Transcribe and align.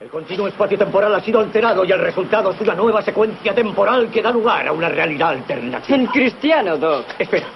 El 0.00 0.08
continuo 0.08 0.48
espacio-temporal 0.48 1.14
ha 1.14 1.20
sido 1.20 1.40
alterado 1.40 1.84
y 1.84 1.92
el 1.92 1.98
resultado 1.98 2.52
es 2.52 2.60
una 2.62 2.74
nueva 2.74 3.02
secuencia 3.02 3.54
temporal 3.54 4.10
que 4.10 4.22
da 4.22 4.30
lugar 4.30 4.66
a 4.66 4.72
una 4.72 4.88
realidad 4.88 5.28
alternativa. 5.28 5.94
En 5.94 6.06
cristiano, 6.06 6.78
Doc. 6.78 7.04
Espera, 7.18 7.46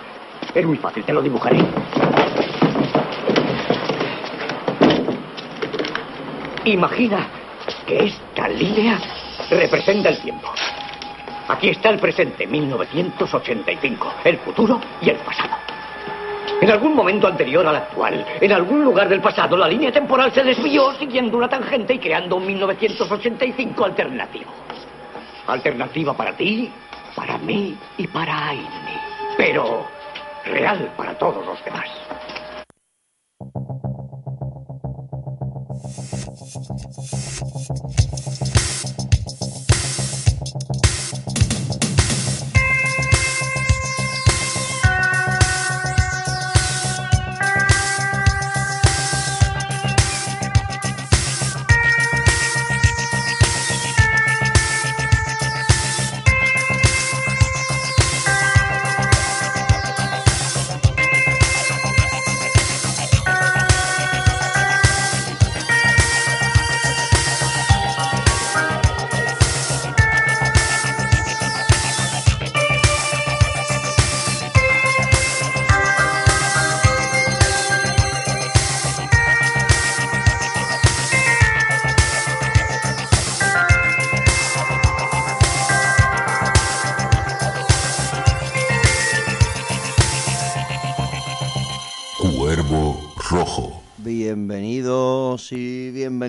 es 0.55 0.67
muy 0.67 0.77
fácil, 0.77 1.03
te 1.05 1.15
lo 1.15 1.23
dibujaré. 1.23 1.57
Imagina 6.67 7.27
que 7.87 8.05
esta 8.05 8.47
línea 8.49 9.01
representa 9.49 10.11
el 10.11 10.21
tiempo. 10.21 10.53
Aquí 11.49 11.71
está 11.71 11.89
el 11.89 11.99
presente, 11.99 12.47
1985, 12.47 14.15
el 14.23 14.37
futuro 14.41 14.79
y 15.01 15.09
el 15.09 15.17
pasado. 15.17 15.64
En 16.65 16.71
algún 16.71 16.95
momento 16.95 17.27
anterior 17.27 17.67
al 17.67 17.77
actual, 17.77 18.25
en 18.41 18.51
algún 18.51 18.83
lugar 18.83 19.07
del 19.07 19.21
pasado, 19.21 19.55
la 19.55 19.69
línea 19.69 19.93
temporal 19.93 20.33
se 20.33 20.43
desvió 20.43 20.95
siguiendo 20.95 21.37
una 21.37 21.47
tangente 21.47 21.93
y 21.93 21.99
creando 21.99 22.37
un 22.37 22.47
1985 22.47 23.85
alternativo. 23.85 24.51
Alternativa 25.47 26.15
para 26.15 26.33
ti, 26.33 26.73
para 27.15 27.37
mí 27.37 27.77
y 27.99 28.07
para 28.07 28.49
Aini. 28.49 28.65
Pero 29.37 29.85
real 30.47 30.91
para 30.97 31.13
todos 31.19 31.45
los 31.45 31.63
demás. 31.67 31.91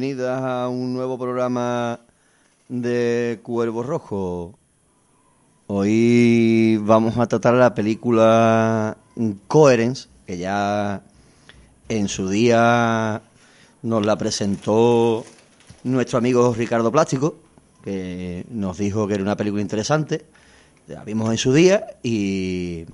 Bienvenidas 0.06 0.44
a 0.44 0.70
un 0.70 0.94
nuevo 0.94 1.18
programa 1.18 2.00
de 2.70 3.40
Cuervo 3.42 3.82
Rojo. 3.82 4.54
Hoy 5.66 6.78
vamos 6.84 7.18
a 7.18 7.26
tratar 7.26 7.56
la 7.56 7.74
película 7.74 8.98
Coherence, 9.48 10.08
que 10.28 10.38
ya 10.38 11.02
en 11.90 12.08
su 12.08 12.30
día 12.30 13.24
nos 13.82 14.06
la 14.06 14.16
presentó 14.16 15.26
nuestro 15.84 16.20
amigo 16.20 16.54
Ricardo 16.54 16.92
Plástico, 16.92 17.38
que 17.84 18.46
nos 18.52 18.78
dijo 18.78 19.08
que 19.08 19.16
era 19.16 19.24
una 19.24 19.36
película 19.36 19.64
interesante. 19.64 20.28
La 20.86 21.04
vimos 21.04 21.32
en 21.32 21.38
su 21.38 21.52
día 21.52 21.84
y 22.04 22.86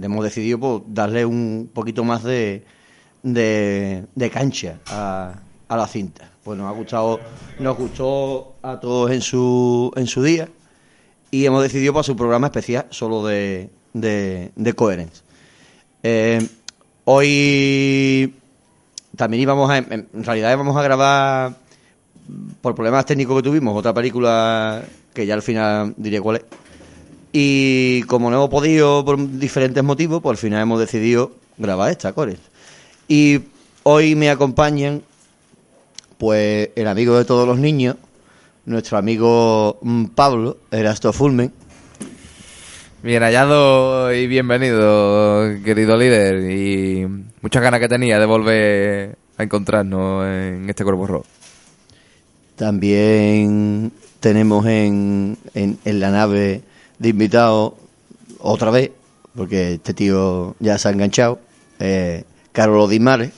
hemos 0.00 0.24
decidido 0.24 0.58
pues, 0.58 0.82
darle 0.86 1.26
un 1.26 1.70
poquito 1.74 2.02
más 2.02 2.22
de, 2.22 2.64
de, 3.22 4.06
de 4.14 4.30
cancha 4.30 4.80
a, 4.86 5.42
a, 5.70 5.76
la 5.76 5.86
cinta. 5.86 6.30
Pues 6.42 6.58
nos 6.58 6.68
ha 6.68 6.72
gustado, 6.72 7.20
nos 7.58 7.76
gustó 7.76 8.56
a 8.62 8.78
todos 8.78 9.10
en 9.10 9.22
su, 9.22 9.92
en 9.96 10.06
su 10.06 10.22
día 10.22 10.48
y 11.30 11.46
hemos 11.46 11.62
decidido 11.62 11.92
para 11.92 12.02
su 12.02 12.16
programa 12.16 12.48
especial 12.48 12.86
solo 12.90 13.24
de, 13.24 13.70
de, 13.92 14.52
de 14.54 14.72
Coherence. 14.74 15.22
Eh, 16.02 16.46
hoy 17.04 18.34
también 19.16 19.42
íbamos 19.42 19.70
a, 19.70 19.78
en 19.78 20.08
realidad 20.12 20.52
íbamos 20.52 20.76
a 20.76 20.82
grabar 20.82 21.54
por 22.60 22.74
problemas 22.74 23.06
técnicos 23.06 23.36
que 23.36 23.48
tuvimos 23.48 23.76
otra 23.76 23.92
película 23.92 24.82
que 25.12 25.26
ya 25.26 25.34
al 25.34 25.42
final 25.42 25.94
diré 25.96 26.20
cuál 26.20 26.36
es 26.36 26.44
y 27.32 28.02
como 28.02 28.30
no 28.30 28.36
hemos 28.36 28.50
podido 28.50 29.04
por 29.04 29.38
diferentes 29.38 29.82
motivos, 29.84 30.20
pues 30.22 30.38
al 30.38 30.42
final 30.42 30.62
hemos 30.62 30.80
decidido 30.80 31.32
grabar 31.58 31.90
esta, 31.90 32.12
Cores. 32.12 32.38
Y 33.06 33.40
hoy 33.84 34.14
me 34.14 34.30
acompañan, 34.30 35.02
pues, 36.20 36.68
el 36.76 36.86
amigo 36.86 37.16
de 37.16 37.24
todos 37.24 37.48
los 37.48 37.58
niños, 37.58 37.96
nuestro 38.66 38.98
amigo 38.98 39.78
mm, 39.80 40.04
Pablo, 40.08 40.58
Erasto 40.70 41.14
Fulmen. 41.14 41.50
Bien 43.02 43.22
hallado 43.22 44.12
y 44.12 44.26
bienvenido, 44.26 45.48
querido 45.64 45.96
líder. 45.96 46.50
Y 46.50 47.06
muchas 47.40 47.62
ganas 47.62 47.80
que 47.80 47.88
tenía 47.88 48.18
de 48.18 48.26
volver 48.26 49.16
a 49.38 49.42
encontrarnos 49.42 50.26
en 50.26 50.68
este 50.68 50.84
cuerpo 50.84 51.06
rojo. 51.06 51.26
También 52.54 53.90
tenemos 54.20 54.66
en, 54.66 55.38
en, 55.54 55.78
en 55.86 56.00
la 56.00 56.10
nave 56.10 56.60
de 56.98 57.08
invitado 57.08 57.78
otra 58.40 58.70
vez, 58.70 58.90
porque 59.34 59.72
este 59.74 59.94
tío 59.94 60.54
ya 60.58 60.76
se 60.76 60.88
ha 60.88 60.90
enganchado, 60.90 61.40
eh, 61.78 62.24
Carlos 62.52 62.90
Dimares. 62.90 63.32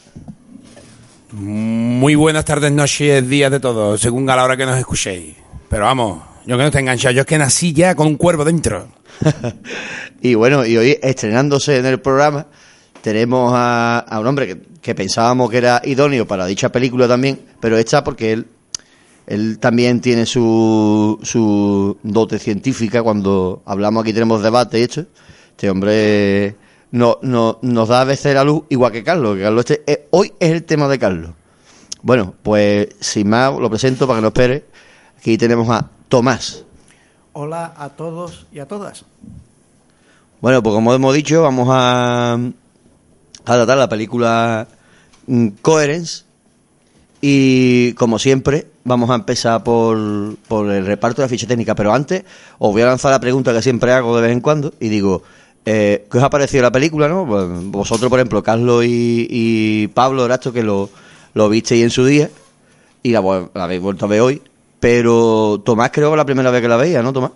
Muy 1.32 2.14
buenas 2.14 2.44
tardes, 2.44 2.70
noches, 2.70 3.26
días 3.26 3.50
de 3.50 3.58
todo, 3.58 3.96
según 3.96 4.28
a 4.28 4.36
la 4.36 4.44
hora 4.44 4.54
que 4.54 4.66
nos 4.66 4.78
escuchéis. 4.78 5.34
Pero 5.66 5.84
vamos, 5.84 6.22
yo 6.44 6.56
que 6.58 6.62
no 6.62 6.66
estoy 6.66 6.82
enganchado, 6.82 7.14
yo 7.14 7.22
es 7.22 7.26
que 7.26 7.38
nací 7.38 7.72
ya 7.72 7.94
con 7.94 8.06
un 8.06 8.16
cuervo 8.16 8.44
dentro. 8.44 8.88
y 10.20 10.34
bueno, 10.34 10.66
y 10.66 10.76
hoy 10.76 10.98
estrenándose 11.02 11.78
en 11.78 11.86
el 11.86 12.00
programa, 12.00 12.48
tenemos 13.00 13.50
a, 13.54 14.04
un 14.20 14.26
hombre 14.26 14.60
que, 14.82 14.94
pensábamos 14.94 15.50
que 15.50 15.56
era 15.56 15.80
idóneo 15.82 16.26
para 16.26 16.44
dicha 16.44 16.70
película 16.70 17.08
también, 17.08 17.40
pero 17.60 17.78
está 17.78 18.04
porque 18.04 18.32
él 18.32 18.46
él 19.26 19.58
también 19.58 20.02
tiene 20.02 20.26
su, 20.26 21.18
su 21.22 21.96
dote 22.02 22.38
científica. 22.38 23.02
Cuando 23.02 23.62
hablamos 23.64 24.02
aquí 24.02 24.12
tenemos 24.12 24.42
debate 24.42 24.82
hecho. 24.82 25.06
Este 25.48 25.70
hombre 25.70 26.56
no, 26.90 27.18
no, 27.22 27.58
nos 27.62 27.88
da 27.88 28.02
a 28.02 28.04
veces 28.04 28.34
la 28.34 28.44
luz 28.44 28.64
igual 28.68 28.92
que 28.92 29.02
Carlos. 29.02 29.36
Que 29.36 29.42
Carlos 29.44 29.70
este, 29.70 29.90
eh, 29.90 30.01
hoy 30.12 30.32
es 30.38 30.52
el 30.52 30.62
tema 30.64 30.88
de 30.88 30.98
Carlos. 30.98 31.30
Bueno, 32.02 32.34
pues 32.42 32.88
sin 33.00 33.28
más 33.28 33.58
lo 33.58 33.68
presento 33.70 34.06
para 34.06 34.18
que 34.18 34.22
no 34.22 34.28
espere. 34.28 34.64
Aquí 35.18 35.38
tenemos 35.38 35.68
a 35.70 35.88
Tomás. 36.08 36.64
Hola 37.32 37.72
a 37.76 37.88
todos 37.90 38.46
y 38.52 38.58
a 38.58 38.68
todas. 38.68 39.04
Bueno, 40.40 40.62
pues 40.62 40.74
como 40.74 40.92
hemos 40.92 41.14
dicho, 41.14 41.42
vamos 41.42 41.68
a, 41.70 42.34
a 42.34 42.38
tratar 43.44 43.78
la 43.78 43.88
película 43.88 44.66
Coherence. 45.62 46.24
Y 47.20 47.92
como 47.94 48.18
siempre, 48.18 48.66
vamos 48.84 49.08
a 49.08 49.14
empezar 49.14 49.62
por, 49.62 50.36
por 50.48 50.68
el 50.70 50.84
reparto 50.84 51.22
de 51.22 51.26
la 51.26 51.30
ficha 51.30 51.46
técnica, 51.46 51.74
pero 51.74 51.94
antes 51.94 52.24
os 52.58 52.72
voy 52.72 52.82
a 52.82 52.86
lanzar 52.86 53.12
la 53.12 53.20
pregunta 53.20 53.52
que 53.52 53.62
siempre 53.62 53.92
hago 53.92 54.16
de 54.16 54.22
vez 54.22 54.32
en 54.32 54.40
cuando 54.40 54.74
y 54.80 54.88
digo, 54.88 55.22
eh, 55.64 56.06
¿qué 56.10 56.18
os 56.18 56.24
ha 56.24 56.30
parecido 56.30 56.62
la 56.62 56.72
película? 56.72 57.08
no 57.08 57.26
pues 57.26 57.46
Vosotros, 57.66 58.08
por 58.08 58.18
ejemplo, 58.18 58.42
Carlos 58.42 58.84
y, 58.84 59.26
y 59.30 59.86
Pablo 59.88 60.24
Erasto, 60.24 60.52
que 60.52 60.62
lo, 60.62 60.90
lo 61.34 61.48
visteis 61.48 61.82
en 61.82 61.90
su 61.90 62.04
día 62.04 62.30
y 63.02 63.10
la, 63.12 63.20
la, 63.54 63.64
habéis 63.64 63.80
vuelto 63.80 64.06
a 64.06 64.08
ver 64.08 64.20
hoy, 64.20 64.42
pero 64.80 65.60
Tomás 65.64 65.90
creo 65.92 66.10
que 66.10 66.16
la 66.16 66.24
primera 66.24 66.50
vez 66.50 66.62
que 66.62 66.68
la 66.68 66.76
veía, 66.76 67.02
¿no, 67.02 67.12
Tomás? 67.12 67.32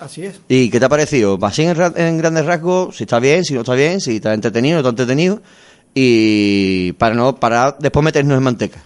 Así 0.00 0.24
es. 0.24 0.40
¿Y 0.48 0.70
qué 0.70 0.78
te 0.78 0.86
ha 0.86 0.88
parecido? 0.88 1.38
Así 1.42 1.62
en, 1.62 1.76
en 1.96 2.18
grandes 2.18 2.46
rasgos, 2.46 2.96
si 2.96 3.04
está 3.04 3.18
bien, 3.18 3.44
si 3.44 3.54
no 3.54 3.60
está 3.60 3.74
bien, 3.74 4.00
si 4.00 4.16
está 4.16 4.34
entretenido, 4.34 4.74
no 4.74 4.80
está 4.80 4.90
entretenido, 4.90 5.40
y 5.94 6.92
para 6.92 7.14
no 7.14 7.36
para 7.36 7.72
después 7.78 8.04
meternos 8.04 8.36
en 8.36 8.42
manteca. 8.42 8.82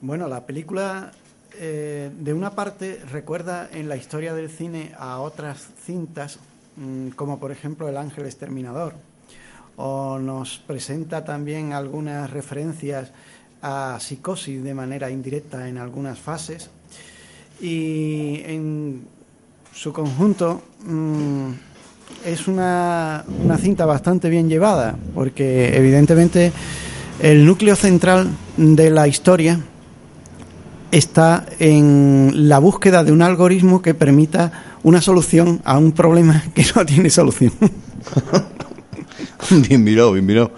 Bueno, 0.00 0.28
la 0.28 0.46
película, 0.46 1.10
eh, 1.58 2.10
de 2.16 2.32
una 2.32 2.52
parte, 2.52 3.00
recuerda 3.10 3.68
en 3.72 3.88
la 3.88 3.96
historia 3.96 4.32
del 4.32 4.48
cine 4.48 4.92
a 4.96 5.18
otras 5.18 5.66
cintas, 5.84 6.38
como 7.16 7.38
por 7.38 7.50
ejemplo 7.50 7.88
El 7.88 7.96
Ángel 7.96 8.26
Exterminador, 8.26 8.94
o 9.76 10.18
nos 10.18 10.58
presenta 10.58 11.24
también 11.24 11.72
algunas 11.72 12.30
referencias 12.30 13.10
a 13.62 13.98
psicosis 14.00 14.62
de 14.62 14.74
manera 14.74 15.10
indirecta 15.10 15.68
en 15.68 15.78
algunas 15.78 16.18
fases, 16.18 16.70
y 17.60 18.42
en 18.44 19.02
su 19.72 19.92
conjunto 19.92 20.62
mmm, 20.84 21.50
es 22.24 22.48
una, 22.48 23.24
una 23.44 23.58
cinta 23.58 23.84
bastante 23.84 24.28
bien 24.28 24.48
llevada, 24.48 24.96
porque 25.14 25.76
evidentemente 25.76 26.52
el 27.20 27.44
núcleo 27.44 27.76
central 27.76 28.28
de 28.56 28.90
la 28.90 29.08
historia 29.08 29.60
está 30.90 31.44
en 31.58 32.48
la 32.48 32.58
búsqueda 32.60 33.04
de 33.04 33.12
un 33.12 33.22
algoritmo 33.22 33.82
que 33.82 33.94
permita 33.94 34.67
una 34.82 35.00
solución 35.00 35.60
a 35.64 35.78
un 35.78 35.92
problema 35.92 36.42
que 36.54 36.64
no 36.74 36.84
tiene 36.86 37.10
solución. 37.10 37.52
bien 39.68 39.84
mirado, 39.84 40.12
bien 40.12 40.26
mirado. 40.26 40.52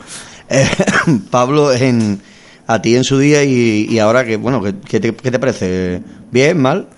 Eh, 0.49 0.69
Pablo, 1.31 1.73
en, 1.73 2.21
a 2.67 2.83
ti 2.83 2.97
en 2.97 3.05
su 3.05 3.19
día 3.19 3.45
y, 3.45 3.87
y 3.89 3.99
ahora, 3.99 4.25
que 4.25 4.37
bueno, 4.37 4.63
¿qué, 4.63 4.75
qué 4.87 5.01
te, 5.01 5.15
qué 5.15 5.31
te 5.31 5.39
parece? 5.39 6.03
¿Bien? 6.31 6.61
¿Mal? 6.61 6.89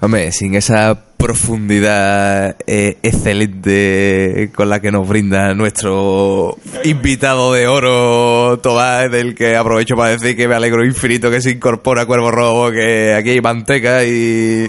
Hombre, 0.00 0.32
sin 0.32 0.56
esa 0.56 1.00
profundidad 1.22 2.56
eh, 2.66 2.98
excelente 3.04 4.50
con 4.52 4.68
la 4.68 4.80
que 4.80 4.90
nos 4.90 5.08
brinda 5.08 5.54
nuestro 5.54 6.58
invitado 6.82 7.52
de 7.52 7.68
oro, 7.68 8.58
Tomás, 8.60 9.08
del 9.12 9.36
que 9.36 9.54
aprovecho 9.54 9.94
para 9.94 10.10
decir 10.10 10.36
que 10.36 10.48
me 10.48 10.56
alegro 10.56 10.84
infinito 10.84 11.30
que 11.30 11.40
se 11.40 11.52
incorpora 11.52 12.06
Cuervo 12.06 12.32
Robo, 12.32 12.72
que 12.72 13.14
aquí 13.14 13.30
hay 13.30 13.40
manteca 13.40 14.04
y... 14.04 14.68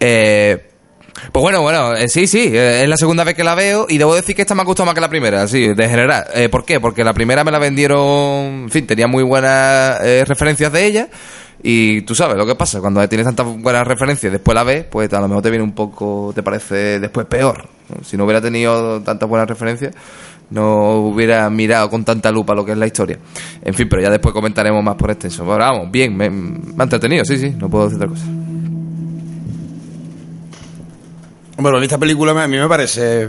Eh, 0.00 0.67
pues 1.32 1.42
bueno, 1.42 1.62
bueno, 1.62 1.94
eh, 1.94 2.08
sí, 2.08 2.26
sí, 2.26 2.50
eh, 2.52 2.82
es 2.82 2.88
la 2.88 2.96
segunda 2.96 3.24
vez 3.24 3.34
que 3.34 3.44
la 3.44 3.54
veo 3.54 3.86
y 3.88 3.98
debo 3.98 4.14
decir 4.14 4.34
que 4.34 4.42
esta 4.42 4.54
me 4.54 4.62
ha 4.62 4.64
gustado 4.64 4.86
más 4.86 4.94
que 4.94 5.00
la 5.00 5.08
primera, 5.08 5.46
sí, 5.46 5.68
de 5.74 5.88
general. 5.88 6.24
Eh, 6.34 6.48
¿Por 6.48 6.64
qué? 6.64 6.80
Porque 6.80 7.04
la 7.04 7.12
primera 7.12 7.44
me 7.44 7.50
la 7.50 7.58
vendieron, 7.58 8.64
en 8.64 8.70
fin, 8.70 8.86
tenía 8.86 9.06
muy 9.06 9.22
buenas 9.22 10.00
eh, 10.02 10.24
referencias 10.26 10.72
de 10.72 10.86
ella 10.86 11.08
y 11.62 12.02
tú 12.02 12.14
sabes 12.14 12.36
lo 12.36 12.46
que 12.46 12.54
pasa, 12.54 12.80
cuando 12.80 13.06
tienes 13.08 13.26
tantas 13.26 13.46
buenas 13.60 13.86
referencias 13.86 14.30
y 14.30 14.32
después 14.32 14.54
la 14.54 14.62
ves, 14.62 14.84
pues 14.84 15.12
a 15.12 15.20
lo 15.20 15.28
mejor 15.28 15.42
te 15.42 15.50
viene 15.50 15.64
un 15.64 15.72
poco, 15.72 16.32
te 16.34 16.42
parece 16.42 17.00
después 17.00 17.26
peor. 17.26 17.68
Si 18.04 18.16
no 18.16 18.24
hubiera 18.24 18.40
tenido 18.40 19.00
tantas 19.02 19.28
buenas 19.28 19.48
referencias, 19.48 19.94
no 20.50 20.96
hubiera 20.96 21.48
mirado 21.50 21.90
con 21.90 22.04
tanta 22.04 22.30
lupa 22.30 22.54
lo 22.54 22.64
que 22.64 22.72
es 22.72 22.78
la 22.78 22.86
historia. 22.86 23.18
En 23.62 23.74
fin, 23.74 23.88
pero 23.88 24.02
ya 24.02 24.10
después 24.10 24.32
comentaremos 24.32 24.82
más 24.82 24.94
por 24.94 25.10
extenso. 25.10 25.44
Pero 25.44 25.58
vamos, 25.58 25.90
bien, 25.90 26.16
me, 26.16 26.30
me 26.30 26.60
ha 26.78 26.84
entretenido, 26.84 27.24
sí, 27.24 27.36
sí, 27.38 27.50
no 27.50 27.68
puedo 27.68 27.84
decir 27.84 27.96
otra 27.96 28.08
cosa. 28.08 28.47
Bueno, 31.58 31.80
esta 31.82 31.98
película 31.98 32.30
a 32.42 32.46
mí 32.48 32.56
me 32.56 32.68
parece... 32.68 33.28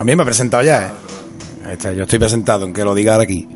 A 0.00 0.04
mí 0.04 0.16
me 0.16 0.22
ha 0.22 0.24
presentado 0.24 0.62
ya, 0.64 0.88
¿eh? 0.88 0.90
Ahí 1.66 1.72
está, 1.74 1.92
yo 1.92 2.02
estoy 2.02 2.18
presentado, 2.18 2.64
aunque 2.64 2.84
lo 2.84 2.94
diga 2.94 3.12
ahora 3.12 3.24
aquí. 3.24 3.48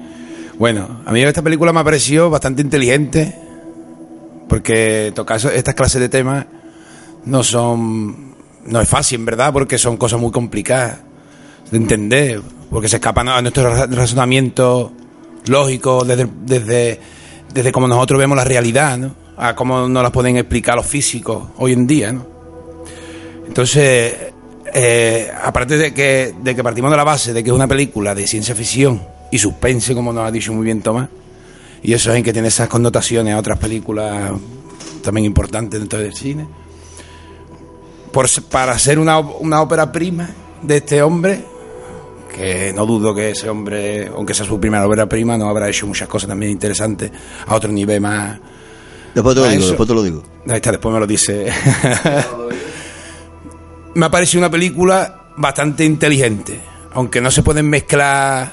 Bueno, 0.58 1.00
a 1.04 1.12
mí 1.12 1.20
esta 1.22 1.43
película 1.43 1.72
me 1.72 1.81
ha 1.81 1.84
parecido 1.84 2.31
bastante 2.31 2.62
inteligente, 2.62 3.37
porque 4.49 5.12
tocar 5.14 5.40
estas 5.52 5.75
clases 5.75 6.00
de 6.00 6.08
temas 6.08 6.46
no 7.25 7.43
son... 7.43 8.32
No 8.66 8.81
es 8.81 8.88
fácil, 8.88 9.20
en 9.20 9.26
verdad, 9.26 9.52
porque 9.52 9.78
son 9.78 9.96
cosas 9.96 10.20
muy 10.20 10.31
complicadas 10.31 10.99
de 11.72 11.76
entender, 11.76 12.40
porque 12.70 12.88
se 12.88 12.96
escapan 12.96 13.28
a 13.28 13.43
nuestro 13.43 13.69
ra- 13.75 13.87
razonamiento 13.87 14.93
lógico 15.46 16.04
desde, 16.04 16.28
desde, 16.44 17.00
desde 17.52 17.72
cómo 17.72 17.88
nosotros 17.88 18.20
vemos 18.20 18.37
la 18.37 18.44
realidad, 18.44 18.96
¿no? 18.99 19.14
A 19.37 19.56
cómo 19.56 19.88
nos 19.88 20.02
las 20.04 20.12
pueden 20.12 20.37
explicar 20.37 20.76
los 20.76 20.87
físicos 20.87 21.49
hoy 21.56 21.72
en 21.72 21.87
día, 21.88 22.12
¿no? 22.12 22.31
Entonces, 23.46 24.14
eh, 24.74 25.30
aparte 25.42 25.76
de 25.76 25.92
que, 25.94 26.34
de 26.42 26.54
que 26.54 26.62
partimos 26.62 26.90
de 26.90 26.96
la 26.96 27.04
base 27.04 27.32
de 27.32 27.42
que 27.44 27.50
es 27.50 27.54
una 27.56 27.66
película 27.68 28.14
de 28.14 28.26
ciencia 28.26 28.54
ficción 28.54 29.02
y 29.30 29.38
suspense, 29.38 29.94
como 29.94 30.12
nos 30.12 30.26
ha 30.26 30.30
dicho 30.30 30.52
muy 30.52 30.64
bien 30.64 30.80
Tomás, 30.82 31.08
y 31.82 31.92
eso 31.92 32.10
es 32.12 32.16
en 32.18 32.22
que 32.24 32.32
tiene 32.32 32.48
esas 32.48 32.68
connotaciones 32.68 33.34
a 33.34 33.38
otras 33.38 33.58
películas 33.58 34.32
también 35.02 35.24
importantes 35.26 35.80
dentro 35.80 35.98
del 35.98 36.14
cine, 36.14 36.46
por, 38.12 38.26
s- 38.26 38.40
para 38.42 38.78
ser 38.78 38.98
una, 38.98 39.18
una 39.18 39.60
ópera 39.62 39.90
prima 39.90 40.28
de 40.62 40.76
este 40.76 41.02
hombre, 41.02 41.44
que 42.34 42.72
no 42.74 42.86
dudo 42.86 43.14
que 43.14 43.30
ese 43.30 43.48
hombre, 43.50 44.06
aunque 44.14 44.32
sea 44.32 44.46
su 44.46 44.58
primera 44.60 44.86
ópera 44.86 45.06
prima, 45.06 45.36
no 45.36 45.48
habrá 45.48 45.68
hecho 45.68 45.86
muchas 45.86 46.08
cosas 46.08 46.28
también 46.28 46.52
interesantes 46.52 47.10
a 47.46 47.54
otro 47.54 47.70
nivel 47.72 48.00
más, 48.00 48.38
Después 49.14 49.34
te 49.34 49.40
lo 49.42 49.46
digo, 49.48 49.60
eso- 49.60 49.68
después 49.72 49.88
te 49.88 49.94
lo 49.94 50.02
digo. 50.02 50.22
Ahí 50.48 50.56
está, 50.56 50.70
después 50.70 50.94
me 50.94 50.98
lo 51.00 51.06
dice. 51.06 51.46
Me 53.94 54.06
ha 54.06 54.10
parecido 54.10 54.40
una 54.40 54.50
película 54.50 55.32
bastante 55.36 55.84
inteligente, 55.84 56.60
aunque 56.92 57.20
no 57.20 57.30
se 57.30 57.42
pueden 57.42 57.68
mezclar. 57.68 58.52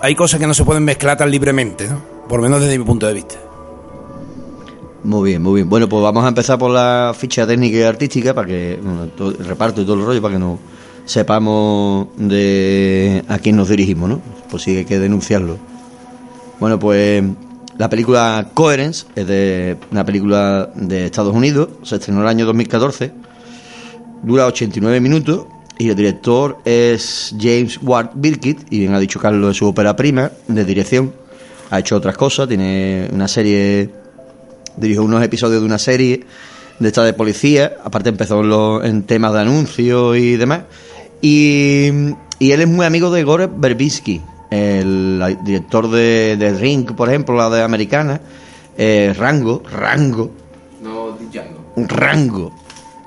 Hay 0.00 0.14
cosas 0.14 0.38
que 0.38 0.46
no 0.46 0.54
se 0.54 0.64
pueden 0.64 0.84
mezclar 0.84 1.16
tan 1.16 1.30
libremente, 1.30 1.88
¿no? 1.88 2.00
Por 2.28 2.40
lo 2.40 2.44
menos 2.44 2.60
desde 2.60 2.78
mi 2.78 2.84
punto 2.84 3.06
de 3.06 3.14
vista. 3.14 3.36
Muy 5.04 5.30
bien, 5.30 5.42
muy 5.42 5.54
bien. 5.56 5.68
Bueno, 5.68 5.88
pues 5.88 6.02
vamos 6.02 6.24
a 6.24 6.28
empezar 6.28 6.58
por 6.58 6.70
la 6.70 7.14
ficha 7.16 7.46
técnica 7.46 7.78
y 7.78 7.82
artística 7.82 8.34
para 8.34 8.46
que 8.46 8.78
bueno, 8.82 9.06
todo 9.06 9.30
el 9.30 9.44
reparto 9.44 9.80
y 9.80 9.84
todo 9.84 9.94
el 9.94 10.04
rollo 10.04 10.20
para 10.20 10.34
que 10.34 10.40
no 10.40 10.58
sepamos 11.04 12.08
de 12.16 13.24
a 13.28 13.38
quién 13.38 13.56
nos 13.56 13.68
dirigimos, 13.68 14.10
¿no? 14.10 14.20
Pues 14.50 14.64
sí 14.64 14.76
hay 14.76 14.84
que 14.84 14.98
denunciarlo. 14.98 15.56
Bueno, 16.60 16.78
pues 16.78 17.22
la 17.78 17.88
película 17.88 18.50
Coherence 18.52 19.06
es 19.14 19.26
de 19.26 19.78
una 19.92 20.04
película 20.04 20.68
de 20.74 21.06
Estados 21.06 21.34
Unidos, 21.34 21.68
se 21.84 21.94
estrenó 21.94 22.18
en 22.18 22.24
el 22.24 22.28
año 22.28 22.46
2014, 22.46 23.12
dura 24.22 24.46
89 24.46 25.00
minutos 25.00 25.46
y 25.78 25.88
el 25.90 25.96
director 25.96 26.58
es 26.64 27.34
James 27.38 27.78
Ward 27.82 28.10
Birkitt 28.14 28.66
y 28.70 28.80
bien 28.80 28.94
ha 28.94 28.98
dicho 29.00 29.20
Carlos 29.20 29.52
es 29.52 29.56
su 29.56 29.66
ópera 29.68 29.94
prima 29.96 30.30
de 30.48 30.64
dirección. 30.64 31.12
Ha 31.70 31.78
hecho 31.80 31.96
otras 31.96 32.16
cosas, 32.16 32.48
tiene 32.48 33.08
una 33.12 33.28
serie 33.28 33.90
dirigió 34.76 35.02
unos 35.02 35.22
episodios 35.24 35.60
de 35.60 35.66
una 35.66 35.78
serie 35.78 36.24
de 36.78 36.88
esta 36.88 37.02
de 37.04 37.12
policía, 37.12 37.76
aparte 37.84 38.08
empezó 38.08 38.40
en, 38.40 38.48
los- 38.48 38.84
en 38.84 39.02
temas 39.02 39.32
de 39.32 39.40
anuncios 39.40 40.16
y 40.16 40.36
demás. 40.36 40.62
Y, 41.20 41.88
y 42.38 42.52
él 42.52 42.60
es 42.60 42.68
muy 42.68 42.86
amigo 42.86 43.10
de 43.10 43.24
Gore 43.24 43.48
Verbinski, 43.52 44.22
el 44.50 45.36
director 45.44 45.90
de, 45.90 46.36
de 46.38 46.52
Ring, 46.54 46.92
por 46.94 47.08
ejemplo, 47.08 47.36
la 47.36 47.50
de 47.50 47.62
Americana, 47.62 48.20
eh, 48.76 49.12
Rango, 49.18 49.62
Rango, 49.70 50.30
No, 50.80 51.18
Django. 51.32 51.64
rango, 51.88 52.52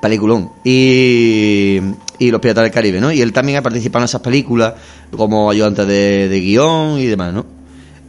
peliculón. 0.01 0.50
Y, 0.63 1.80
y 2.19 2.31
Los 2.31 2.42
Piratas 2.42 2.63
del 2.63 2.71
Caribe, 2.71 3.00
¿no? 3.00 3.12
Y 3.12 3.21
él 3.21 3.31
también 3.31 3.57
ha 3.59 3.62
participado 3.62 4.03
en 4.03 4.06
esas 4.06 4.21
películas 4.21 4.74
como 5.15 5.50
ayudante 5.50 5.86
de, 5.86 6.27
de 6.27 6.39
guion 6.39 7.00
y 7.00 7.06
demás, 7.06 7.33
¿no? 7.33 7.45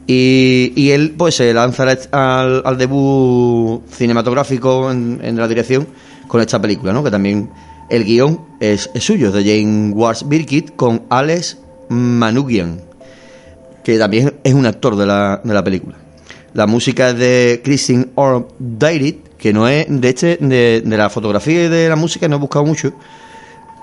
Y, 0.06 0.72
y 0.74 0.90
él 0.90 1.14
pues 1.16 1.36
se 1.36 1.54
lanza 1.54 1.84
al, 2.10 2.62
al- 2.64 2.78
debut 2.78 3.82
cinematográfico 3.90 4.90
en, 4.90 5.20
en 5.22 5.36
la 5.36 5.46
dirección 5.46 5.86
con 6.26 6.40
esta 6.40 6.60
película, 6.60 6.92
¿no? 6.92 7.04
Que 7.04 7.10
también 7.10 7.50
el 7.88 8.04
guion 8.04 8.40
es, 8.58 8.90
es 8.94 9.04
suyo, 9.04 9.30
de 9.30 9.42
Jane 9.44 9.90
Wars 9.92 10.28
Birkitt 10.28 10.74
con 10.74 11.02
Alex 11.08 11.58
Manugian, 11.88 12.80
que 13.84 13.98
también 13.98 14.34
es 14.42 14.54
un 14.54 14.66
actor 14.66 14.96
de 14.96 15.06
la, 15.06 15.40
de 15.44 15.54
la 15.54 15.62
película. 15.62 15.96
La 16.54 16.66
música 16.66 17.10
es 17.10 17.18
de 17.18 17.60
Christine 17.62 18.06
Orr 18.14 18.48
Dairit, 18.58 19.26
que 19.42 19.52
no 19.52 19.66
es 19.66 19.86
de 19.88 20.08
este, 20.08 20.36
de, 20.36 20.82
de 20.84 20.96
la 20.96 21.10
fotografía 21.10 21.64
y 21.64 21.68
de 21.68 21.88
la 21.88 21.96
música 21.96 22.28
no 22.28 22.36
he 22.36 22.38
buscado 22.38 22.64
mucho, 22.64 22.92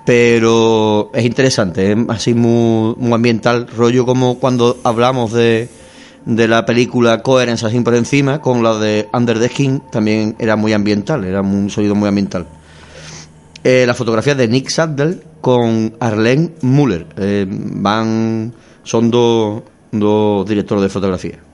pero 0.06 1.12
es 1.14 1.26
interesante, 1.26 1.92
es 1.92 1.98
así 2.08 2.34
muy, 2.34 2.96
muy 2.98 3.12
ambiental, 3.12 3.68
rollo 3.68 4.06
como 4.06 4.40
cuando 4.40 4.78
hablamos 4.86 5.34
de, 5.34 5.68
de 6.26 6.48
la 6.48 6.66
película 6.66 7.22
Coherence 7.22 7.66
así 7.66 7.78
por 7.82 7.94
encima, 7.94 8.40
con 8.40 8.64
la 8.64 8.80
de 8.80 9.10
Under 9.12 9.38
the 9.38 9.50
Skin, 9.50 9.82
también 9.92 10.38
era 10.40 10.56
muy 10.56 10.72
ambiental, 10.72 11.26
era 11.26 11.42
un 11.42 11.70
sonido 11.70 11.94
muy 11.94 12.08
ambiental. 12.08 12.48
Eh, 13.62 13.84
la 13.86 13.94
fotografía 13.94 14.36
de 14.36 14.48
Nick 14.48 14.70
Saddle 14.70 15.20
con 15.42 15.94
Arlene 16.00 16.52
Muller. 16.62 17.06
Eh, 17.18 17.46
van, 17.50 18.54
son 18.84 19.12
dos, 19.12 19.64
dos 19.92 20.48
directores 20.48 20.84
de 20.84 20.88
fotografía. 20.88 21.49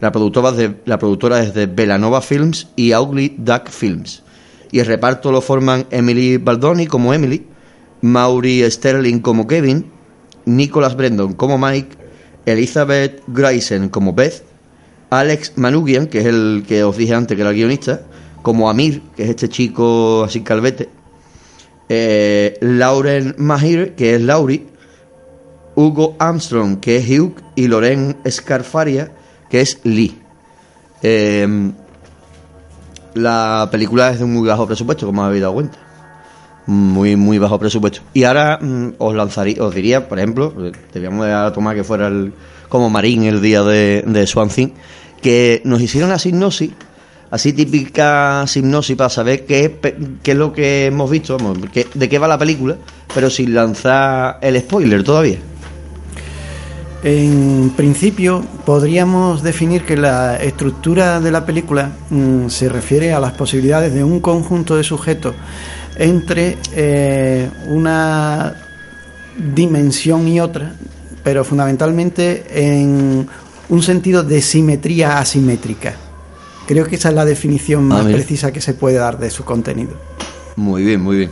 La 0.00 0.12
productora, 0.12 0.52
de, 0.52 0.76
la 0.84 0.98
productora 0.98 1.42
es 1.42 1.54
de 1.54 1.66
Belanova 1.66 2.22
Films 2.22 2.68
y 2.76 2.94
Ugly 2.94 3.36
Duck 3.38 3.68
Films. 3.68 4.22
Y 4.70 4.78
el 4.78 4.86
reparto 4.86 5.32
lo 5.32 5.40
forman 5.40 5.86
Emily 5.90 6.36
Baldoni 6.36 6.86
como 6.86 7.12
Emily, 7.12 7.46
Maury 8.02 8.70
Sterling 8.70 9.18
como 9.20 9.46
Kevin, 9.46 9.86
Nicholas 10.44 10.96
Brendon 10.96 11.32
como 11.34 11.58
Mike, 11.58 11.96
Elizabeth 12.46 13.22
Grayson 13.26 13.88
como 13.88 14.12
Beth, 14.12 14.44
Alex 15.10 15.54
Manugian, 15.56 16.06
que 16.06 16.20
es 16.20 16.26
el 16.26 16.64
que 16.66 16.84
os 16.84 16.96
dije 16.96 17.14
antes 17.14 17.34
que 17.34 17.40
era 17.40 17.50
el 17.50 17.56
guionista, 17.56 18.02
como 18.42 18.70
Amir, 18.70 19.02
que 19.16 19.24
es 19.24 19.30
este 19.30 19.48
chico 19.48 20.24
así 20.24 20.42
calvete, 20.42 20.88
eh, 21.88 22.56
Lauren 22.60 23.34
Mahir, 23.38 23.94
que 23.94 24.14
es 24.14 24.20
Lauri, 24.20 24.66
Hugo 25.74 26.16
Armstrong, 26.18 26.80
que 26.80 26.96
es 26.96 27.08
Hugh, 27.08 27.34
y 27.54 27.68
Loren 27.68 28.16
Scarfaria, 28.28 29.12
que 29.48 29.60
es 29.60 29.80
Lee. 29.84 30.18
Eh, 31.02 31.72
la 33.14 33.68
película 33.70 34.10
es 34.10 34.20
de 34.20 34.24
muy 34.24 34.46
bajo 34.46 34.66
presupuesto, 34.66 35.06
como 35.06 35.24
habéis 35.24 35.42
dado 35.42 35.54
cuenta. 35.54 35.78
Muy, 36.66 37.16
muy 37.16 37.38
bajo 37.38 37.58
presupuesto. 37.58 38.00
Y 38.12 38.24
ahora 38.24 38.58
mm, 38.60 38.94
os 38.98 39.14
lanzaría, 39.14 39.62
os 39.62 39.74
diría, 39.74 40.08
por 40.08 40.18
ejemplo, 40.18 40.52
debíamos 40.92 41.26
de 41.26 41.50
tomar 41.52 41.74
que 41.74 41.84
fuera 41.84 42.08
el, 42.08 42.32
como 42.68 42.90
Marín 42.90 43.24
el 43.24 43.40
día 43.40 43.62
de, 43.62 44.04
de 44.06 44.26
Swan 44.26 44.50
Thing, 44.50 44.68
que 45.22 45.62
nos 45.64 45.80
hicieron 45.80 46.10
la 46.10 46.20
hipnosis, 46.22 46.70
así 47.30 47.52
típica 47.54 48.44
hipnosis 48.54 48.96
para 48.96 49.08
saber 49.08 49.46
qué, 49.46 49.78
qué 50.22 50.30
es 50.30 50.36
lo 50.36 50.52
que 50.52 50.86
hemos 50.86 51.10
visto, 51.10 51.38
vamos, 51.38 51.58
de 51.72 52.08
qué 52.08 52.18
va 52.18 52.28
la 52.28 52.38
película, 52.38 52.76
pero 53.14 53.30
sin 53.30 53.54
lanzar 53.54 54.38
el 54.42 54.60
spoiler 54.60 55.02
todavía. 55.02 55.38
En 57.02 57.70
principio, 57.76 58.44
podríamos 58.64 59.42
definir 59.42 59.84
que 59.84 59.96
la 59.96 60.36
estructura 60.36 61.20
de 61.20 61.30
la 61.30 61.46
película 61.46 61.92
mm, 62.10 62.48
se 62.48 62.68
refiere 62.68 63.12
a 63.12 63.20
las 63.20 63.32
posibilidades 63.32 63.94
de 63.94 64.02
un 64.02 64.18
conjunto 64.20 64.76
de 64.76 64.82
sujetos 64.82 65.34
entre 65.96 66.58
eh, 66.72 67.48
una 67.68 68.54
dimensión 69.54 70.26
y 70.26 70.40
otra, 70.40 70.74
pero 71.22 71.44
fundamentalmente 71.44 72.44
en 72.52 73.28
un 73.68 73.82
sentido 73.82 74.24
de 74.24 74.42
simetría 74.42 75.18
asimétrica. 75.18 75.94
Creo 76.66 76.84
que 76.84 76.96
esa 76.96 77.10
es 77.10 77.14
la 77.14 77.24
definición 77.24 77.84
más 77.84 78.06
precisa 78.06 78.52
que 78.52 78.60
se 78.60 78.74
puede 78.74 78.96
dar 78.96 79.18
de 79.18 79.30
su 79.30 79.44
contenido. 79.44 79.92
Muy 80.56 80.82
bien, 80.82 81.00
muy 81.00 81.16
bien. 81.16 81.30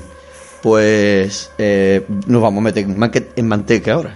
Pues 0.63 1.51
eh, 1.59 2.07
nos 2.27 2.41
vamos 2.41 2.63
a 2.63 2.65
meter 2.65 3.33
en 3.37 3.49
manteca 3.49 3.95
ahora. 3.95 4.15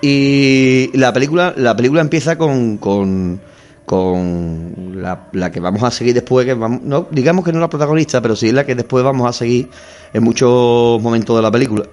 Y 0.00 0.90
la 0.94 1.12
película, 1.12 1.54
la 1.56 1.74
película 1.74 2.00
empieza 2.00 2.36
con, 2.36 2.76
con, 2.78 3.40
con 3.84 4.92
la, 4.94 5.28
la 5.32 5.50
que 5.50 5.60
vamos 5.60 5.82
a 5.82 5.90
seguir 5.90 6.14
después, 6.14 6.44
que 6.46 6.54
vamos, 6.54 6.82
no, 6.82 7.08
digamos 7.10 7.44
que 7.44 7.52
no 7.52 7.60
la 7.60 7.68
protagonista, 7.68 8.20
pero 8.20 8.36
sí 8.36 8.52
la 8.52 8.64
que 8.64 8.74
después 8.74 9.02
vamos 9.02 9.28
a 9.28 9.32
seguir 9.32 9.70
en 10.12 10.22
muchos 10.22 11.00
momentos 11.02 11.36
de 11.36 11.42
la 11.42 11.50
película. 11.50 11.84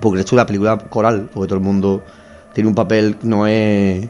Porque 0.00 0.20
esto 0.20 0.30
es 0.30 0.32
una 0.34 0.46
película 0.46 0.78
coral, 0.78 1.30
porque 1.32 1.48
todo 1.48 1.58
el 1.58 1.64
mundo 1.64 2.02
tiene 2.52 2.68
un 2.68 2.74
papel, 2.74 3.16
no 3.22 3.46
es, 3.46 4.08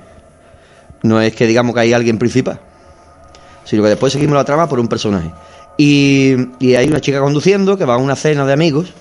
no 1.02 1.20
es 1.20 1.35
que 1.35 1.47
digamos 1.47 1.75
que 1.75 1.80
hay 1.80 1.92
alguien 1.92 2.18
principal 2.18 2.61
sino 3.70 3.85
que 3.85 3.90
después 3.90 4.12
seguimos 4.12 4.35
la 4.35 4.44
trama 4.44 4.68
por 4.68 4.80
un 4.80 4.88
personaje. 4.88 5.30
Y, 5.76 6.35
y 6.59 6.75
hay 6.75 6.88
una 6.88 7.00
chica 7.00 7.20
conduciendo 7.20 7.78
que 7.78 7.85
va 7.85 7.94
a 7.94 7.99
una 7.99 8.16
cena 8.16 8.44
de 8.44 8.52
amigos 8.52 8.92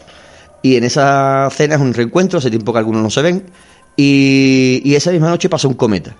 y 0.62 0.76
en 0.76 0.84
esa 0.84 1.50
cena 1.52 1.76
es 1.76 1.82
un 1.82 1.92
reencuentro, 1.92 2.38
hace 2.38 2.52
tiempo 2.52 2.72
que 2.72 2.78
algunos 2.78 3.02
no 3.02 3.10
se 3.10 3.24
ven, 3.24 3.46
y, 3.96 4.82
y 4.84 4.96
esa 4.96 5.12
misma 5.12 5.30
noche 5.30 5.50
pasa 5.50 5.68
un 5.68 5.74
cometa. 5.76 6.16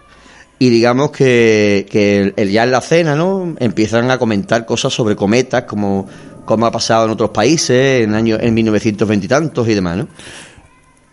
Y 0.62 0.70
digamos 0.70 1.12
que, 1.12 1.88
que 1.90 2.34
el- 2.36 2.50
ya 2.52 2.64
en 2.64 2.72
la 2.72 2.82
cena, 2.82 3.16
¿no? 3.16 3.56
Empiezan 3.60 4.12
a 4.12 4.18
comentar 4.18 4.66
cosas 4.66 4.94
sobre 4.94 5.16
cometas, 5.16 5.64
como, 5.64 6.08
como 6.46 6.66
ha 6.66 6.72
pasado 6.72 7.06
en 7.06 7.12
otros 7.12 7.30
países, 7.30 8.04
en 8.04 8.14
años 8.14 8.40
en 8.42 8.54
1920 8.54 9.26
y 9.26 9.30
tantos 9.30 9.68
y 9.70 9.74
demás, 9.74 9.98
¿no? 9.98 10.08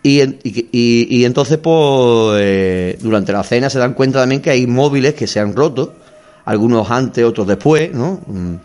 Y- 0.03 0.21
y 0.71 1.25
entonces, 1.25 1.57
pues, 1.57 2.37
eh, 2.39 2.97
durante 3.01 3.33
la 3.33 3.43
cena 3.43 3.69
se 3.69 3.79
dan 3.79 3.93
cuenta 3.93 4.19
también 4.19 4.41
que 4.41 4.49
hay 4.51 4.65
móviles 4.67 5.13
que 5.15 5.27
se 5.27 5.39
han 5.39 5.53
roto, 5.55 5.95
algunos 6.45 6.89
antes, 6.91 7.25
otros 7.25 7.45
después, 7.47 7.93
¿no? 7.93 8.21
Mm. 8.25 8.55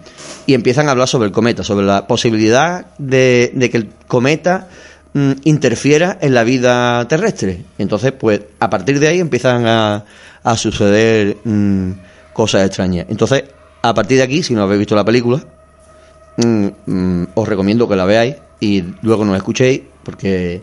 Y 0.46 0.54
empiezan 0.54 0.86
a 0.88 0.92
hablar 0.92 1.08
sobre 1.08 1.26
el 1.26 1.32
cometa, 1.32 1.64
sobre 1.64 1.84
la 1.84 2.06
posibilidad 2.06 2.86
de, 2.98 3.50
de 3.54 3.70
que 3.70 3.76
el 3.76 3.88
cometa 4.06 4.68
mm, 5.14 5.32
interfiera 5.44 6.18
en 6.20 6.34
la 6.34 6.44
vida 6.44 7.06
terrestre. 7.08 7.64
Entonces, 7.78 8.12
pues, 8.12 8.40
a 8.60 8.70
partir 8.70 8.98
de 9.00 9.08
ahí 9.08 9.20
empiezan 9.20 9.66
a, 9.66 10.04
a 10.42 10.56
suceder 10.56 11.38
mm, 11.44 11.92
cosas 12.32 12.66
extrañas. 12.66 13.06
Entonces, 13.08 13.44
a 13.82 13.94
partir 13.94 14.18
de 14.18 14.24
aquí, 14.24 14.42
si 14.42 14.54
no 14.54 14.62
habéis 14.62 14.80
visto 14.80 14.94
la 14.94 15.04
película, 15.04 15.42
mm, 16.36 17.24
os 17.34 17.48
recomiendo 17.48 17.88
que 17.88 17.96
la 17.96 18.04
veáis 18.04 18.36
y 18.60 18.84
luego 19.02 19.24
nos 19.24 19.36
escuchéis 19.36 19.82
porque 20.04 20.62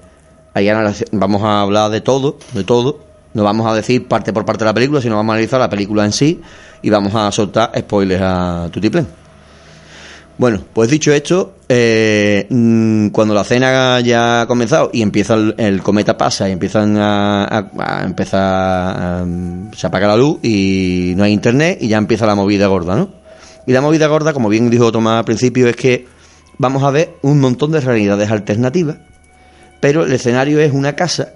ahí 0.54 0.70
vamos 1.12 1.44
a 1.44 1.62
hablar 1.62 1.92
de 1.92 2.02
todo, 2.02 2.38
de 2.54 2.64
todo. 2.64 3.00
No 3.34 3.44
vamos 3.44 3.68
a 3.68 3.76
decir 3.76 4.08
parte 4.08 4.34
por 4.34 4.46
parte 4.46 4.64
de 4.64 4.70
la 4.70 4.74
película, 4.74 5.02
sino 5.02 5.16
vamos 5.16 5.32
a 5.32 5.36
analizar 5.36 5.60
la 5.60 5.70
película 5.70 6.06
en 6.06 6.12
sí 6.12 6.42
y 6.82 6.90
vamos 6.90 7.14
a 7.14 7.32
soltar 7.32 7.72
spoilers 7.78 8.22
a 8.24 8.70
Tutiplen. 8.72 9.19
Bueno, 10.40 10.62
pues 10.72 10.90
dicho 10.90 11.12
esto, 11.12 11.56
eh, 11.68 12.48
mm, 12.50 13.10
cuando 13.10 13.34
la 13.34 13.44
cena 13.44 14.00
ya 14.00 14.42
ha 14.42 14.48
comenzado 14.48 14.90
y 14.94 15.02
empieza 15.02 15.36
el, 15.36 15.84
cometa 15.84 16.18
pasa 16.18 16.48
y 16.48 16.54
empiezan 16.54 16.96
a, 16.98 17.44
a- 17.78 18.04
empezar 18.06 18.42
a, 18.42 19.26
se 19.76 19.86
apaga 19.86 20.08
la 20.08 20.16
luz 20.16 20.40
y 20.42 21.14
no 21.18 21.26
hay 21.26 21.34
internet 21.34 21.80
y 21.82 21.90
ya 21.90 21.98
empieza 21.98 22.26
la 22.26 22.36
movida 22.36 22.68
gorda, 22.68 22.96
¿no? 22.96 23.10
Y 23.68 23.74
la 23.74 23.82
movida 23.82 24.08
gorda, 24.08 24.32
como 24.32 24.48
bien 24.48 24.70
dijo 24.70 24.94
Tomás 24.94 25.20
al 25.20 25.26
principio, 25.26 25.68
es 25.68 25.76
que 25.76 26.08
vamos 26.58 26.84
a 26.84 26.92
ver 26.92 27.16
un 27.22 27.42
montón 27.42 27.74
de 27.74 27.82
realidades 27.82 28.32
alternativas, 28.32 28.96
pero 29.82 30.06
el 30.06 30.14
escenario 30.14 30.62
es 30.62 30.72
una 30.72 30.96
casa, 30.96 31.34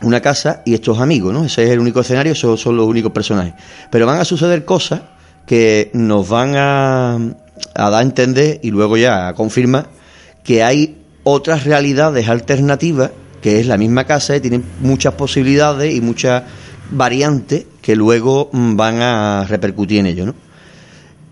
una 0.00 0.22
casa 0.22 0.62
y 0.64 0.72
estos 0.72 0.98
amigos, 1.00 1.34
¿no? 1.34 1.44
Ese 1.44 1.64
es 1.64 1.70
el 1.70 1.80
único 1.80 2.00
escenario, 2.00 2.32
esos 2.32 2.58
son 2.58 2.78
los 2.78 2.86
únicos 2.86 3.12
personajes. 3.12 3.52
Pero 3.90 4.06
van 4.06 4.20
a 4.20 4.24
suceder 4.24 4.64
cosas 4.64 5.02
que 5.44 5.90
nos 5.92 6.26
van 6.30 6.54
a, 6.56 7.18
a 7.74 7.90
dar 7.90 8.00
a 8.00 8.02
entender 8.02 8.60
y 8.62 8.70
luego 8.70 8.96
ya 8.96 9.28
a 9.28 9.34
confirmar 9.34 9.88
que 10.42 10.62
hay 10.62 10.98
otras 11.22 11.64
realidades 11.64 12.28
alternativas, 12.28 13.10
que 13.40 13.60
es 13.60 13.66
la 13.66 13.78
misma 13.78 14.04
casa 14.04 14.36
y 14.36 14.40
tienen 14.40 14.64
muchas 14.80 15.14
posibilidades 15.14 15.94
y 15.94 16.00
muchas 16.00 16.44
variantes 16.90 17.66
que 17.80 17.96
luego 17.96 18.50
mm, 18.52 18.76
van 18.76 19.00
a 19.00 19.46
repercutir 19.48 20.00
en 20.00 20.06
ello, 20.06 20.26
¿no? 20.26 20.34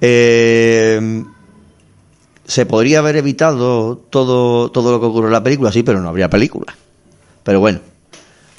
Eh, 0.00 1.22
se 2.44 2.66
podría 2.66 2.98
haber 2.98 3.16
evitado 3.16 3.96
todo, 3.96 4.70
todo 4.70 4.92
lo 4.92 5.00
que 5.00 5.06
ocurre 5.06 5.26
en 5.28 5.32
la 5.32 5.42
película, 5.42 5.70
sí, 5.72 5.82
pero 5.82 6.00
no 6.00 6.08
habría 6.08 6.28
película. 6.28 6.74
Pero 7.42 7.60
bueno. 7.60 7.80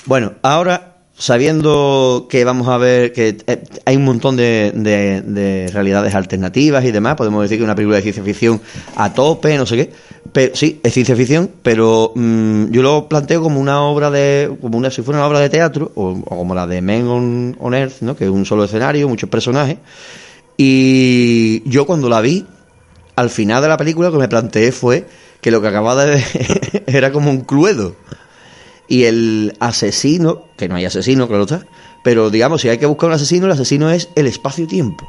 Bueno, 0.05 0.33
ahora, 0.41 0.92
sabiendo 1.23 2.27
que 2.29 2.43
vamos 2.43 2.67
a 2.67 2.77
ver 2.77 3.13
que 3.13 3.37
eh, 3.47 3.63
hay 3.85 3.95
un 3.95 4.03
montón 4.03 4.35
de, 4.35 4.73
de- 4.75 5.21
de 5.21 5.69
realidades 5.71 6.15
alternativas 6.15 6.83
y 6.83 6.91
demás, 6.91 7.15
podemos 7.15 7.41
decir 7.41 7.59
que 7.59 7.63
una 7.63 7.75
película 7.75 7.95
de 7.95 8.01
ciencia 8.03 8.21
ficción 8.23 8.59
a 8.97 9.13
tope, 9.13 9.57
no 9.57 9.65
sé 9.65 9.77
qué. 9.77 9.93
Pero 10.33 10.53
sí, 10.53 10.81
es 10.83 10.93
ciencia 10.93 11.15
ficción, 11.15 11.49
pero 11.61 12.11
mm, 12.13 12.71
yo 12.71 12.81
lo 12.81 13.07
planteo 13.07 13.41
como 13.41 13.61
una 13.61 13.81
obra 13.83 14.11
de, 14.11 14.51
como 14.59 14.77
una, 14.77 14.91
si 14.91 15.01
fuera 15.01 15.19
una 15.19 15.27
obra 15.29 15.39
de 15.39 15.49
teatro, 15.49 15.93
o, 15.95 16.09
o 16.11 16.37
como 16.37 16.53
la 16.55 16.67
de 16.67 16.81
Men 16.81 17.07
on, 17.07 17.55
on 17.57 17.73
Earth, 17.73 18.01
¿no? 18.01 18.17
que 18.17 18.25
es 18.25 18.29
un 18.29 18.45
solo 18.45 18.65
escenario, 18.65 19.07
muchos 19.07 19.29
personajes. 19.29 19.77
Y 20.57 21.63
yo 21.69 21.85
cuando 21.85 22.09
la 22.09 22.19
vi, 22.19 22.45
al 23.15 23.29
final 23.29 23.61
de 23.61 23.69
la 23.69 23.77
película 23.77 24.09
lo 24.09 24.13
que 24.13 24.19
me 24.19 24.27
planteé 24.27 24.73
fue 24.73 25.05
que 25.39 25.51
lo 25.51 25.61
que 25.61 25.67
acababa 25.69 26.05
de 26.05 26.21
era 26.87 27.11
como 27.13 27.29
un 27.29 27.41
cluedo. 27.41 27.95
Y 28.87 29.05
el 29.05 29.55
asesino, 29.59 30.43
que 30.57 30.67
no 30.67 30.75
hay 30.75 30.85
asesino, 30.85 31.27
claro 31.27 31.43
está, 31.43 31.65
pero 32.03 32.29
digamos, 32.29 32.61
si 32.61 32.69
hay 32.69 32.77
que 32.77 32.85
buscar 32.85 33.09
un 33.09 33.15
asesino, 33.15 33.45
el 33.45 33.53
asesino 33.53 33.89
es 33.89 34.09
el 34.15 34.27
espacio-tiempo. 34.27 35.07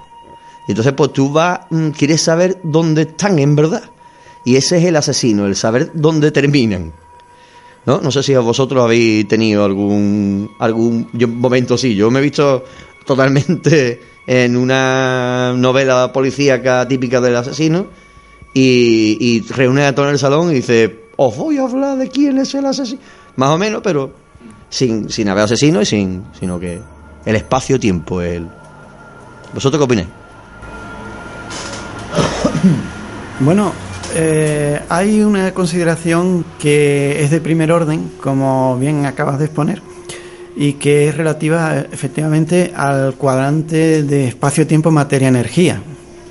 Y 0.67 0.73
entonces, 0.73 0.95
pues 0.95 1.13
tú 1.13 1.31
vas, 1.31 1.61
mm, 1.71 1.91
quieres 1.91 2.23
saber 2.23 2.59
dónde 2.63 3.03
están 3.03 3.39
en 3.39 3.57
verdad. 3.57 3.83
Y 4.45 4.57
ese 4.57 4.79
es 4.79 4.85
el 4.85 4.97
asesino, 4.97 5.47
el 5.47 5.57
saber 5.57 5.91
dónde 5.95 6.31
terminan. 6.31 6.93
¿No? 7.87 8.01
No 8.01 8.11
sé 8.11 8.23
si 8.23 8.35
vosotros 8.35 8.83
habéis 8.83 9.29
tenido 9.29 9.65
algún 9.65 10.51
algún 10.59 11.09
momento 11.13 11.75
así. 11.75 11.95
Yo 11.95 12.11
me 12.11 12.21
he 12.21 12.23
visto 12.23 12.65
totalmente 13.05 14.01
en 14.27 14.57
una 14.57 15.53
novela 15.55 16.11
policíaca 16.11 16.89
típica 16.89 17.21
del 17.21 17.37
asesino 17.37 17.89
y, 18.55 19.19
y 19.21 19.41
reúne 19.53 19.85
a 19.85 19.95
todo 19.95 20.07
en 20.07 20.13
el 20.13 20.19
salón 20.19 20.51
y 20.51 20.55
dice, 20.55 21.05
os 21.17 21.37
voy 21.37 21.59
a 21.59 21.65
hablar 21.65 21.99
de 21.99 22.09
quién 22.09 22.39
es 22.39 22.55
el 22.55 22.65
asesino. 22.65 23.01
Más 23.37 23.51
o 23.51 23.59
menos, 23.59 23.81
pero 23.83 24.15
sin, 24.69 25.11
sin 25.11 25.29
haber 25.29 25.45
asesino 25.45 25.83
y 25.83 25.87
sin, 25.87 26.25
sino 26.39 26.59
que 26.59 26.81
el 27.25 27.37
espacio-tiempo. 27.37 28.21
El... 28.21 28.47
¿Vosotros 29.53 29.79
qué 29.79 29.85
opináis? 29.85 30.09
Bueno, 33.41 33.73
eh, 34.15 34.81
hay 34.89 35.21
una 35.23 35.53
consideración 35.53 36.45
que 36.61 37.25
es 37.25 37.33
de 37.33 37.41
primer 37.41 37.73
orden, 37.73 38.13
como 38.21 38.79
bien 38.79 39.07
acabas 39.07 39.41
de 39.41 39.47
exponer, 39.47 39.83
y 40.55 40.75
que 40.75 41.09
es 41.09 41.17
relativa 41.17 41.81
efectivamente 41.91 42.73
al 42.77 43.15
cuadrante 43.17 44.05
de 44.05 44.29
espacio-tiempo, 44.29 44.93
materia, 44.93 45.27
energía, 45.27 45.83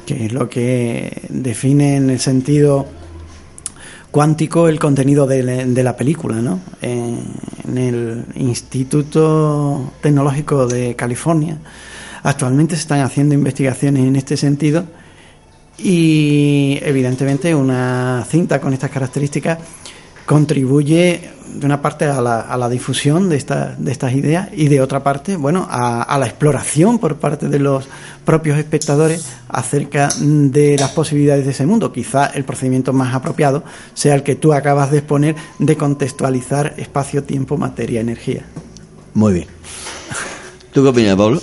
que 0.06 0.28
es 0.28 0.32
lo 0.32 0.50
que 0.50 1.24
define 1.28 1.98
en 1.98 2.10
el 2.10 2.22
sentido 2.22 2.88
cuántico 4.14 4.68
el 4.70 4.80
contenido 4.80 5.26
de, 5.26 5.42
la- 5.84 5.98
película, 5.98 6.36
¿no? 6.36 6.60
En 6.84 7.18
el 7.76 8.26
Instituto 8.36 9.92
Tecnológico 10.02 10.68
de 10.68 10.96
California 10.96 11.58
actualmente 12.22 12.76
se 12.76 12.82
están 12.82 13.00
haciendo 13.00 13.34
investigaciones 13.34 14.04
en 14.06 14.16
este 14.16 14.38
sentido 14.38 14.86
y 15.80 16.78
evidentemente 16.84 17.56
una 17.56 18.24
cinta 18.30 18.62
con 18.62 18.72
estas 18.74 18.92
características 18.92 19.58
contribuye 20.26 21.30
de 21.54 21.66
una 21.68 21.82
parte 21.84 22.06
a 22.06 22.20
la, 22.20 22.40
a 22.42 22.58
la 22.58 22.68
difusión 22.68 23.30
de, 23.30 23.36
esta- 23.36 23.76
de 23.78 23.92
estas 23.92 24.14
ideas 24.14 24.50
y 24.54 24.70
de 24.70 24.82
otra 24.82 25.04
parte, 25.04 25.36
bueno, 25.36 25.68
a, 25.70 26.02
a 26.02 26.18
la 26.18 26.26
exploración 26.26 26.98
por 26.98 27.18
parte 27.18 27.48
de 27.48 27.60
los 27.60 27.88
propios 28.26 28.58
espectadores 28.58 29.26
acerca 29.50 30.10
de 30.20 30.78
las 30.80 30.90
posibilidades 30.92 31.46
de 31.46 31.52
ese 31.52 31.66
mundo. 31.68 31.92
Quizá 31.94 32.26
el 32.26 32.44
procedimiento 32.44 32.92
más 32.92 33.14
apropiado 33.14 33.64
sea 33.94 34.16
el 34.16 34.24
que 34.24 34.36
tú 34.36 34.52
acabas 34.54 34.90
de 34.90 34.98
exponer 35.00 35.36
de 35.60 35.78
contextualizar 35.78 36.74
espacio, 36.78 37.24
tiempo, 37.24 37.58
materia, 37.58 38.02
energía. 38.02 38.46
Muy 39.14 39.34
bien. 39.34 39.48
¿Tú 40.74 40.82
qué 40.82 40.90
opinas, 40.90 41.16
Pablo? 41.16 41.40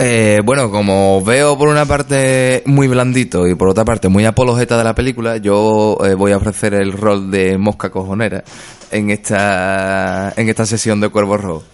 Eh, 0.00 0.40
bueno, 0.44 0.70
como 0.70 1.24
veo 1.24 1.58
por 1.58 1.68
una 1.68 1.84
parte 1.84 2.62
muy 2.66 2.86
blandito 2.86 3.48
y 3.48 3.56
por 3.56 3.68
otra 3.68 3.84
parte 3.84 4.08
muy 4.08 4.24
apologeta 4.24 4.78
de 4.78 4.84
la 4.84 4.94
película, 4.94 5.38
yo 5.38 5.98
eh, 6.04 6.14
voy 6.14 6.30
a 6.30 6.36
ofrecer 6.36 6.74
el 6.74 6.92
rol 6.92 7.32
de 7.32 7.58
mosca 7.58 7.90
cojonera 7.90 8.44
en 8.92 9.10
esta, 9.10 10.32
en 10.36 10.48
esta 10.48 10.66
sesión 10.66 11.00
de 11.00 11.08
Cuervo 11.08 11.36
Rojo. 11.36 11.64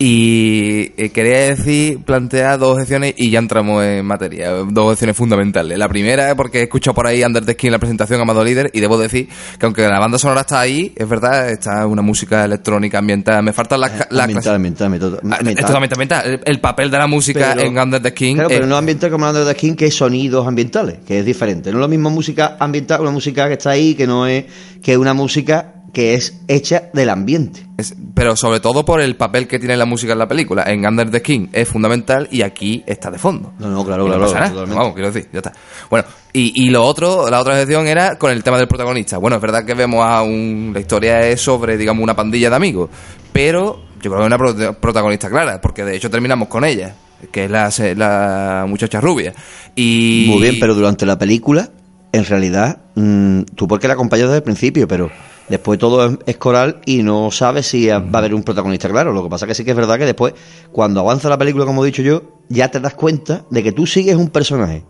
Y 0.00 0.92
eh, 0.96 1.10
quería 1.12 1.38
decir, 1.54 1.98
plantear 2.04 2.56
dos 2.60 2.74
objeciones 2.74 3.14
y 3.16 3.30
ya 3.30 3.40
entramos 3.40 3.82
en 3.84 4.06
materia. 4.06 4.50
Dos 4.52 4.84
objeciones 4.84 5.16
fundamentales. 5.16 5.76
La 5.76 5.88
primera 5.88 6.28
es 6.28 6.34
porque 6.36 6.60
he 6.60 6.62
escuchado 6.62 6.94
por 6.94 7.08
ahí 7.08 7.24
Under 7.24 7.44
the 7.44 7.54
Skin 7.54 7.72
la 7.72 7.80
presentación 7.80 8.20
Amado 8.20 8.44
Líder 8.44 8.70
y 8.72 8.78
debo 8.78 8.96
decir 8.96 9.28
que 9.58 9.66
aunque 9.66 9.82
la 9.88 9.98
banda 9.98 10.16
sonora 10.16 10.42
está 10.42 10.60
ahí, 10.60 10.92
es 10.94 11.08
verdad, 11.08 11.50
está 11.50 11.84
una 11.86 12.02
música 12.02 12.44
electrónica 12.44 12.98
ambientada. 12.98 13.42
Me 13.42 13.52
faltan 13.52 13.80
las, 13.80 13.92
las 14.10 14.24
ambiental, 14.26 14.54
ambiental, 14.54 14.86
ambiental, 14.86 15.18
ambiental. 15.20 15.48
Es 15.58 15.66
totalmente 15.66 15.94
ambiental. 15.96 16.26
El, 16.26 16.40
el 16.44 16.60
papel 16.60 16.90
de 16.92 16.98
la 16.98 17.06
música 17.08 17.54
Pero- 17.56 17.66
en 17.68 17.76
Under 17.78 18.00
the 18.00 18.14
King. 18.14 18.34
Claro, 18.36 18.50
es- 18.50 18.54
pero 18.56 18.66
no 18.68 18.76
ambiental 18.76 19.10
como 19.10 19.26
hablando 19.26 19.48
de 19.48 19.54
Skin, 19.54 19.74
que 19.74 19.86
es 19.86 19.94
sonidos 19.96 20.46
ambientales, 20.46 20.98
que 21.04 21.18
es 21.18 21.24
diferente. 21.26 21.72
No 21.72 21.78
es 21.78 21.80
lo 21.80 21.88
mismo 21.88 22.08
música 22.10 22.56
ambiental, 22.60 23.00
una 23.00 23.10
música 23.10 23.48
que 23.48 23.54
está 23.54 23.70
ahí, 23.70 23.96
que 23.96 24.06
no 24.06 24.28
es, 24.28 24.44
que 24.80 24.92
es 24.92 24.98
una 24.98 25.12
música 25.12 25.74
que 25.92 26.14
es 26.14 26.40
hecha 26.48 26.90
del 26.92 27.08
ambiente. 27.10 27.66
es- 27.78 27.94
pero 28.14 28.34
sobre 28.36 28.58
todo 28.60 28.84
por 28.84 29.00
el 29.00 29.14
papel 29.16 29.46
que 29.46 29.58
tiene 29.60 29.76
la 29.76 29.84
música 29.84 30.12
en 30.12 30.18
la 30.18 30.26
película. 30.28 30.64
En 30.66 30.84
Under 30.86 31.10
the 31.10 31.22
King 31.22 31.46
es 31.52 31.68
fundamental 31.68 32.28
y 32.30 32.42
aquí 32.42 32.82
está 32.86 33.10
de 33.10 33.18
fondo. 33.18 33.52
No, 33.58 33.68
no, 33.68 33.84
claro, 33.84 34.04
Y 34.04 34.08
claro, 34.08 34.22
pasa 34.22 34.34
nada. 34.40 34.48
totalmente. 34.50 34.76
Vamos, 34.78 34.94
quiero 34.94 35.12
decir, 35.12 35.30
ya 35.32 35.38
está. 35.38 35.52
Bueno, 35.88 36.04
y, 36.32 36.64
y 36.66 36.70
lo 36.70 36.82
otro, 36.84 37.30
la 37.30 37.40
otra 37.40 37.56
sección 37.56 37.86
era 37.86 38.18
con 38.18 38.30
el 38.32 38.42
tema 38.42 38.58
del 38.58 38.66
protagonista. 38.68 39.18
Bueno, 39.18 39.36
es 39.36 39.42
verdad 39.42 39.64
que 39.64 39.74
vemos 39.74 40.04
a 40.04 40.22
un. 40.22 40.72
La 40.74 40.80
historia 40.80 41.20
es 41.20 41.40
sobre, 41.40 41.76
digamos, 41.76 42.02
una 42.02 42.16
pandilla 42.16 42.50
de 42.50 42.56
amigos. 42.56 42.90
Pero 43.32 43.80
yo 44.02 44.10
creo 44.10 44.16
que 44.28 44.34
es 44.34 44.58
una 44.58 44.72
protagonista 44.80 45.30
clara, 45.30 45.60
porque 45.60 45.84
de 45.84 45.96
hecho 45.96 46.10
terminamos 46.10 46.48
con 46.48 46.64
ella, 46.64 46.94
que 47.30 47.44
es 47.44 47.50
la, 47.50 47.70
la 47.96 48.66
muchacha 48.68 49.00
rubia. 49.00 49.32
Y. 49.76 50.26
Muy 50.30 50.42
bien, 50.42 50.56
pero 50.58 50.74
durante 50.74 51.06
la 51.06 51.16
película, 51.18 51.70
en 52.12 52.24
realidad, 52.24 52.78
mm, 52.96 53.42
tú 53.54 53.68
porque 53.68 53.86
la 53.86 53.94
acompañas 53.94 54.26
desde 54.26 54.38
el 54.38 54.42
principio, 54.42 54.88
pero 54.88 55.10
después 55.48 55.78
todo 55.78 56.18
es, 56.26 56.36
coral 56.36 56.80
y 56.84 57.02
no 57.02 57.30
sabes 57.30 57.66
si 57.66 57.88
va 57.88 57.96
a 57.96 58.18
haber 58.18 58.34
un 58.34 58.42
protagonista 58.42 58.88
claro. 58.88 59.12
Lo 59.12 59.22
que 59.22 59.30
pasa 59.30 59.46
que 59.46 59.54
sí 59.54 59.64
que 59.64 59.70
es 59.70 59.76
verdad 59.76 59.98
que 59.98 60.06
después, 60.06 60.34
cuando 60.72 61.00
avanza 61.00 61.28
la 61.28 61.38
película, 61.38 61.64
como 61.64 61.84
he 61.84 61.86
dicho 61.86 62.02
yo, 62.02 62.22
ya 62.48 62.70
te 62.70 62.80
das 62.80 62.94
cuenta 62.94 63.44
de 63.50 63.62
que 63.62 63.72
tú 63.72 63.86
sigues 63.86 64.16
un 64.16 64.30
personaje. 64.30 64.84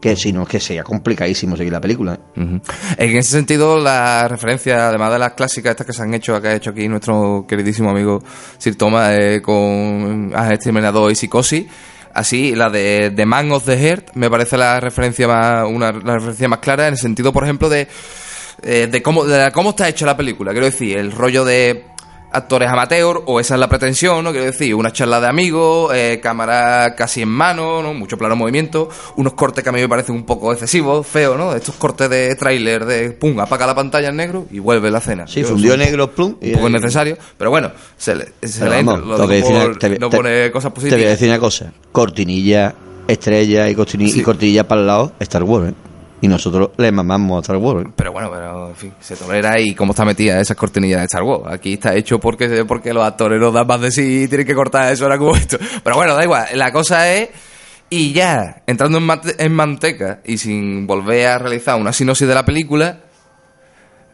Que 0.00 0.16
si 0.16 0.34
no 0.34 0.44
que 0.44 0.60
sea 0.60 0.82
complicadísimo 0.82 1.56
seguir 1.56 1.72
la 1.72 1.80
película. 1.80 2.18
¿eh? 2.36 2.60
En 2.98 3.16
ese 3.16 3.30
sentido, 3.30 3.78
la 3.78 4.28
referencia, 4.28 4.88
además 4.88 5.10
de 5.12 5.18
las 5.18 5.32
clásicas 5.32 5.70
estas 5.70 5.86
que 5.86 5.92
se 5.94 6.02
han 6.02 6.12
hecho, 6.12 6.38
que 6.42 6.48
ha 6.48 6.54
hecho 6.54 6.70
aquí 6.70 6.86
nuestro 6.88 7.46
queridísimo 7.48 7.88
amigo 7.88 8.22
Sir 8.58 8.76
Thomas 8.76 9.16
eh, 9.18 9.40
con 9.42 10.32
Ángel 10.34 10.52
Exterminador 10.52 11.10
y 11.10 11.14
Psicosis, 11.14 11.66
así, 12.12 12.54
la 12.54 12.68
de 12.68 13.12
The 13.14 13.24
Man 13.24 13.50
of 13.52 13.64
the 13.64 13.78
Heart 13.78 14.14
me 14.14 14.28
parece 14.28 14.58
la 14.58 14.78
referencia 14.78 15.26
más, 15.26 15.64
una, 15.68 15.92
la 15.92 16.14
referencia 16.14 16.48
más 16.48 16.58
clara 16.58 16.86
en 16.86 16.94
el 16.94 16.98
sentido, 16.98 17.32
por 17.32 17.44
ejemplo, 17.44 17.70
de, 17.70 17.88
eh, 18.64 18.88
de 18.90 19.02
cómo, 19.02 19.24
de 19.24 19.50
cómo 19.52 19.70
está 19.70 19.88
hecha 19.88 20.06
la 20.06 20.16
película. 20.16 20.52
Quiero 20.52 20.66
decir, 20.66 20.96
el 20.96 21.12
rollo 21.12 21.44
de 21.44 21.84
actores 22.32 22.68
amateur, 22.68 23.22
o 23.26 23.38
esa 23.38 23.54
es 23.54 23.60
la 23.60 23.68
pretensión, 23.68 24.24
¿no? 24.24 24.32
Quiero 24.32 24.46
decir, 24.46 24.74
una 24.74 24.92
charla 24.92 25.20
de 25.20 25.28
amigos, 25.28 25.92
eh, 25.94 26.18
cámara 26.20 26.92
casi 26.96 27.22
en 27.22 27.28
mano, 27.28 27.80
¿no? 27.80 27.94
Mucho 27.94 28.18
plano 28.18 28.34
movimiento, 28.34 28.88
unos 29.14 29.34
cortes 29.34 29.62
que 29.62 29.70
a 29.70 29.72
mí 29.72 29.80
me 29.80 29.88
parecen 29.88 30.16
un 30.16 30.24
poco 30.26 30.52
excesivos, 30.52 31.06
feos, 31.06 31.38
¿no? 31.38 31.54
Estos 31.54 31.76
cortes 31.76 32.10
de 32.10 32.34
tráiler 32.34 32.86
de, 32.86 33.12
pum, 33.12 33.38
apaga 33.38 33.68
la 33.68 33.74
pantalla 33.76 34.08
en 34.08 34.16
negro 34.16 34.46
y 34.50 34.58
vuelve 34.58 34.90
la 34.90 35.00
cena. 35.00 35.28
Sí, 35.28 35.44
fundió 35.44 35.76
negro, 35.76 36.10
plum. 36.10 36.34
Un 36.40 36.52
poco 36.54 36.68
innecesario, 36.68 37.16
pero 37.38 37.50
bueno, 37.50 37.70
se 37.96 38.16
le, 38.16 38.24
se 38.42 38.58
Pero 38.58 38.70
le 38.72 38.78
entra, 38.80 38.94
vamos, 38.96 39.08
lo 39.10 39.16
por 39.16 39.78
te- 39.78 39.98
no 40.00 40.10
te- 40.10 40.16
pone 40.16 40.50
cosas 40.50 40.74
Te 40.74 40.80
voy 40.80 40.88
a 40.88 40.90
positivas. 40.90 41.10
decir 41.12 41.28
una 41.28 41.38
cosa. 41.38 41.72
Cortinilla, 41.92 42.74
estrella 43.06 43.68
y, 43.68 43.76
cortini- 43.76 44.08
Sí. 44.08 44.18
y 44.18 44.22
cortinilla 44.24 44.66
para 44.66 44.80
el 44.80 44.86
lado, 44.88 45.12
Star 45.20 45.44
Wars. 45.44 45.70
¿eh? 45.70 45.74
Y 46.24 46.28
nosotros 46.28 46.70
le 46.78 46.90
mamamos 46.90 47.36
a 47.36 47.40
Star 47.42 47.58
Wars. 47.58 47.90
Pero 47.94 48.10
bueno, 48.10 48.30
pero 48.32 48.70
en 48.70 48.76
fin, 48.76 48.94
se 48.98 49.14
tolera 49.14 49.60
y 49.60 49.74
cómo 49.74 49.92
está 49.92 50.06
metida 50.06 50.40
esas 50.40 50.56
cortinillas 50.56 51.00
de 51.00 51.04
Star 51.04 51.22
Wars. 51.22 51.52
Aquí 51.52 51.74
está 51.74 51.94
hecho 51.94 52.18
porque, 52.18 52.64
porque 52.64 52.94
los 52.94 53.04
actores 53.04 53.38
no 53.38 53.52
dan 53.52 53.66
más 53.66 53.78
de 53.82 53.90
sí 53.90 54.22
y 54.22 54.28
tienen 54.28 54.46
que 54.46 54.54
cortar 54.54 54.90
eso 54.90 55.04
ahora 55.04 55.18
como 55.18 55.36
esto. 55.36 55.58
Pero 55.82 55.96
bueno, 55.96 56.14
da 56.14 56.24
igual. 56.24 56.46
La 56.54 56.72
cosa 56.72 57.12
es, 57.12 57.28
y 57.90 58.14
ya, 58.14 58.62
entrando 58.66 58.96
en, 58.96 59.20
en 59.38 59.52
manteca 59.52 60.20
y 60.24 60.38
sin 60.38 60.86
volver 60.86 61.26
a 61.26 61.36
realizar 61.36 61.78
una 61.78 61.92
sinopsis 61.92 62.26
de 62.26 62.34
la 62.34 62.46
película, 62.46 63.00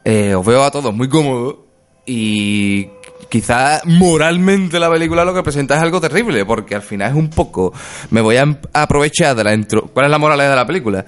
eh, 0.04 0.34
os 0.34 0.44
veo 0.44 0.64
a 0.64 0.72
todos 0.72 0.92
muy 0.92 1.08
cómodos 1.08 1.58
y 2.06 2.88
quizás 3.28 3.86
moralmente 3.86 4.80
la 4.80 4.90
película 4.90 5.24
lo 5.24 5.32
que 5.32 5.44
presenta 5.44 5.76
es 5.76 5.82
algo 5.82 6.00
terrible, 6.00 6.44
porque 6.44 6.74
al 6.74 6.82
final 6.82 7.12
es 7.12 7.16
un 7.16 7.30
poco... 7.30 7.72
Me 8.10 8.20
voy 8.20 8.36
a 8.36 8.58
aprovechar 8.72 9.36
de 9.36 9.44
la 9.44 9.54
intro... 9.54 9.82
¿Cuál 9.94 10.06
es 10.06 10.10
la 10.10 10.18
moralidad 10.18 10.50
de 10.50 10.56
la 10.56 10.66
película? 10.66 11.06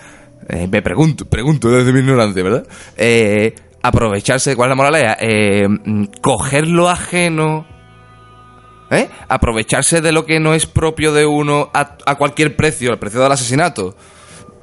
Eh, 0.49 0.69
me 0.71 0.83
pregunto, 0.83 1.25
pregunto 1.25 1.71
desde 1.71 1.93
mi 1.93 2.01
ignorancia, 2.01 2.43
¿verdad? 2.43 2.67
Eh, 2.97 3.55
aprovecharse, 3.83 4.55
¿cuál 4.57 4.69
es 4.69 4.71
la 4.71 4.77
moralidad? 4.77 5.17
Eh, 5.21 5.67
mm, 5.69 6.05
coger 6.21 6.67
lo 6.69 6.89
ajeno... 6.89 7.67
¿Eh? 8.91 9.09
Aprovecharse 9.29 10.03
de 10.03 10.13
lo 10.13 10.27
que 10.27 10.39
no 10.39 10.53
es 10.53 10.67
propio 10.67 11.15
de 11.15 11.25
uno 11.25 11.71
a, 11.73 11.97
a 12.05 12.17
cualquier 12.17 12.55
precio, 12.57 12.91
el 12.91 12.99
precio 12.99 13.23
del 13.23 13.33
asesinato 13.33 13.97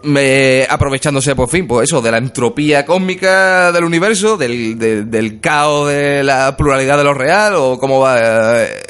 me- 0.03 0.67
aprovechándose 0.69 1.35
por 1.35 1.49
fin, 1.49 1.67
pues 1.67 1.89
eso, 1.89 1.99
de 1.99 2.11
la 2.11 2.19
entropía 2.19 2.85
cósmica 2.85 3.71
del 3.71 3.83
universo, 3.85 4.37
del, 4.37 4.77
de- 4.77 5.03
del 5.05 5.39
caos 5.41 5.89
de 5.89 6.23
la 6.23 6.55
pluralidad 6.55 6.97
de 6.99 7.03
lo 7.03 7.13
real, 7.15 7.55
o 7.55 7.79
cómo 7.79 7.99
va. 8.01 8.19
eh, 8.63 8.83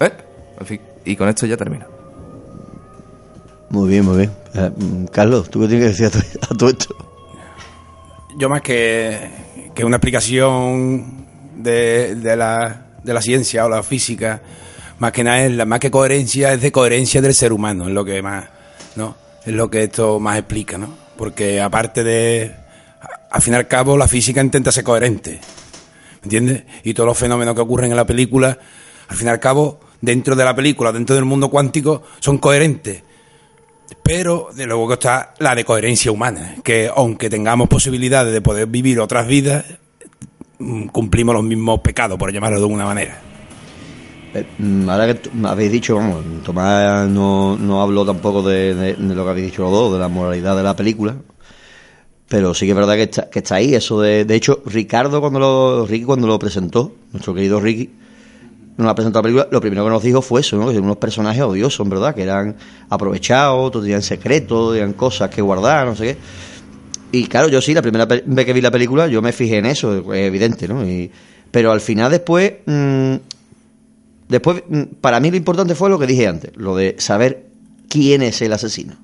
eh, 0.00 0.12
En 0.58 0.66
fin, 0.66 0.80
y 1.04 1.14
con 1.14 1.28
esto 1.28 1.44
ya 1.44 1.58
termino. 1.58 1.86
Muy 3.70 3.88
bien, 3.88 4.04
muy 4.04 4.16
bien. 4.18 4.32
Eh, 4.54 4.70
Carlos, 5.12 5.48
¿tú 5.48 5.60
qué 5.60 5.68
tienes 5.68 5.96
que 5.96 6.04
decir 6.04 6.22
a 6.42 6.54
todo, 6.54 6.68
esto? 6.70 6.94
Yo 8.36 8.48
más 8.48 8.62
que, 8.62 9.30
que 9.74 9.84
una 9.84 9.96
explicación 9.96 11.26
de, 11.56 12.16
de 12.16 12.36
la, 12.36 12.86
de 13.02 13.14
la 13.14 13.22
ciencia 13.22 13.64
o 13.64 13.68
la 13.68 13.84
física, 13.84 14.42
más 14.98 15.12
que 15.12 15.22
nada 15.22 15.44
es 15.44 15.52
la, 15.52 15.66
más 15.66 15.78
que 15.78 15.90
coherencia, 15.90 16.52
es 16.52 16.60
de 16.60 16.72
coherencia 16.72 17.22
del 17.22 17.32
ser 17.32 17.52
humano, 17.52 17.86
es 17.86 17.94
lo 17.94 18.04
que 18.04 18.20
más, 18.22 18.48
¿no? 18.96 19.14
Es 19.46 19.54
lo 19.54 19.70
que 19.70 19.84
esto 19.84 20.18
más 20.18 20.36
explica, 20.36 20.76
¿no? 20.76 20.92
Porque 21.16 21.60
aparte 21.60 22.02
de, 22.02 22.52
al 23.30 23.42
fin 23.42 23.54
y 23.54 23.56
al 23.56 23.68
cabo, 23.68 23.96
la 23.96 24.08
física 24.08 24.40
intenta 24.40 24.72
ser 24.72 24.82
coherente, 24.82 25.40
¿me 26.22 26.24
entiendes? 26.24 26.64
Y 26.82 26.92
todos 26.92 27.06
los 27.06 27.18
fenómenos 27.18 27.54
que 27.54 27.60
ocurren 27.60 27.92
en 27.92 27.96
la 27.96 28.06
película, 28.06 28.58
al 29.08 29.16
fin 29.16 29.28
y 29.28 29.30
al 29.30 29.38
cabo, 29.38 29.78
dentro 30.00 30.34
de 30.34 30.44
la 30.44 30.56
película, 30.56 30.90
dentro 30.90 31.14
del 31.14 31.24
mundo 31.24 31.48
cuántico, 31.50 32.02
son 32.18 32.38
coherentes. 32.38 33.04
Pero 34.02 34.48
de 34.54 34.66
luego 34.66 34.88
que 34.88 34.94
está 34.94 35.34
la 35.38 35.54
de 35.54 35.64
coherencia 35.64 36.10
humana, 36.12 36.56
que 36.64 36.90
aunque 36.94 37.28
tengamos 37.30 37.68
posibilidades 37.68 38.32
de 38.32 38.40
poder 38.40 38.66
vivir 38.66 39.00
otras 39.00 39.26
vidas, 39.26 39.64
mm, 40.58 40.86
cumplimos 40.88 41.34
los 41.34 41.44
mismos 41.44 41.80
pecados, 41.80 42.18
por 42.18 42.32
llamarlo 42.32 42.58
de 42.58 42.64
alguna 42.64 42.84
manera. 42.86 43.20
Eh, 44.34 44.44
mm, 44.58 44.88
ahora 44.88 45.12
que 45.14 45.28
habéis 45.44 45.72
dicho, 45.72 45.96
vamos, 45.96 46.24
Tomás 46.44 47.08
no, 47.08 47.56
no 47.56 47.82
habló 47.82 48.04
tampoco 48.06 48.42
de, 48.42 48.74
de- 48.74 48.94
de 48.94 49.14
lo 49.14 49.24
que 49.24 49.30
habéis 49.30 49.46
dicho 49.46 49.62
los 49.62 49.72
dos, 49.72 49.92
de 49.92 49.98
la 49.98 50.08
moralidad 50.08 50.56
de 50.56 50.62
la 50.62 50.76
película. 50.76 51.16
Pero 52.28 52.54
sí 52.54 52.64
que 52.64 52.70
es 52.72 52.76
verdad 52.76 52.94
que 52.94 53.02
está, 53.02 53.28
que 53.28 53.40
está 53.40 53.56
ahí, 53.56 53.74
eso 53.74 54.00
de... 54.00 54.24
De 54.24 54.36
hecho, 54.36 54.62
Ricardo 54.64 55.20
cuando 55.20 55.40
lo... 55.40 55.84
Ricky 55.86 56.04
cuando 56.04 56.28
lo 56.28 56.38
presentó, 56.38 56.92
nuestro 57.10 57.34
querido 57.34 57.58
Ricky, 57.58 57.90
nos 58.82 58.96
la 58.96 59.46
lo 59.50 59.60
primero 59.60 59.84
que 59.84 59.90
nos 59.90 60.02
dijo 60.02 60.22
fue 60.22 60.40
eso, 60.40 60.56
¿no? 60.56 60.66
Que 60.66 60.72
eran 60.72 60.84
unos 60.84 60.96
personajes 60.96 61.42
odiosos, 61.42 61.88
verdad, 61.88 62.14
que 62.14 62.22
eran 62.22 62.56
aprovechados, 62.88 63.72
tenían 63.72 64.02
secretos, 64.02 64.72
tenían 64.72 64.92
cosas 64.94 65.30
que 65.30 65.42
guardar, 65.42 65.86
no 65.86 65.94
sé 65.96 66.04
qué. 66.04 66.16
Y 67.12 67.26
claro, 67.26 67.48
yo 67.48 67.60
sí, 67.60 67.74
la 67.74 67.82
primera 67.82 68.06
vez 68.06 68.22
que 68.46 68.52
vi 68.52 68.60
la 68.60 68.70
película, 68.70 69.06
yo 69.08 69.20
me 69.22 69.32
fijé 69.32 69.58
en 69.58 69.66
eso, 69.66 70.12
es 70.14 70.20
evidente, 70.26 70.68
¿no? 70.68 70.86
Y, 70.86 71.10
pero 71.50 71.72
al 71.72 71.80
final 71.80 72.10
después, 72.10 72.52
mm, 72.66 73.14
después, 74.28 74.62
mm, 74.68 74.82
para 75.00 75.20
mí 75.20 75.30
lo 75.30 75.36
importante 75.36 75.74
fue 75.74 75.90
lo 75.90 75.98
que 75.98 76.06
dije 76.06 76.26
antes, 76.26 76.52
lo 76.56 76.76
de 76.76 76.96
saber 76.98 77.46
quién 77.88 78.22
es 78.22 78.40
el 78.42 78.52
asesino. 78.52 78.94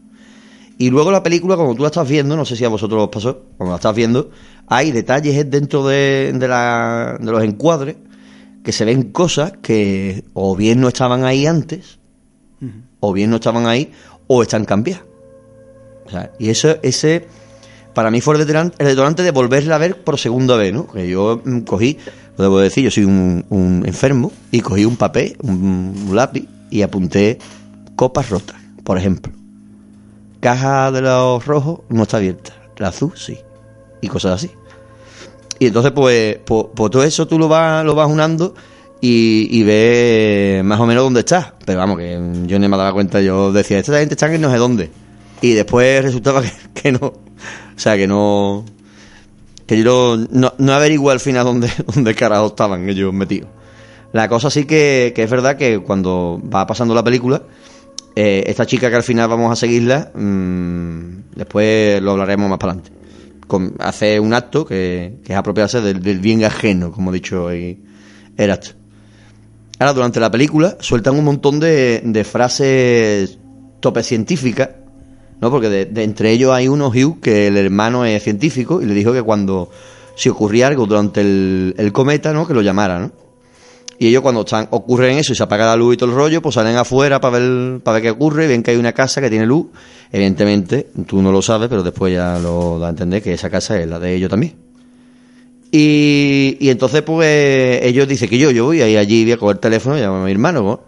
Y 0.78 0.90
luego 0.90 1.10
la 1.10 1.22
película, 1.22 1.56
como 1.56 1.74
tú 1.74 1.82
la 1.82 1.88
estás 1.88 2.06
viendo, 2.08 2.36
no 2.36 2.44
sé 2.44 2.54
si 2.54 2.64
a 2.64 2.68
vosotros 2.68 3.02
os 3.02 3.08
pasó, 3.08 3.42
cuando 3.56 3.72
la 3.72 3.76
estás 3.76 3.94
viendo, 3.96 4.30
hay 4.66 4.92
detalles 4.92 5.50
dentro 5.50 5.86
de, 5.86 6.32
de, 6.34 6.48
la- 6.48 7.16
de 7.18 7.32
los 7.32 7.42
encuadres 7.42 7.96
que 8.66 8.72
se 8.72 8.84
ven 8.84 9.12
cosas 9.12 9.52
que 9.62 10.24
o 10.34 10.56
bien 10.56 10.80
no 10.80 10.88
estaban 10.88 11.22
ahí 11.22 11.46
antes, 11.46 12.00
o 12.98 13.12
bien 13.12 13.30
no 13.30 13.36
estaban 13.36 13.64
ahí, 13.64 13.92
o 14.26 14.42
están 14.42 14.64
cambiadas. 14.64 15.04
O 16.04 16.10
sea, 16.10 16.32
y 16.40 16.48
eso, 16.48 16.76
ese, 16.82 17.28
para 17.94 18.10
mí 18.10 18.20
fue 18.20 18.34
el 18.34 18.40
detonante, 18.44 18.74
el 18.80 18.88
detonante 18.88 19.22
de 19.22 19.30
volverla 19.30 19.76
a 19.76 19.78
ver 19.78 20.02
por 20.02 20.18
segunda 20.18 20.56
vez, 20.56 20.74
¿no? 20.74 20.88
Que 20.88 21.08
yo 21.08 21.40
mm, 21.44 21.60
cogí, 21.60 21.96
lo 22.36 22.42
debo 22.42 22.58
decir, 22.58 22.82
yo 22.82 22.90
soy 22.90 23.04
un, 23.04 23.44
un 23.50 23.84
enfermo, 23.86 24.32
y 24.50 24.62
cogí 24.62 24.84
un 24.84 24.96
papel, 24.96 25.36
un, 25.42 25.94
un 26.08 26.16
lápiz, 26.16 26.48
y 26.68 26.82
apunté 26.82 27.38
copas 27.94 28.30
rotas, 28.30 28.56
por 28.82 28.98
ejemplo. 28.98 29.32
Caja 30.40 30.90
de 30.90 31.02
los 31.02 31.46
rojos 31.46 31.82
no 31.88 32.02
está 32.02 32.16
abierta, 32.16 32.52
la 32.78 32.88
azul 32.88 33.12
sí, 33.14 33.38
y 34.00 34.08
cosas 34.08 34.42
así. 34.42 34.50
Y 35.58 35.66
entonces, 35.66 35.92
pues, 35.92 36.38
pues, 36.44 36.66
pues 36.74 36.90
todo 36.90 37.02
eso 37.04 37.26
tú 37.26 37.38
lo 37.38 37.48
vas, 37.48 37.84
lo 37.84 37.94
vas 37.94 38.08
unando 38.08 38.54
y, 39.00 39.48
y 39.50 39.62
ve 39.62 40.62
más 40.64 40.80
o 40.80 40.86
menos 40.86 41.04
dónde 41.04 41.20
está. 41.20 41.54
Pero 41.64 41.78
vamos, 41.78 41.98
que 41.98 42.20
yo 42.46 42.58
ni 42.58 42.68
me 42.68 42.76
daba 42.76 42.92
cuenta, 42.92 43.20
yo 43.20 43.52
decía, 43.52 43.78
esta 43.78 43.98
gente 43.98 44.14
está 44.14 44.32
en 44.32 44.40
no 44.40 44.50
sé 44.50 44.58
dónde. 44.58 44.90
Y 45.40 45.52
después 45.52 46.02
resultaba 46.02 46.42
que, 46.42 46.52
que 46.74 46.92
no. 46.92 47.06
O 47.06 47.78
sea, 47.78 47.96
que 47.96 48.06
no. 48.06 48.64
Que 49.66 49.82
yo 49.82 50.16
no, 50.30 50.54
no 50.58 50.72
averigué 50.72 51.10
al 51.10 51.20
final 51.20 51.44
dónde, 51.44 51.70
dónde 51.94 52.14
carajo 52.14 52.46
estaban 52.48 52.88
ellos 52.88 53.12
metidos. 53.12 53.48
La 54.12 54.28
cosa 54.28 54.50
sí 54.50 54.64
que, 54.64 55.12
que 55.14 55.24
es 55.24 55.30
verdad 55.30 55.56
que 55.56 55.80
cuando 55.80 56.40
va 56.42 56.66
pasando 56.66 56.94
la 56.94 57.02
película, 57.02 57.42
eh, 58.14 58.44
esta 58.46 58.64
chica 58.64 58.88
que 58.88 58.96
al 58.96 59.02
final 59.02 59.28
vamos 59.28 59.52
a 59.52 59.56
seguirla, 59.56 60.10
mm, 60.14 61.34
después 61.34 62.00
lo 62.00 62.12
hablaremos 62.12 62.48
más 62.48 62.58
para 62.58 62.72
adelante. 62.72 63.05
Hace 63.78 64.20
un 64.20 64.34
acto 64.34 64.64
que, 64.64 65.16
es 65.24 65.36
apropiarse 65.36 65.80
del, 65.80 66.02
del 66.02 66.18
bien 66.18 66.44
ajeno, 66.44 66.92
como 66.92 67.10
ha 67.10 67.14
dicho 67.14 67.48
ahí 67.48 67.82
Erasto. 68.36 68.70
Ahora, 69.78 69.92
durante 69.92 70.20
la 70.20 70.30
película, 70.30 70.76
sueltan 70.80 71.16
un 71.18 71.24
montón 71.24 71.60
de, 71.60 72.00
de 72.04 72.24
frases 72.24 73.38
tope 73.80 74.02
científicas, 74.02 74.70
¿no? 75.40 75.50
Porque 75.50 75.68
de, 75.68 76.02
entre 76.02 76.32
ellos 76.32 76.52
hay 76.52 76.68
uno, 76.68 76.88
Hugh, 76.88 77.20
que 77.20 77.48
el 77.48 77.56
hermano 77.56 78.04
es 78.04 78.22
científico 78.22 78.80
y 78.80 78.86
le 78.86 78.94
dijo 78.94 79.12
que 79.12 79.22
cuando 79.22 79.70
si 80.14 80.30
ocurría 80.30 80.66
algo 80.66 80.86
durante 80.86 81.20
el, 81.20 81.74
el 81.76 81.92
cometa, 81.92 82.32
¿no? 82.32 82.46
Que 82.46 82.54
lo 82.54 82.62
llamara, 82.62 82.98
¿no? 82.98 83.12
Y 83.98 84.08
ellos 84.08 84.22
cuando 84.22 84.42
están, 84.42 84.68
ocurren 84.70 85.18
eso 85.18 85.32
y 85.32 85.36
se 85.36 85.42
apaga 85.42 85.66
la 85.66 85.76
luz 85.76 85.94
y 85.94 85.96
todo 85.96 86.10
el 86.10 86.16
rollo, 86.16 86.42
pues 86.42 86.54
salen 86.54 86.76
afuera 86.76 87.20
para 87.20 87.38
ver, 87.38 87.80
para 87.80 87.94
ver 87.94 88.02
qué 88.02 88.10
ocurre, 88.10 88.46
ven 88.46 88.62
que 88.62 88.72
hay 88.72 88.76
una 88.76 88.92
casa 88.92 89.20
que 89.20 89.30
tiene 89.30 89.46
luz. 89.46 89.66
Evidentemente, 90.12 90.88
tú 91.06 91.22
no 91.22 91.32
lo 91.32 91.42
sabes, 91.42 91.68
pero 91.68 91.82
después 91.82 92.12
ya 92.12 92.38
lo 92.38 92.78
da 92.78 92.88
a 92.88 92.90
entender 92.90 93.22
que 93.22 93.32
esa 93.32 93.50
casa 93.50 93.80
es 93.80 93.88
la 93.88 93.98
de 93.98 94.14
ellos 94.14 94.30
también. 94.30 94.54
Y, 95.72 96.56
y 96.60 96.70
entonces, 96.70 97.02
pues, 97.02 97.82
ellos 97.82 98.06
dicen 98.06 98.28
que 98.28 98.38
yo, 98.38 98.50
yo 98.50 98.66
voy 98.66 98.82
a 98.82 98.88
ir 98.88 98.98
allí, 98.98 99.24
voy 99.24 99.32
a 99.32 99.36
coger 99.36 99.56
el 99.56 99.60
teléfono 99.60 99.98
y 99.98 100.00
llamo 100.00 100.16
a 100.16 100.24
mi 100.24 100.30
hermano, 100.30 100.62
¿no? 100.62 100.80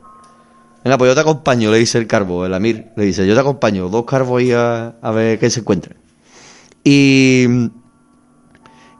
Venga, 0.85 0.97
pues 0.97 1.11
yo 1.11 1.14
te 1.14 1.21
acompaño, 1.21 1.71
le 1.71 1.79
dice 1.79 1.99
el 1.99 2.07
carbo, 2.07 2.47
el 2.47 2.55
Amir, 2.55 2.87
le 2.97 3.05
dice, 3.05 3.27
yo 3.27 3.35
te 3.35 3.40
acompaño, 3.40 3.88
dos 3.88 4.05
carbos 4.05 4.42
y 4.42 4.53
a, 4.53 4.94
a 5.03 5.11
ver 5.11 5.38
qué 5.38 5.51
se 5.51 5.61
encuentra. 5.61 5.97
Y, 6.85 7.47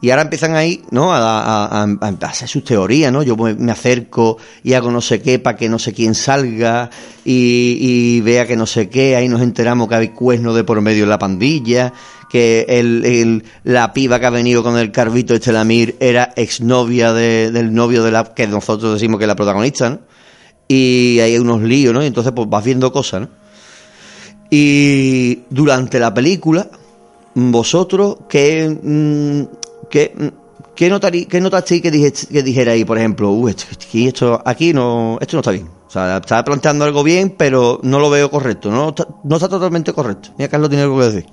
y 0.01 0.11
ahora 0.11 0.23
empiezan 0.23 0.55
ahí, 0.55 0.83
¿no? 0.91 1.13
A, 1.13 1.83
hacer 2.23 2.49
sus 2.49 2.63
teorías, 2.63 3.13
¿no? 3.13 3.23
Yo 3.23 3.37
me, 3.37 3.73
acerco 3.73 4.39
y 4.63 4.75
hago 4.75 4.91
no 4.93 5.01
sé 5.01 5.21
qué 5.21 5.41
para 5.41 5.57
que 5.57 5.69
no 5.69 5.79
sé 5.79 5.93
quién 5.93 6.15
salga 6.15 6.89
y, 7.25 7.77
y 7.81 8.21
vea 8.21 8.47
que 8.47 8.57
no 8.57 8.67
sé 8.67 8.89
qué. 8.89 9.17
Ahí 9.17 9.29
nos 9.29 9.43
enteramos 9.43 9.89
que 9.89 9.95
hay 9.97 10.09
cuernos 10.11 10.55
de 10.55 10.63
por 10.63 10.81
medio 10.81 11.03
en 11.03 11.11
la 11.11 11.19
pandilla, 11.19 11.93
que 12.31 12.65
el- 12.69 13.43
la 13.65 13.93
piba 13.93 14.21
que 14.21 14.27
ha 14.27 14.31
venido 14.31 14.63
con 14.63 14.79
el 14.79 14.93
carvito 14.93 15.35
este 15.35 15.51
Lamir 15.53 15.97
era 15.99 16.33
exnovia 16.37 17.13
de, 17.13 17.51
del 17.51 17.75
novio 17.75 18.05
de 18.05 18.13
la 18.13 18.23
que 18.23 18.47
nosotros 18.47 18.95
decimos 18.95 19.19
que 19.19 19.25
es 19.25 19.29
la 19.29 19.37
protagonista, 19.37 19.91
¿no? 19.91 19.99
Y 20.69 21.19
hay 21.21 21.39
unos 21.39 21.63
líos, 21.63 21.93
¿no? 21.93 22.05
Y 22.05 22.07
entonces 22.07 22.33
pues 22.37 22.49
vas 22.49 22.65
viendo 22.65 22.93
cosas, 22.93 23.23
¿no? 23.23 23.29
Y 24.51 25.41
durante 25.51 25.99
la 25.99 26.15
película, 26.15 26.69
vosotros, 27.35 28.19
¿qué, 28.29 28.79
mm, 28.83 29.68
qué, 29.91 30.15
qué, 30.75 30.91
notari- 30.91 31.27
qué 31.27 31.41
notasteis 31.41 31.83
que, 31.83 31.91
dije, 31.91 32.13
que 32.31 32.43
dijera 32.43 32.73
ahí, 32.73 32.85
por 32.85 32.99
ejemplo, 32.99 33.31
"Uh, 33.31 33.49
esto, 33.49 33.65
aquí, 33.73 34.09
esto, 34.09 34.43
aquí 34.45 34.73
no, 34.73 35.19
esto 35.21 35.37
no 35.37 35.41
está 35.41 35.51
bien? 35.51 35.69
O 35.87 35.91
sea, 35.91 36.19
está 36.19 36.45
planteando 36.45 36.85
algo 36.85 37.03
bien, 37.03 37.35
pero 37.37 37.81
no 37.83 37.99
lo 37.99 38.11
veo 38.11 38.31
correcto, 38.31 38.71
no 38.71 38.91
está, 38.91 39.07
no 39.25 39.37
está 39.37 39.49
totalmente 39.49 39.93
correcto. 39.93 40.31
Mira, 40.37 40.49
Carlos 40.51 40.69
tiene 40.69 40.83
algo 40.85 40.99
que 40.99 41.05
decir. 41.07 41.27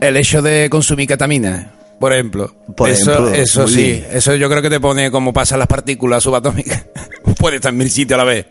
El 0.00 0.16
hecho 0.18 0.42
de 0.42 0.68
consumir 0.68 1.08
ketamina, 1.08 1.72
por 1.98 2.12
ejemplo. 2.12 2.54
Por 2.76 2.90
eso, 2.90 3.12
ejemplo, 3.12 3.34
eso 3.34 3.66
sí, 3.66 3.82
bien. 3.82 4.06
eso 4.12 4.34
yo 4.34 4.50
creo 4.50 4.60
que 4.60 4.68
te 4.68 4.80
pone 4.80 5.10
como 5.10 5.32
pasan 5.32 5.58
las 5.60 5.68
partículas 5.68 6.22
subatómicas. 6.22 6.84
Puede 7.38 7.56
estar 7.56 7.72
en 7.72 7.78
mil 7.78 7.90
sitios 7.90 8.20
a 8.20 8.24
la 8.24 8.30
vez. 8.30 8.46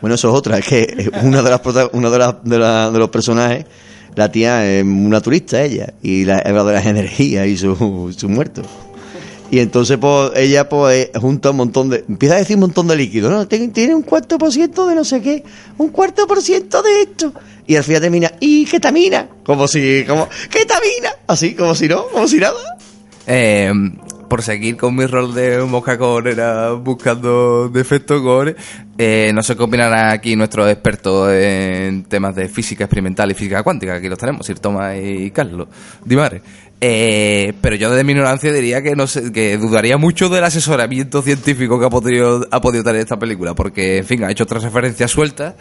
Bueno, 0.00 0.16
eso 0.16 0.28
es 0.28 0.34
otra, 0.34 0.58
es 0.58 0.66
que 0.66 1.10
una 1.22 1.42
de 1.42 1.50
las 1.50 1.60
uno 1.92 2.10
de, 2.10 2.18
las- 2.18 2.42
de, 2.44 2.58
la- 2.58 2.90
de 2.90 2.98
los 2.98 3.08
personajes, 3.10 3.64
la 4.14 4.30
tía 4.30 4.66
es 4.70 4.84
una 4.84 5.20
turista 5.20 5.62
ella, 5.62 5.94
y 6.02 6.24
la 6.24 6.38
habla 6.38 6.64
de 6.64 6.72
las 6.72 6.86
energías 6.86 7.46
y 7.46 7.56
su, 7.56 8.14
su 8.16 8.28
muerto. 8.28 8.62
Y 9.50 9.60
entonces 9.60 9.98
pues 9.98 10.32
ella 10.36 10.68
pues 10.68 10.96
eh, 10.96 11.18
junta 11.20 11.50
un 11.50 11.56
montón 11.58 11.90
de, 11.90 12.04
empieza 12.08 12.34
a 12.34 12.38
decir 12.38 12.56
un 12.56 12.62
montón 12.62 12.88
de 12.88 12.96
líquido, 12.96 13.30
¿no? 13.30 13.46
Tiene 13.46 13.94
un 13.94 14.02
cuarto 14.02 14.38
por 14.38 14.52
ciento 14.52 14.86
de 14.86 14.94
no 14.94 15.04
sé 15.04 15.20
qué, 15.20 15.44
un 15.78 15.90
cuarto 15.90 16.26
por 16.26 16.42
ciento 16.42 16.82
de 16.82 17.02
esto. 17.02 17.32
Y 17.66 17.76
al 17.76 17.84
final 17.84 18.02
termina, 18.02 18.32
y 18.40 18.64
ketamina, 18.66 19.28
como 19.44 19.68
si, 19.68 20.04
como, 20.06 20.28
ketamina, 20.50 21.14
así, 21.26 21.54
como 21.54 21.74
si 21.74 21.88
no, 21.88 22.06
como 22.08 22.26
si 22.28 22.38
nada. 22.38 22.76
Eh, 23.26 23.72
por 24.34 24.42
seguir 24.42 24.76
con 24.76 24.96
mi 24.96 25.06
rol 25.06 25.32
de 25.32 25.62
mosca 25.62 25.96
cogonera 25.96 26.72
buscando 26.72 27.68
defectos 27.68 28.20
cojones, 28.20 28.56
eh, 28.98 29.30
no 29.32 29.44
sé 29.44 29.54
qué 29.54 29.62
opinarán 29.62 30.10
aquí 30.10 30.34
nuestros 30.34 30.68
expertos 30.68 31.30
en 31.32 32.02
temas 32.02 32.34
de 32.34 32.48
física 32.48 32.82
experimental 32.82 33.30
y 33.30 33.34
física 33.34 33.62
cuántica. 33.62 33.94
Aquí 33.94 34.08
los 34.08 34.18
tenemos, 34.18 34.44
Sir 34.44 34.58
Tomás 34.58 34.96
y 35.00 35.30
Carlos 35.30 35.68
Dimare. 36.04 36.42
Eh, 36.80 37.52
pero 37.60 37.76
yo 37.76 37.88
desde 37.90 38.02
mi 38.02 38.10
ignorancia 38.10 38.52
diría 38.52 38.82
que 38.82 38.96
no 38.96 39.06
sé, 39.06 39.30
que 39.30 39.56
dudaría 39.56 39.98
mucho 39.98 40.28
del 40.28 40.42
asesoramiento 40.42 41.22
científico 41.22 41.78
que 41.78 41.86
ha 41.86 41.90
podido, 41.90 42.44
ha 42.50 42.60
podido 42.60 42.82
tener 42.82 43.02
esta 43.02 43.16
película, 43.16 43.54
porque 43.54 43.98
en 43.98 44.04
fin, 44.04 44.24
ha 44.24 44.32
hecho 44.32 44.42
otras 44.42 44.64
referencias 44.64 45.12
sueltas 45.12 45.54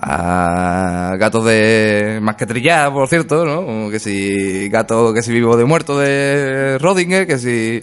a 0.00 1.14
gatos 1.18 1.44
de 1.44 2.18
más 2.22 2.36
que 2.36 2.46
trillar, 2.46 2.92
por 2.92 3.08
cierto, 3.08 3.44
¿no? 3.44 3.90
Que 3.90 3.98
si 3.98 4.68
gato, 4.68 5.12
que 5.14 5.22
si 5.22 5.32
vivo 5.32 5.56
de 5.56 5.64
muerto 5.64 5.98
de 5.98 6.78
Rodinger, 6.78 7.26
que 7.26 7.38
si 7.38 7.82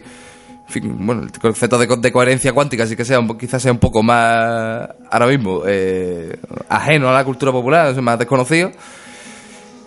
en 0.65 0.73
fin, 0.81 0.95
bueno, 1.05 1.23
el 1.23 1.31
concepto 1.39 1.77
de, 1.77 1.87
co- 1.87 1.97
de 1.97 2.11
coherencia 2.11 2.53
cuántica 2.53 2.87
sí 2.87 2.95
que 2.95 3.05
sea 3.05 3.19
quizás 3.39 3.61
sea 3.61 3.71
un 3.71 3.79
poco 3.79 4.01
más 4.01 4.89
ahora 5.11 5.27
mismo 5.27 5.61
eh, 5.67 6.35
ajeno 6.69 7.09
a 7.09 7.13
la 7.13 7.23
cultura 7.25 7.51
popular, 7.51 7.93
más 8.01 8.17
desconocido. 8.17 8.71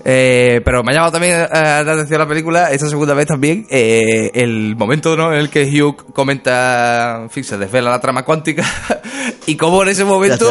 Eh, 0.08 0.60
pero 0.64 0.84
me 0.84 0.92
ha 0.92 0.94
llamado 0.94 1.10
también 1.12 1.34
eh, 1.34 1.48
la 1.50 1.80
atención 1.80 2.20
la 2.20 2.28
película, 2.28 2.70
esta 2.70 2.88
segunda 2.88 3.12
vez 3.12 3.26
también, 3.26 3.66
eh, 3.70 4.30
el 4.34 4.76
momento 4.76 5.16
¿no? 5.16 5.32
en 5.32 5.40
el 5.40 5.50
que 5.50 5.64
Hugh 5.64 6.12
comenta, 6.12 7.22
en 7.22 7.30
fin, 7.30 7.42
se 7.42 7.58
desvela 7.58 7.90
la 7.90 8.00
trama 8.00 8.22
cuántica 8.24 8.64
y 9.46 9.56
cómo 9.56 9.82
en 9.82 9.88
ese 9.90 10.04
momento 10.04 10.48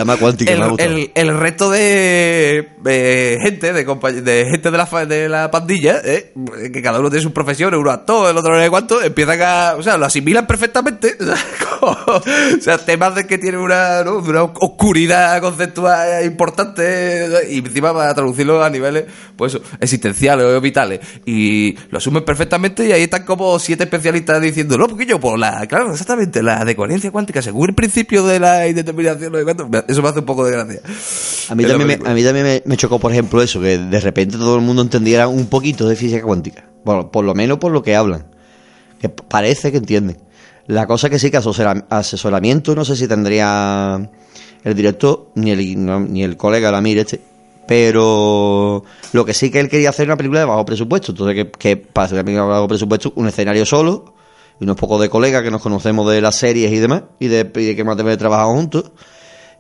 el, 0.53 0.59
el- 0.85 1.11
el 1.13 1.37
resto 1.39 1.69
de, 1.69 2.69
gente, 3.41 3.73
de, 3.73 4.21
de 4.21 4.45
gente 4.49 4.71
de 4.71 4.77
la, 4.77 4.85
fa- 4.85 5.05
de 5.05 5.29
la 5.29 5.51
pandilla, 5.51 5.99
eh, 6.03 6.31
que 6.71 6.81
cada 6.81 6.99
uno 6.99 7.09
tiene 7.09 7.23
sus 7.23 7.31
profesiones, 7.31 7.79
uno 7.79 7.91
actor, 7.91 8.29
el 8.31 8.37
otro 8.37 8.55
no 8.55 8.61
sé 8.61 8.69
cuánto, 8.69 9.01
empiezan 9.01 9.41
a, 9.41 9.75
o 9.77 9.83
sea, 9.83 9.97
lo 9.97 10.05
asimilan 10.05 10.47
perfectamente, 10.47 11.15
o 11.19 11.23
sea, 11.25 11.37
como- 11.79 12.21
temas 12.85 13.15
de 13.15 13.25
que 13.27 13.37
tienen 13.37 13.59
una, 13.59 14.03
¿no? 14.03 14.17
una 14.19 14.43
oscuridad 14.43 15.41
conceptual 15.41 16.23
importante 16.25 17.27
y 17.49 17.59
encima 17.59 17.93
para 17.93 18.13
traducirlo 18.13 18.63
a 18.63 18.69
niveles, 18.69 19.05
pues 19.35 19.57
existenciales 19.79 20.45
o 20.45 20.61
vitales, 20.61 20.99
y 21.25 21.75
lo 21.89 21.97
asumen 21.97 22.23
perfectamente 22.23 22.85
y 22.87 22.91
ahí 22.91 23.03
están 23.03 23.23
como 23.25 23.57
siete 23.59 23.83
especialistas 23.83 24.41
diciendo, 24.41 24.77
no, 24.77 24.87
porque 24.87 25.05
yo, 25.05 25.19
por 25.19 25.37
la, 25.39 25.65
claro, 25.67 25.91
exactamente, 25.91 26.41
la 26.43 26.63
de 26.65 26.75
coherencia 26.75 27.11
cuántica, 27.11 27.41
según 27.41 27.69
el 27.69 27.75
principio 27.75 28.25
de 28.25 28.39
la 28.39 28.67
no 28.93 29.37
sé 29.37 29.43
cuánto, 29.43 29.69
eso 29.87 30.01
me 30.01 30.09
hace 30.09 30.19
un 30.19 30.25
poco 30.25 30.45
de 30.45 30.51
gracia. 30.51 30.81
A 31.49 31.55
mí 31.55 31.65
también, 31.65 31.87
me, 32.01 32.09
a 32.09 32.13
mí 32.13 32.23
también 32.23 32.45
me, 32.45 32.63
me 32.65 32.77
chocó, 32.77 32.99
por 32.99 33.11
ejemplo, 33.11 33.41
eso, 33.41 33.59
que 33.61 33.77
de 33.77 33.99
repente 33.99 34.37
todo 34.37 34.55
el 34.55 34.61
mundo 34.61 34.81
entendiera 34.81 35.27
un 35.27 35.47
poquito 35.47 35.87
de 35.87 35.95
física 35.95 36.23
cuántica. 36.23 36.65
Bueno, 36.83 37.11
por 37.11 37.23
lo 37.25 37.33
menos 37.33 37.57
por 37.59 37.71
lo 37.71 37.81
que 37.83 37.95
hablan. 37.95 38.27
Que 38.99 39.09
parece 39.09 39.71
que 39.71 39.77
entienden. 39.77 40.17
La 40.67 40.87
cosa 40.87 41.09
que 41.09 41.19
sí 41.19 41.29
que 41.29 41.37
asesora- 41.37 41.85
asesoramiento, 41.89 42.73
no 42.75 42.85
sé 42.85 42.95
si 42.95 43.07
tendría 43.07 44.09
el 44.63 44.73
director, 44.75 45.29
ni 45.35 45.51
el, 45.51 45.85
no, 45.85 45.99
ni 45.99 46.23
el 46.23 46.37
colega 46.37 46.71
Lamir 46.71 46.97
este, 46.97 47.21
pero 47.67 48.83
lo 49.13 49.25
que 49.25 49.33
sí 49.35 49.51
que 49.51 49.59
él 49.59 49.69
quería 49.69 49.89
hacer 49.89 50.07
una 50.07 50.17
película 50.17 50.39
de 50.39 50.45
bajo 50.47 50.65
presupuesto. 50.65 51.11
Entonces, 51.11 51.35
que, 51.35 51.51
que 51.51 51.77
para 51.77 52.05
hacer 52.05 52.15
una 52.15 52.23
película 52.23 52.45
de 52.45 52.51
bajo 52.51 52.67
presupuesto, 52.67 53.13
un 53.15 53.27
escenario 53.27 53.65
solo 53.65 54.14
y 54.59 54.63
unos 54.63 54.77
pocos 54.77 55.01
de 55.01 55.09
colegas 55.09 55.43
que 55.43 55.51
nos 55.51 55.61
conocemos 55.61 56.09
de 56.11 56.21
las 56.21 56.35
series 56.35 56.71
y 56.71 56.79
demás, 56.79 57.03
y 57.19 57.27
de, 57.27 57.51
y 57.55 57.75
que 57.75 57.83
más 57.83 57.97
de 57.97 58.17
trabajado 58.17 58.53
juntos 58.53 58.91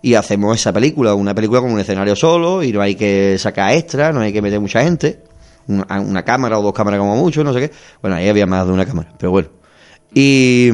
y 0.05 0.13
hacemos 0.13 0.55
esa 0.55 0.71
película, 0.71 1.15
una 1.15 1.33
película 1.33 1.61
con 1.61 1.71
un 1.71 1.79
escenario 1.79 2.15
solo 2.15 2.61
y 2.61 2.71
no 2.71 2.79
hay 2.79 2.93
que 2.93 3.37
sacar 3.39 3.73
extra, 3.73 4.11
no 4.11 4.19
hay 4.19 4.31
que 4.31 4.39
meter 4.39 4.59
mucha 4.59 4.83
gente, 4.83 5.23
una, 5.67 5.99
una 5.99 6.23
cámara 6.23 6.59
o 6.59 6.61
dos 6.61 6.73
cámaras 6.73 6.99
como 6.99 7.15
mucho, 7.15 7.43
no 7.43 7.51
sé 7.53 7.61
qué. 7.61 7.71
Bueno, 8.03 8.15
ahí 8.15 8.29
había 8.29 8.45
más 8.45 8.67
de 8.67 8.73
una 8.73 8.85
cámara, 8.85 9.11
pero 9.17 9.31
bueno. 9.31 9.47
Y 10.13 10.69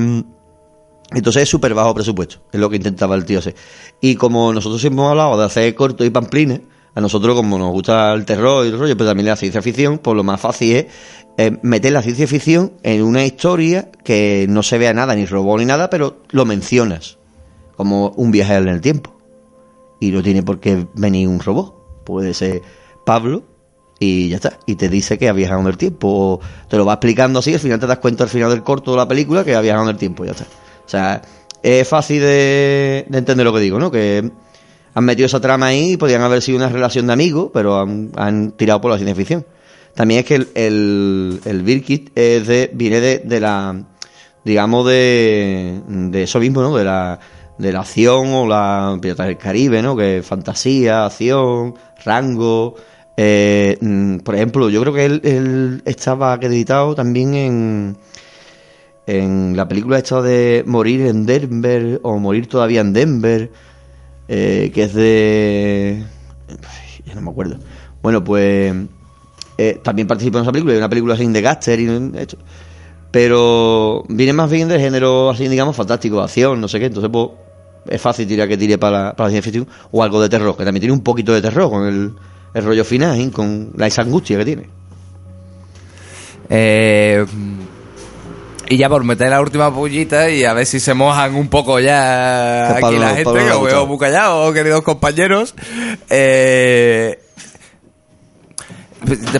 entonces 1.12 1.44
es 1.44 1.50
súper 1.50 1.74
bajo 1.74 1.94
presupuesto, 1.94 2.40
es 2.52 2.60
lo 2.60 2.70
que 2.70 2.76
intentaba 2.76 3.16
el 3.16 3.24
tío 3.24 3.40
hacer. 3.40 3.56
Y 4.02 4.16
como 4.16 4.52
nosotros 4.54 4.82
siempre 4.82 5.00
hemos 5.00 5.12
hablado 5.12 5.38
de 5.40 5.46
hacer 5.46 5.74
cortos 5.76 6.06
y 6.06 6.10
pamplines, 6.10 6.60
a 6.94 7.02
nosotros 7.02 7.36
como 7.36 7.58
nos 7.58 7.72
gusta 7.72 8.14
el 8.14 8.26
terror 8.26 8.66
y 8.66 8.70
el 8.70 8.80
rollo, 8.80 8.98
pero 8.98 9.10
también 9.10 9.28
la 9.28 9.36
ciencia 9.36 9.62
ficción, 9.62 9.98
pues 10.00 10.16
lo 10.16 10.24
más 10.24 10.42
fácil 10.42 10.76
es 10.76 10.86
eh, 11.38 11.58
meter 11.62 11.94
la 11.94 12.02
ciencia 12.02 12.28
ficción 12.28 12.74
en 12.84 13.04
una 13.04 13.26
historia 13.26 13.90
que 14.04 14.46
no 14.50 14.64
se 14.64 14.78
vea 14.78 14.94
nada, 14.94 15.16
ni 15.16 15.26
robot 15.26 15.60
ni 15.60 15.66
nada, 15.66 15.90
pero 15.90 16.18
lo 16.32 16.46
mencionas 16.46 17.18
como 17.78 18.10
un 18.10 18.32
viaje 18.32 18.56
en 18.56 18.68
el 18.68 18.82
tiempo. 18.82 19.16
Y 20.00 20.12
no 20.12 20.22
tiene 20.22 20.44
por 20.44 20.60
qué 20.60 20.88
venir 20.96 21.28
un 21.28 21.40
robot. 21.40 22.04
Puede 22.04 22.34
ser 22.34 22.62
Pablo 23.06 23.44
y 24.00 24.30
ya 24.30 24.38
está. 24.38 24.58
Y 24.66 24.76
te 24.76 24.90
dice 24.90 25.18
que 25.18 25.30
ha 25.30 25.34
viajado 25.34 25.62
en 25.62 25.68
el 25.68 25.78
tiempo. 25.78 26.08
O 26.08 26.40
te 26.68 26.76
lo 26.76 26.86
va 26.86 26.94
explicando 26.94 27.40
así, 27.40 27.54
al 27.54 27.60
final 27.60 27.80
te 27.80 27.88
das 27.88 28.00
cuenta 28.00 28.24
al 28.24 28.30
final 28.30 28.50
del 28.50 28.64
corto 28.64 28.92
de 28.92 28.98
la 28.98 29.08
película 29.08 29.44
que 29.44 29.56
ha 29.56 29.62
viajado 29.62 29.86
en 29.86 29.92
el 29.92 29.98
tiempo, 29.98 30.26
ya 30.26 30.32
está. 30.32 30.46
sea, 30.86 31.22
es 31.64 31.88
fácil 31.88 32.20
de, 32.22 33.06
de 33.08 33.18
entender 33.18 33.46
lo 33.46 33.54
que 33.54 33.60
digo, 33.60 33.80
¿no? 33.80 33.92
Que 33.92 34.32
han 34.94 35.04
metido 35.04 35.26
esa 35.26 35.40
trama 35.40 35.68
ahí 35.68 35.94
y 35.94 35.98
podían 35.98 36.22
haber 36.22 36.42
sido 36.42 36.58
una 36.58 36.70
relación 36.70 37.08
de 37.08 37.14
amigos, 37.14 37.52
pero 37.54 37.80
han, 37.80 38.52
tirado 38.52 38.82
por 38.82 38.92
la 38.92 38.98
ciencia 38.98 39.16
ficción. 39.16 39.46
También 39.96 40.22
es 40.22 40.26
que 40.26 40.36
el, 40.36 40.48
el, 40.56 41.42
el 41.46 41.64
Beer 41.64 41.84
Kit 41.84 42.12
es 42.16 42.48
de, 42.48 42.70
viene 42.74 43.02
de, 43.02 43.20
de 43.20 43.40
la, 43.40 43.84
digamos, 44.44 44.88
de, 44.88 45.82
de 45.88 46.24
eso 46.24 46.40
mismo, 46.40 46.62
¿no? 46.62 46.76
De 46.76 46.84
la, 46.84 47.20
de 47.58 47.72
la 47.72 47.82
acción 47.82 48.34
o 48.34 48.48
la 48.48 48.98
Piratas 49.02 49.28
del 49.28 49.38
Caribe, 49.38 49.82
¿no? 49.82 49.96
Que 49.96 50.22
fantasía, 50.24 51.06
acción, 51.06 51.76
rango. 52.04 52.76
Eh, 53.16 53.78
mm, 53.80 54.18
por 54.20 54.36
ejemplo, 54.36 54.70
yo 54.70 54.82
creo 54.82 54.94
que 54.94 55.06
él, 55.06 55.22
él 55.24 55.82
estaba 55.86 56.34
acreditado 56.34 56.96
también 56.96 57.36
en, 57.36 57.98
en 59.06 59.56
la 59.56 59.68
película 59.68 59.98
esta 59.98 60.22
de 60.22 60.64
Morir 60.66 61.02
en 61.02 61.26
Denver 61.26 62.00
o 62.04 62.18
Morir 62.18 62.48
todavía 62.48 62.82
en 62.82 62.94
Denver, 62.94 63.52
eh, 64.34 64.72
que 64.74 64.84
es 64.84 64.94
de... 64.94 66.06
Ya 67.06 67.16
no 67.16 67.22
me 67.22 67.32
acuerdo. 67.32 67.58
Bueno, 68.02 68.24
pues 68.24 68.74
eh, 69.58 69.80
también 69.84 70.08
participó 70.08 70.38
en 70.38 70.44
esa 70.44 70.54
película, 70.54 70.72
hay 70.72 70.78
una 70.78 70.88
película 70.88 71.16
así 71.16 71.28
de 71.28 71.42
Gaster 71.42 71.78
y 71.82 72.12
esto. 72.18 72.38
Pero 73.12 74.06
viene 74.08 74.32
más 74.32 74.50
bien 74.50 74.70
del 74.70 74.80
género 74.80 75.30
así, 75.30 75.50
digamos, 75.50 75.76
fantástico, 75.76 76.22
acción, 76.22 76.62
no 76.62 76.70
sé 76.70 76.80
qué. 76.80 76.86
Entonces, 76.86 77.12
pues, 77.12 77.28
es 77.90 78.00
fácil 78.00 78.26
tirar 78.26 78.48
que 78.48 78.56
tire 78.56 78.78
para 78.78 79.14
para 79.14 79.28
la 79.28 79.32
ciencia 79.32 79.52
ficción 79.52 79.68
o 79.92 80.02
algo 80.02 80.22
de 80.22 80.30
terror, 80.30 80.56
que 80.56 80.64
también 80.64 80.80
tiene 80.80 80.94
un 80.94 81.04
poquito 81.04 81.34
de 81.34 81.42
terror 81.42 81.70
con 81.70 81.86
el, 81.86 82.14
el 82.54 82.64
rollo 82.64 82.86
final, 82.86 83.20
¿eh? 83.20 83.32
con 83.32 83.74
la 83.76 83.88
esa 83.88 84.04
angustia 84.04 84.38
que 84.38 84.46
tiene. 84.46 84.70
Eh, 86.50 87.26
y 88.72 88.78
ya 88.78 88.88
por 88.88 89.04
meter 89.04 89.30
la 89.30 89.42
última 89.42 89.74
pullita 89.74 90.30
y 90.30 90.46
a 90.46 90.54
ver 90.54 90.66
si 90.66 90.80
se 90.80 90.94
mojan 90.94 91.36
un 91.36 91.50
poco 91.50 91.78
ya 91.82 92.78
aquí 92.78 92.98
la 92.98 93.10
gente, 93.16 93.34
que 93.34 93.52
os 93.52 93.64
veo 93.66 93.86
muy 93.86 93.98
callados, 93.98 94.54
queridos 94.54 94.82
compañeros. 94.82 95.54
Eh, 96.10 97.20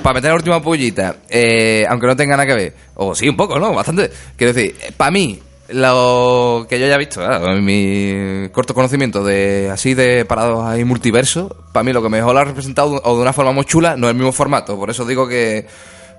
para 0.04 0.16
meter 0.16 0.32
la 0.32 0.36
última 0.36 0.62
pullita, 0.62 1.16
eh, 1.30 1.86
aunque 1.88 2.08
no 2.08 2.16
tenga 2.18 2.36
nada 2.36 2.46
que 2.46 2.56
ver, 2.56 2.74
o 2.96 3.16
sí, 3.16 3.30
un 3.30 3.38
poco, 3.38 3.58
¿no? 3.58 3.74
Bastante. 3.74 4.12
Quiero 4.36 4.52
decir, 4.52 4.76
para 4.98 5.12
mí, 5.12 5.40
lo 5.70 6.66
que 6.68 6.78
yo 6.78 6.86
haya 6.88 6.98
visto, 6.98 7.22
claro, 7.22 7.56
en 7.56 7.64
mi 7.64 8.50
corto 8.50 8.74
conocimiento 8.74 9.24
de 9.24 9.70
así 9.72 9.94
de 9.94 10.26
parados 10.26 10.78
y 10.78 10.84
multiverso, 10.84 11.56
para 11.72 11.86
mí 11.86 11.94
lo 11.94 12.04
que 12.04 12.10
mejor 12.10 12.34
lo 12.34 12.42
ha 12.42 12.44
representado 12.44 13.02
o 13.02 13.16
de 13.16 13.22
una 13.22 13.32
forma 13.32 13.54
muy 13.54 13.64
chula 13.64 13.96
no 13.96 14.08
es 14.08 14.12
el 14.12 14.18
mismo 14.18 14.34
formato. 14.34 14.78
Por 14.78 14.90
eso 14.90 15.06
digo 15.06 15.26
que. 15.26 15.68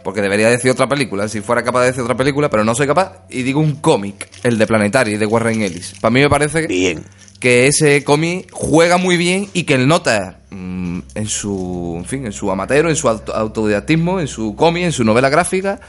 Porque 0.02 0.20
debería 0.20 0.48
decir 0.48 0.70
otra 0.70 0.88
película, 0.88 1.28
si 1.28 1.40
fuera 1.40 1.62
capaz 1.62 1.80
de 1.82 1.86
decir 1.88 2.02
otra 2.02 2.16
película, 2.16 2.50
pero 2.50 2.64
no 2.64 2.74
soy 2.74 2.86
capaz. 2.86 3.24
Y 3.30 3.42
digo 3.42 3.60
un 3.60 3.76
cómic, 3.76 4.28
el 4.42 4.58
de 4.58 4.66
Planetary, 4.66 5.16
de 5.16 5.26
Warren 5.26 5.62
Ellis. 5.62 5.94
Para 6.00 6.10
mí 6.10 6.20
me 6.20 6.28
parece 6.28 6.62
que 6.62 6.66
Bien. 6.66 7.04
que 7.38 7.66
ese 7.66 8.02
cómic 8.04 8.48
juega 8.52 8.96
muy 8.96 9.16
bien 9.16 9.48
y 9.52 9.62
que 9.64 9.74
él 9.74 9.86
nota 9.88 10.38
mm, 10.50 10.98
en 11.14 11.26
su 11.26 11.94
en 11.98 12.04
fin 12.04 12.26
en 12.26 12.32
su 12.32 12.50
amateur 12.50 12.88
en 12.88 12.96
su 12.96 13.08
auto- 13.08 13.34
autodidactismo 13.34 14.20
en 14.20 14.28
su 14.28 14.54
cómic 14.56 14.84
en 14.84 14.92
su 14.92 15.04
novela 15.04 15.28
gráfica 15.28 15.80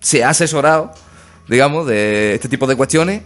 se 0.00 0.22
ha 0.24 0.30
asesorado 0.30 0.92
digamos 1.48 1.86
de 1.86 2.34
este 2.34 2.48
tipo 2.48 2.66
de 2.66 2.76
cuestiones 2.76 3.22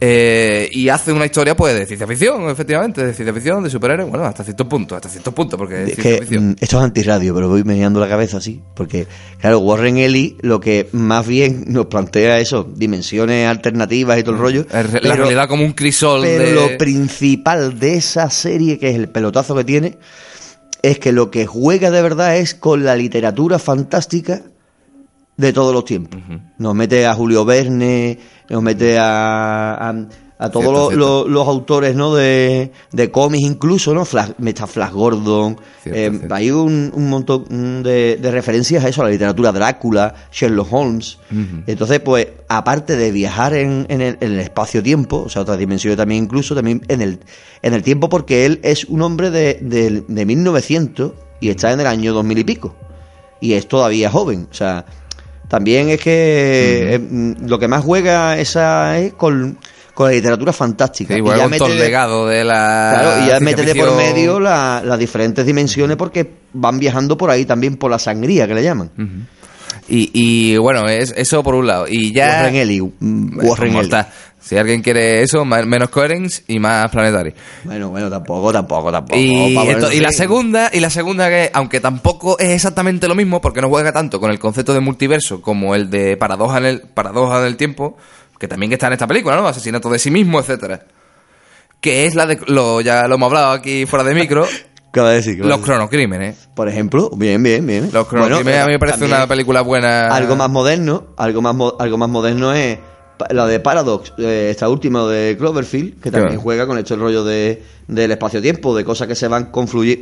eh, 0.00 0.68
y 0.72 0.88
hace 0.88 1.12
una 1.12 1.24
historia 1.24 1.56
pues 1.56 1.74
de 1.78 1.86
ciencia 1.86 2.06
ficción 2.06 2.48
efectivamente 2.50 3.04
de 3.06 3.14
ciencia 3.14 3.32
ficción 3.32 3.62
de 3.62 3.70
superhéroes 3.70 4.10
bueno 4.10 4.24
hasta 4.26 4.42
cierto 4.44 4.68
punto 4.68 4.96
hasta 4.96 5.08
cierto 5.08 5.32
punto 5.32 5.56
porque 5.56 5.84
es, 5.84 5.88
Es 5.90 5.94
ciencia 5.94 6.12
que 6.12 6.18
ficción 6.26 6.48
mm, 6.50 6.56
esto 6.60 6.78
es 6.78 6.84
antirradio, 6.84 7.34
pero 7.34 7.48
voy 7.48 7.62
meneando 7.64 8.00
la 8.00 8.08
cabeza 8.08 8.38
así. 8.38 8.60
Porque, 8.74 9.06
claro, 9.40 9.60
Warren 9.60 9.96
Ellis 9.98 10.34
lo 10.42 10.58
que 10.60 10.88
más 10.92 11.26
bien 11.26 11.64
nos 11.68 11.86
plantea 11.86 12.38
eso, 12.40 12.64
dimensiones 12.74 13.46
alternativas 13.48 14.18
y 14.18 14.22
todo 14.22 14.34
el 14.34 14.40
rollo. 14.40 14.60
Es 14.62 14.90
re- 14.92 15.00
la 15.00 15.12
pero- 15.12 15.14
realidad 15.16 15.48
como 15.48 15.64
un 15.64 15.72
crisol 15.72 16.22
Pero 16.22 16.44
de 16.44 16.52
lo 16.72 16.78
principal 16.78 17.78
de 17.78 17.94
esa 17.94 18.28
serie, 18.30 18.78
que 18.78 18.90
es 18.90 18.96
el 18.96 19.08
pelotazo 19.08 19.54
que 19.54 19.64
tiene, 19.64 19.98
es 20.82 20.98
que 20.98 21.12
lo 21.12 21.30
que 21.30 21.46
juega 21.46 21.90
de 21.90 22.02
verdad 22.02 22.36
es 22.36 22.54
con 22.54 22.84
la 22.84 22.96
literatura 22.96 23.58
fantástica 23.58 24.42
de 25.36 25.52
todos 25.52 25.72
los 25.74 25.84
tiempos. 25.84 26.20
Nos 26.58 26.74
mete 26.74 27.06
a 27.06 27.14
Julio 27.14 27.44
Verne, 27.44 28.18
nos 28.48 28.62
mete 28.62 28.98
a, 28.98 29.74
a, 29.74 29.94
a 30.38 30.50
todos 30.50 30.64
Cierto, 30.64 30.72
los, 30.72 30.88
cierto. 30.88 30.96
los- 31.24 31.28
los 31.28 31.48
autores 31.48 31.96
¿no? 31.96 32.14
de, 32.14 32.70
de 32.92 33.10
cómics 33.10 33.42
incluso, 33.44 33.94
¿no? 33.94 34.04
Flash, 34.04 34.30
está 34.44 34.66
Flash 34.66 34.92
Gordon. 34.92 35.56
Cierto, 35.82 36.24
eh. 36.24 36.28
Hay 36.30 36.50
un, 36.52 36.92
un 36.94 37.08
montón 37.10 37.82
de, 37.82 38.16
de 38.20 38.30
referencias 38.30 38.84
a 38.84 38.88
eso, 38.88 39.00
a 39.02 39.06
la 39.06 39.10
literatura 39.10 39.50
Drácula, 39.52 40.14
Sherlock 40.30 40.72
Holmes. 40.72 41.18
Entonces, 41.66 41.98
pues, 42.00 42.28
aparte 42.48 42.96
de 42.96 43.10
viajar 43.10 43.54
en, 43.54 43.86
en 43.88 44.00
el, 44.00 44.16
en 44.20 44.32
el 44.34 44.40
espacio-tiempo, 44.40 45.24
o 45.26 45.28
sea, 45.28 45.42
otras 45.42 45.58
dimensiones 45.58 45.96
también 45.96 46.24
incluso, 46.24 46.54
también 46.54 46.82
en 46.88 47.00
el, 47.00 47.18
en 47.62 47.74
el 47.74 47.82
tiempo, 47.82 48.08
porque 48.08 48.46
él 48.46 48.60
es 48.62 48.84
un 48.84 49.02
hombre 49.02 49.30
de, 49.30 49.58
de, 49.62 50.04
de 50.06 50.26
1900 50.26 51.12
y 51.40 51.48
está 51.48 51.72
en 51.72 51.80
el 51.80 51.86
año 51.88 52.12
2000 52.14 52.38
y 52.38 52.44
pico. 52.44 52.74
Y 53.40 53.54
es 53.54 53.66
todavía 53.68 54.10
joven, 54.10 54.48
o 54.50 54.54
sea, 54.54 54.86
también 55.54 55.88
es 55.90 56.00
que 56.00 56.94
eh, 56.94 56.98
mm, 56.98 57.46
lo 57.46 57.58
que 57.58 57.68
más 57.68 57.84
juega 57.84 58.38
esa 58.38 58.98
es 58.98 59.12
con, 59.14 59.56
con 59.94 60.06
la 60.08 60.12
literatura 60.12 60.52
fantástica. 60.52 61.14
Sí, 61.14 61.20
Y 61.20 61.22
ya 61.38 61.44
el 61.44 61.50
métele- 61.74 61.78
legado 61.78 62.26
de 62.26 62.42
la 62.44 62.96
Claro, 62.98 63.24
y 63.24 63.28
ya 63.28 63.40
métele 63.40 63.74
por 63.74 63.96
medio 63.96 64.40
la- 64.40 64.82
las 64.84 64.98
diferentes 64.98 65.46
dimensiones 65.46 65.96
porque 65.96 66.28
van 66.52 66.78
viajando 66.78 67.16
por 67.16 67.30
ahí 67.30 67.44
también 67.44 67.76
por 67.76 67.90
la 67.90 67.98
sangría 67.98 68.46
que 68.48 68.54
le 68.54 68.62
llaman. 68.64 68.90
y, 69.88 70.10
y 70.12 70.56
bueno 70.56 70.88
es 70.88 71.12
eso 71.16 71.42
por 71.42 71.54
un 71.54 71.66
lado 71.66 71.86
y 71.88 72.12
ya 72.12 72.38
Warren 72.42 72.54
Ellis, 72.56 72.82
mm, 73.00 73.38
Warren 73.46 73.76
Ellis. 73.76 74.06
Si 74.44 74.58
alguien 74.58 74.82
quiere 74.82 75.22
eso, 75.22 75.42
menos 75.46 75.88
coherence 75.88 76.44
y 76.48 76.58
más 76.58 76.90
planetary. 76.90 77.32
Bueno, 77.64 77.88
bueno, 77.88 78.10
tampoco, 78.10 78.52
tampoco, 78.52 78.92
tampoco. 78.92 79.18
Y, 79.18 79.56
esto- 79.56 79.88
la 79.90 80.10
segunda, 80.10 80.68
y 80.70 80.80
la 80.80 80.90
segunda 80.90 81.30
que, 81.30 81.50
aunque 81.54 81.80
tampoco 81.80 82.38
es 82.38 82.50
exactamente 82.50 83.08
lo 83.08 83.14
mismo, 83.14 83.40
porque 83.40 83.62
no 83.62 83.70
juega 83.70 83.90
tanto 83.90 84.20
con 84.20 84.30
el 84.30 84.38
concepto 84.38 84.74
de 84.74 84.80
multiverso 84.80 85.40
como 85.40 85.74
el 85.74 85.88
de 85.88 86.18
paradoja 86.18 86.58
en 86.58 86.66
el, 86.66 86.80
paradoja 86.82 87.40
del 87.40 87.56
tiempo, 87.56 87.96
que 88.38 88.46
también 88.46 88.70
está 88.70 88.88
en 88.88 88.92
esta 88.92 89.06
película, 89.06 89.36
¿no? 89.36 89.48
Asesinato 89.48 89.88
de 89.88 89.98
sí 89.98 90.10
mismo, 90.10 90.40
etcétera. 90.40 90.84
Que 91.80 92.04
es 92.04 92.14
la 92.14 92.26
de 92.26 92.38
lo, 92.46 92.82
ya 92.82 93.08
lo 93.08 93.14
hemos 93.14 93.28
hablado 93.28 93.52
aquí 93.52 93.86
fuera 93.86 94.04
de 94.04 94.14
micro, 94.14 94.46
¿Qué 94.92 95.00
va 95.00 95.08
a 95.08 95.12
decir? 95.12 95.36
¿Qué 95.36 95.40
va 95.40 95.46
a 95.46 95.56
los 95.56 95.60
cronocrímenes. 95.60 96.50
Por 96.54 96.68
ejemplo, 96.68 97.10
bien, 97.16 97.42
bien, 97.42 97.66
bien. 97.66 97.90
Los 97.92 98.06
cronocrímenes 98.06 98.60
a 98.60 98.66
mí 98.66 98.72
me 98.72 98.78
parece 98.78 99.06
una 99.06 99.26
película 99.26 99.62
buena. 99.62 100.08
Algo 100.08 100.36
más 100.36 100.50
moderno, 100.50 101.06
algo 101.16 101.40
más, 101.40 101.56
algo 101.80 101.96
más 101.96 102.08
moderno 102.10 102.52
es 102.52 102.78
la 103.30 103.46
de 103.46 103.60
Paradox, 103.60 104.12
eh, 104.18 104.48
esta 104.50 104.68
última 104.68 105.06
de 105.06 105.36
Cloverfield, 105.38 106.00
que 106.00 106.10
también 106.10 106.28
Claro. 106.30 106.40
juega 106.42 106.66
con 106.66 106.78
esto 106.78 106.94
el 106.94 107.00
rollo 107.00 107.24
de, 107.24 107.62
del 107.88 108.10
espacio-tiempo, 108.12 108.74
de 108.76 108.84
cosas 108.84 109.06
que 109.08 109.14
se 109.14 109.28
van 109.28 109.50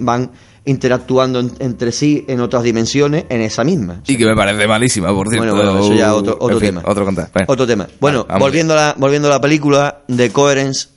van 0.01 0.31
interactuando 0.65 1.41
en- 1.41 1.53
entre 1.59 1.91
sí 1.93 2.25
en 2.29 2.41
otras 2.41 2.63
dimensiones 2.63 3.25
en 3.29 3.41
esa 3.41 3.65
misma. 3.65 4.01
Y 4.07 4.17
que 4.17 4.25
me 4.25 4.35
parece 4.37 4.67
malísima, 4.69 5.09
por 5.13 5.29
cierto. 5.29 5.47
Bueno, 5.55 5.73
bueno, 5.73 5.85
eso 5.85 5.95
ya 5.95 6.15
otro, 6.15 6.37
otro 6.41 6.57
En 6.57 6.61
fin, 6.61 6.69
tema. 6.71 6.83
Otro 6.87 7.05
contar. 7.05 7.31
Bueno. 7.33 7.47
Otro 7.49 7.67
tema. 7.67 7.89
Bueno, 8.01 8.25
Vale, 8.29 8.41
volviendo, 8.41 8.73
a 8.75 8.77
la, 8.77 8.95
volviendo 8.97 9.29
a 9.29 9.33
la 9.33 9.41
película 9.41 10.03
de 10.09 10.31
Coherence, 10.31 10.89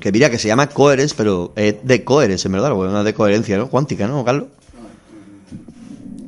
que 0.00 0.10
mira 0.10 0.28
que 0.30 0.38
se 0.38 0.48
llama 0.48 0.66
Coherence, 0.68 1.14
pero 1.16 1.52
es 1.54 1.76
de 1.84 2.02
Coherence, 2.04 2.48
en 2.48 2.52
verdad, 2.52 2.70
porque 2.70 2.86
es 2.88 2.90
una 2.92 3.04
de 3.04 3.14
coherencia, 3.14 3.56
¿no? 3.56 3.68
Cuántica, 3.68 4.08
¿no, 4.08 4.24
Carlos? 4.24 4.46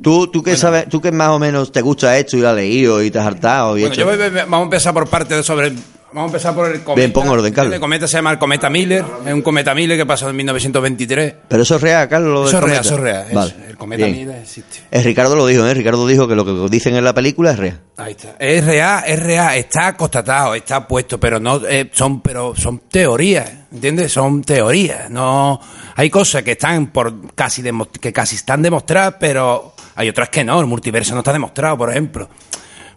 Tú, 0.05 0.27
tú 0.27 0.43
que 0.43 0.55
sabes, 0.55 0.87
tú 0.87 1.01
que 1.01 1.11
más 1.11 1.29
o 1.29 1.39
menos 1.39 1.71
te 1.71 1.81
gusta 1.81 2.15
esto 2.15 2.37
y 2.37 2.41
lo 2.41 2.49
has 2.49 2.55
leído 2.55 3.01
y 3.01 3.09
te 3.09 3.17
has 3.17 3.25
hartado 3.25 3.75
y 3.75 3.81
Bueno, 3.81 3.93
hecho- 3.95 4.01
yo 4.01 4.07
voy- 4.07 4.17
voy- 4.17 4.29
vamos 4.41 4.59
a 4.59 4.63
empezar 4.63 4.93
por 4.93 5.07
parte 5.07 5.33
de 5.35 5.41
sobre. 5.41 5.73
Vamos 6.13 6.31
a 6.31 6.35
empezar 6.37 6.55
por 6.55 6.67
el 6.71 6.81
cometa. 6.81 6.95
Bien, 6.95 7.11
pon 7.11 7.27
orden, 7.27 7.51
Carlos. 7.51 7.73
El 7.73 7.79
cometa 7.81 8.07
se 8.07 8.15
llama 8.15 8.31
el 8.31 8.37
cometa 8.37 8.69
Miller. 8.69 9.03
Es 9.25 9.33
un 9.33 9.41
cometa 9.41 9.73
Miller 9.75 9.97
que 9.97 10.05
pasó 10.05 10.29
en 10.29 10.35
1923. 10.37 11.33
Pero 11.49 11.63
eso 11.63 11.75
es 11.75 11.81
real, 11.81 12.07
Carlos. 12.07 12.31
lo 12.31 12.39
del 12.41 12.47
Eso 12.49 12.57
es 12.59 12.63
real, 12.63 12.85
eso 12.85 12.93
es 12.95 12.99
real. 13.01 13.27
es- 13.61 13.69
el 13.69 13.77
cometa 13.77 14.05
bien. 14.05 14.17
Miller 14.19 14.41
existe. 14.41 14.77
Eh, 14.91 15.01
Ricardo 15.03 15.35
lo 15.35 15.45
dijo, 15.45 15.65
¿eh? 15.67 15.73
Ricardo 15.73 16.07
dijo 16.07 16.25
que 16.27 16.35
lo 16.35 16.45
que 16.45 16.69
dicen 16.69 16.95
en 16.95 17.03
la 17.03 17.13
película 17.13 17.51
es 17.51 17.57
real. 17.59 17.81
Ahí 17.97 18.11
está. 18.11 18.35
Es 18.39 18.63
real, 18.63 19.03
es 19.07 19.19
real, 19.21 19.57
está 19.57 19.97
constatado, 19.97 20.55
está 20.55 20.87
puesto, 20.87 21.19
pero 21.19 21.37
no 21.39 21.59
eh, 21.67 21.89
son, 21.91 22.21
pero 22.21 22.55
son 22.55 22.79
teorías, 22.89 23.51
¿entiendes? 23.73 24.13
Son 24.13 24.41
teorías. 24.41 25.09
No, 25.09 25.59
hay 25.97 26.09
cosas 26.09 26.43
que 26.43 26.51
están 26.51 26.87
por 26.93 27.33
casi 27.35 27.61
demo- 27.61 27.89
que 27.91 28.13
casi 28.13 28.37
están 28.37 28.61
demostradas, 28.61 29.15
pero 29.19 29.73
hay 29.95 30.09
otras 30.09 30.29
que 30.29 30.43
no. 30.43 30.59
El 30.59 30.67
multiverso 30.67 31.13
no 31.13 31.19
está 31.19 31.33
demostrado, 31.33 31.77
por 31.77 31.89
ejemplo. 31.89 32.29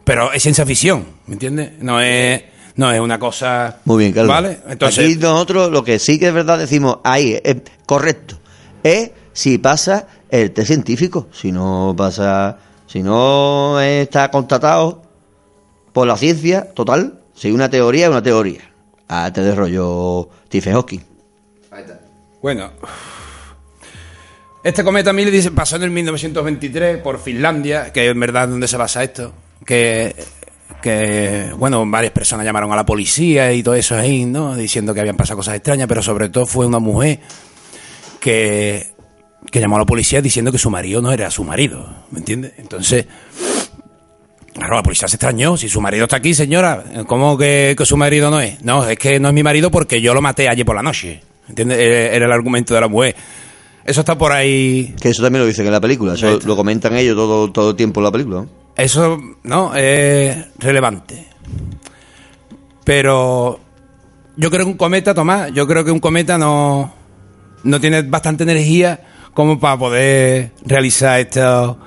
Pero 0.05 0.33
es 0.33 0.43
ciencia 0.43 0.65
ficción, 0.65 1.05
¿me 1.27 1.35
entiendes? 1.35 1.73
No 1.81 2.01
es, 2.01 2.43
no 2.77 2.91
es 2.91 3.01
una 3.01 3.19
cosa. 3.19 3.79
Muy 3.85 3.99
bien, 4.05 4.13
Carlos. 4.13 4.35
Vale, 4.35 4.59
entonces. 4.69 5.05
Aquí 5.05 5.17
nosotros 5.17 5.71
lo 5.71 5.85
que 5.85 5.99
sí 5.99 6.19
que 6.19 6.29
es 6.29 6.35
verdad 6.35 6.59
decimos, 6.59 6.99
ahí, 7.05 7.39
es 7.43 7.57
correcto, 7.85 8.39
es 8.83 9.11
si 9.33 9.59
pasa 9.59 10.07
el 10.31 10.53
test 10.53 10.69
científico. 10.69 11.29
Si 11.33 11.53
no 11.53 11.95
pasa, 11.97 12.59
si 12.87 13.03
no 13.03 13.81
está 13.81 14.31
constatado 14.31 15.03
por 15.93 16.07
la 16.07 16.17
ciencia 16.17 16.73
total, 16.73 17.21
si 17.35 17.51
una 17.51 17.69
teoría 17.69 18.07
es 18.07 18.11
una 18.11 18.23
teoría. 18.23 18.63
Ah, 19.09 19.31
te 19.33 19.43
de 19.43 19.55
rollo 19.55 20.29
Stephen 20.47 20.75
Hawking. 20.75 21.01
Bueno, 22.41 22.71
este 24.65 24.85
cometa 24.85 25.13
Miller 25.13 25.33
dice, 25.33 25.51
pasó 25.51 25.77
en 25.77 25.85
el 25.85 25.91
1923 25.91 26.99
por 26.99 27.21
Finlandia, 27.21 27.93
que 27.93 28.07
en 28.07 28.21
verdad 28.21 28.49
donde 28.49 28.69
se 28.69 28.77
basa 28.77 29.05
esto, 29.05 29.33
que, 29.65 30.15
que, 30.83 31.51
bueno, 31.57 31.85
varias 31.87 32.13
personas 32.13 32.45
llamaron 32.45 32.73
a 32.73 32.77
la 32.77 32.85
policía 32.87 33.53
y 33.53 33.63
todo 33.63 33.75
eso 33.75 33.97
ahí, 33.97 34.25
¿no? 34.25 34.55
Diciendo 34.57 34.93
que 34.95 35.01
habían 35.01 35.17
pasado 35.17 35.39
cosas 35.39 35.55
extrañas, 35.55 35.87
pero 35.89 36.03
sobre 36.03 36.29
todo 36.29 36.47
fue 36.47 36.67
una 36.67 36.79
mujer 36.79 37.21
que, 38.21 38.89
que 39.51 39.61
llamó 39.61 39.77
a 39.77 39.81
la 39.81 39.87
policía 39.87 40.21
diciendo 40.21 40.53
que 40.53 40.59
su 40.59 40.71
marido 40.71 41.01
no 41.01 41.13
era 41.13 41.31
su 41.31 41.45
marido, 41.45 41.89
¿me 42.11 42.19
entiendes? 42.19 42.53
Entonces, 42.59 43.07
claro, 44.53 44.77
la 44.77 44.83
policía 44.83 45.09
se 45.09 45.17
extrañó. 45.17 45.57
Si 45.57 45.69
su 45.69 45.81
marido 45.81 46.05
está 46.05 46.17
aquí, 46.17 46.35
señora, 46.35 46.85
¿cómo 47.07 47.39
que, 47.39 47.75
que 47.79 47.87
su 47.87 47.97
marido 47.97 48.31
no 48.31 48.41
es? 48.41 48.63
No, 48.63 48.89
es 48.89 48.99
que 48.99 49.21
no 49.21 49.29
es 49.29 49.35
mi 49.35 49.43
marido 49.43 49.71
porque 49.71 50.01
yo 50.01 50.15
lo 50.15 50.21
maté 50.21 50.49
ayer 50.49 50.67
por 50.67 50.77
la 50.77 50.83
noche, 50.83 51.23
¿entiendes? 51.49 51.79
Eh, 51.79 52.17
Era 52.17 52.27
el 52.27 52.33
argumento 52.33 52.75
de 52.75 52.81
la 52.81 52.89
mujer. 52.89 53.15
Eso 53.89 54.01
está 54.01 54.19
por 54.19 54.33
ahí 54.33 54.95
Que 55.01 55.09
eso 55.09 55.23
también 55.23 55.41
lo 55.43 55.47
dicen 55.49 55.65
en 55.67 55.73
la 55.73 55.81
película, 55.81 56.13
eso 56.15 56.39
lo 56.45 56.57
comentan 56.57 56.95
ellos 56.97 57.17
todo, 57.17 57.51
todo 57.51 57.71
el 57.71 57.77
tiempo 57.77 58.01
en 58.01 58.05
la 58.05 58.13
película. 58.13 58.45
Eso, 58.77 59.19
no, 59.45 59.75
es 59.75 60.37
relevante. 60.59 61.27
Pero 62.85 63.61
yo 64.37 64.51
creo 64.51 64.65
que 64.65 64.71
un 64.73 64.77
cometa, 64.77 65.15
Tomás, 65.15 65.53
yo 65.53 65.67
creo 65.67 65.85
que 65.85 65.91
un 65.91 66.01
cometa 66.01 66.39
no, 66.39 66.93
no 67.65 67.81
tiene 67.81 68.03
bastante 68.03 68.45
energía 68.45 69.01
como 69.35 69.59
para 69.61 69.79
poder 69.79 70.53
realizar 70.65 71.21
esto- 71.21 71.79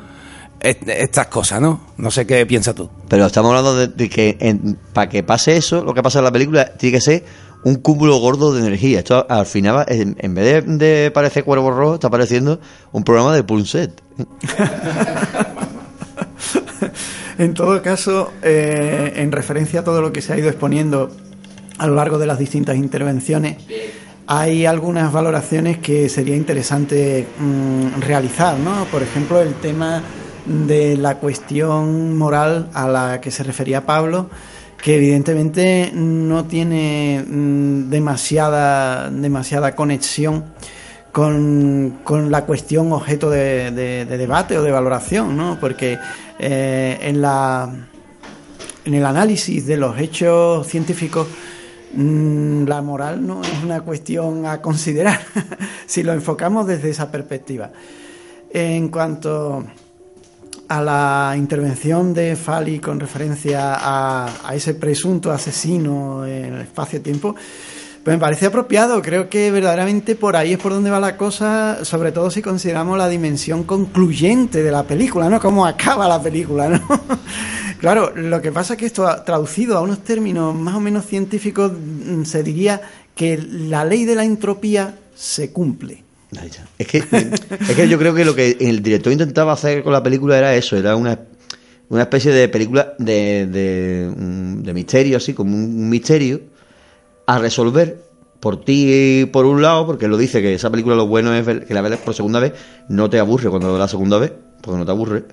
est- 0.60 0.88
estas 0.88 1.28
cosas, 1.28 1.60
¿no? 1.62 1.82
No 1.98 2.12
sé 2.12 2.26
qué 2.28 2.46
piensas 2.46 2.76
tú. 2.76 2.90
Pero 3.10 3.26
estamos 3.26 3.50
hablando 3.50 3.76
de, 3.76 3.88
de 3.88 4.10
que 4.10 4.66
para 4.94 5.10
que 5.10 5.24
pase 5.24 5.58
eso, 5.58 5.84
lo 5.84 5.94
que 5.94 6.04
pasa 6.04 6.20
en 6.20 6.26
la 6.26 6.32
película, 6.32 6.74
tiene 6.78 6.98
que 6.98 7.02
ser 7.02 7.26
un 7.64 7.76
cúmulo 7.76 8.18
gordo 8.18 8.54
de 8.54 8.62
energía. 8.62 9.00
Esto 9.00 9.26
al 9.30 9.46
final, 9.46 9.86
en 9.88 10.36
vez 10.36 10.66
de, 10.66 10.78
de 10.78 11.12
parecer 11.12 11.44
Cuervo 11.44 11.72
Rojo, 11.72 11.96
está 11.96 12.10
pareciendo 12.10 12.60
un 12.92 13.04
programa 13.04 13.36
de 13.36 13.44
Pulset. 13.44 14.02
En 17.38 17.56
todo 17.56 17.82
caso, 17.82 18.32
eh, 18.44 19.14
en 19.16 19.32
referencia 19.32 19.80
a 19.80 19.84
todo 19.84 20.00
lo 20.00 20.14
que 20.14 20.22
se 20.22 20.32
ha 20.32 20.38
ido 20.38 20.48
exponiendo 20.48 21.10
a 21.80 21.88
lo 21.88 21.96
largo 21.96 22.20
de 22.20 22.28
las 22.28 22.38
distintas 22.38 22.76
intervenciones, 22.76 23.58
hay 24.28 24.68
algunas 24.68 25.12
valoraciones 25.12 25.80
que 25.80 26.08
sería 26.08 26.36
interesante 26.36 27.26
mm, 27.40 28.00
realizar, 28.02 28.60
¿no? 28.60 28.86
Por 28.92 29.02
ejemplo, 29.02 29.42
el 29.42 29.56
tema 29.56 30.04
de 30.46 30.98
la 30.98 31.18
cuestión 31.18 32.16
moral 32.16 32.70
a 32.76 32.88
la 32.88 33.22
que 33.22 33.32
se 33.32 33.42
refería 33.42 33.88
Pablo, 33.88 34.30
que 34.82 34.96
evidentemente 34.96 35.92
no 35.94 36.46
tiene 36.46 37.24
mm, 37.28 37.90
demasiada, 37.90 39.10
demasiada 39.12 39.76
conexión 39.76 40.46
con, 41.12 42.00
con 42.04 42.32
la 42.32 42.46
cuestión 42.46 42.92
objeto 42.94 43.30
de, 43.30 43.72
de- 43.72 44.06
de 44.06 44.18
debate 44.18 44.58
o 44.58 44.64
de 44.64 44.72
valoración, 44.72 45.36
¿no? 45.38 45.58
Porque 45.60 46.00
eh, 46.40 46.98
en 47.02 47.22
la 47.22 47.70
en 48.84 48.94
el 48.96 49.06
análisis 49.06 49.68
de 49.68 49.78
los 49.78 50.00
hechos 50.00 50.66
científicos 50.66 51.28
mm, 51.94 52.64
la 52.66 52.82
moral 52.82 53.26
no 53.28 53.44
es 53.44 53.64
una 53.64 53.82
cuestión 53.82 54.46
a 54.48 54.60
considerar 54.62 55.20
si 55.86 56.02
lo 56.02 56.14
enfocamos 56.14 56.66
desde 56.66 56.90
esa 56.90 57.12
perspectiva. 57.12 57.72
En 58.54 58.90
cuanto 58.90 59.64
a 60.72 60.82
la 60.82 61.36
intervención 61.36 62.14
de 62.14 62.38
Fali 62.38 62.80
con 62.80 62.98
referencia 62.98 63.74
a, 63.76 64.54
ese 64.54 64.74
presunto 64.74 65.30
asesino 65.30 66.26
en 66.26 66.54
el 66.54 66.62
espacio-tiempo, 66.62 67.36
pues 68.02 68.16
me 68.16 68.18
parece 68.18 68.46
apropiado. 68.46 69.02
Creo 69.02 69.30
que 69.30 69.52
verdaderamente 69.52 70.16
por 70.16 70.38
ahí 70.38 70.54
es 70.54 70.60
por 70.60 70.72
donde 70.72 70.90
va 70.90 71.02
la 71.02 71.18
cosa, 71.18 71.84
sobre 71.84 72.14
todo 72.14 72.32
si 72.32 72.42
consideramos 72.42 72.98
la 72.98 73.10
dimensión 73.10 73.66
concluyente 73.66 74.64
de 74.64 74.72
la 74.72 74.84
película, 74.84 75.28
¿no? 75.28 75.42
Cómo 75.42 75.66
acaba 75.66 76.08
la 76.08 76.22
película, 76.24 76.70
¿no? 76.70 76.80
claro, 77.82 78.14
lo 78.16 78.42
que 78.42 78.54
pasa 78.54 78.76
es 78.76 78.80
que 78.80 78.86
esto, 78.86 79.14
traducido 79.26 79.78
a 79.78 79.82
unos 79.82 80.00
términos 80.06 80.56
más 80.56 80.76
o 80.76 80.80
menos 80.80 81.06
científicos, 81.06 81.74
mm, 81.74 82.24
se 82.24 82.44
diría 82.44 82.80
que 83.14 83.38
la 83.38 83.84
ley 83.84 84.06
de 84.06 84.16
la 84.16 84.24
entropía 84.24 84.96
se 85.14 85.52
cumple. 85.52 86.06
Es 86.78 86.88
que, 86.88 86.98
es 87.00 87.76
que 87.76 87.90
yo 87.90 87.98
creo 88.00 88.14
que 88.14 88.24
lo 88.26 88.34
que 88.36 88.58
el 88.60 88.82
director 88.82 89.12
intentaba 89.12 89.52
hacer 89.54 89.84
con 89.84 89.92
la 89.94 90.02
película 90.02 90.38
era 90.38 90.56
eso, 90.56 90.78
era 90.78 90.96
una, 90.96 91.20
una 91.90 92.04
especie 92.04 92.32
de 92.32 92.48
película 92.48 92.94
de, 92.98 93.48
de, 93.48 94.10
mm, 94.16 94.62
de 94.64 94.74
misterio, 94.74 95.18
así 95.18 95.34
como 95.34 95.56
un, 95.56 95.90
misterio 95.90 96.42
a 97.28 97.38
resolver 97.38 98.02
por 98.40 98.64
ti 98.64 99.30
por 99.32 99.46
un 99.46 99.62
lado, 99.62 99.86
porque 99.86 100.08
lo 100.08 100.18
dice 100.18 100.42
que 100.42 100.54
esa 100.54 100.70
película 100.70 100.96
lo 100.96 101.06
bueno 101.08 101.34
es 101.36 101.46
que 101.66 101.74
la 101.74 101.82
ves 101.82 102.00
por 102.00 102.14
segunda 102.16 102.40
vez, 102.40 102.54
no 102.90 103.10
te 103.10 103.20
aburre 103.20 103.50
cuando 103.50 103.78
la 103.78 103.88
segunda 103.88 104.18
vez, 104.18 104.32
porque 104.62 104.80
no 104.80 104.86
te 104.86 104.92
aburre, 104.92 105.26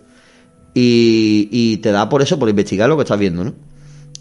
y, 0.74 1.48
y 1.50 1.76
te 1.78 1.92
da 1.92 2.08
por 2.08 2.22
eso, 2.22 2.38
por 2.38 2.48
investigar 2.48 2.88
lo 2.88 2.96
que 2.96 3.02
estás 3.02 3.18
viendo, 3.18 3.44
¿no? 3.44 3.54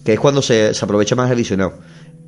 Que 0.04 0.14
es 0.14 0.20
cuando 0.20 0.42
se, 0.42 0.72
aprovecha 0.82 1.16
más 1.16 1.30
el 1.30 1.38
visionado. 1.38 1.74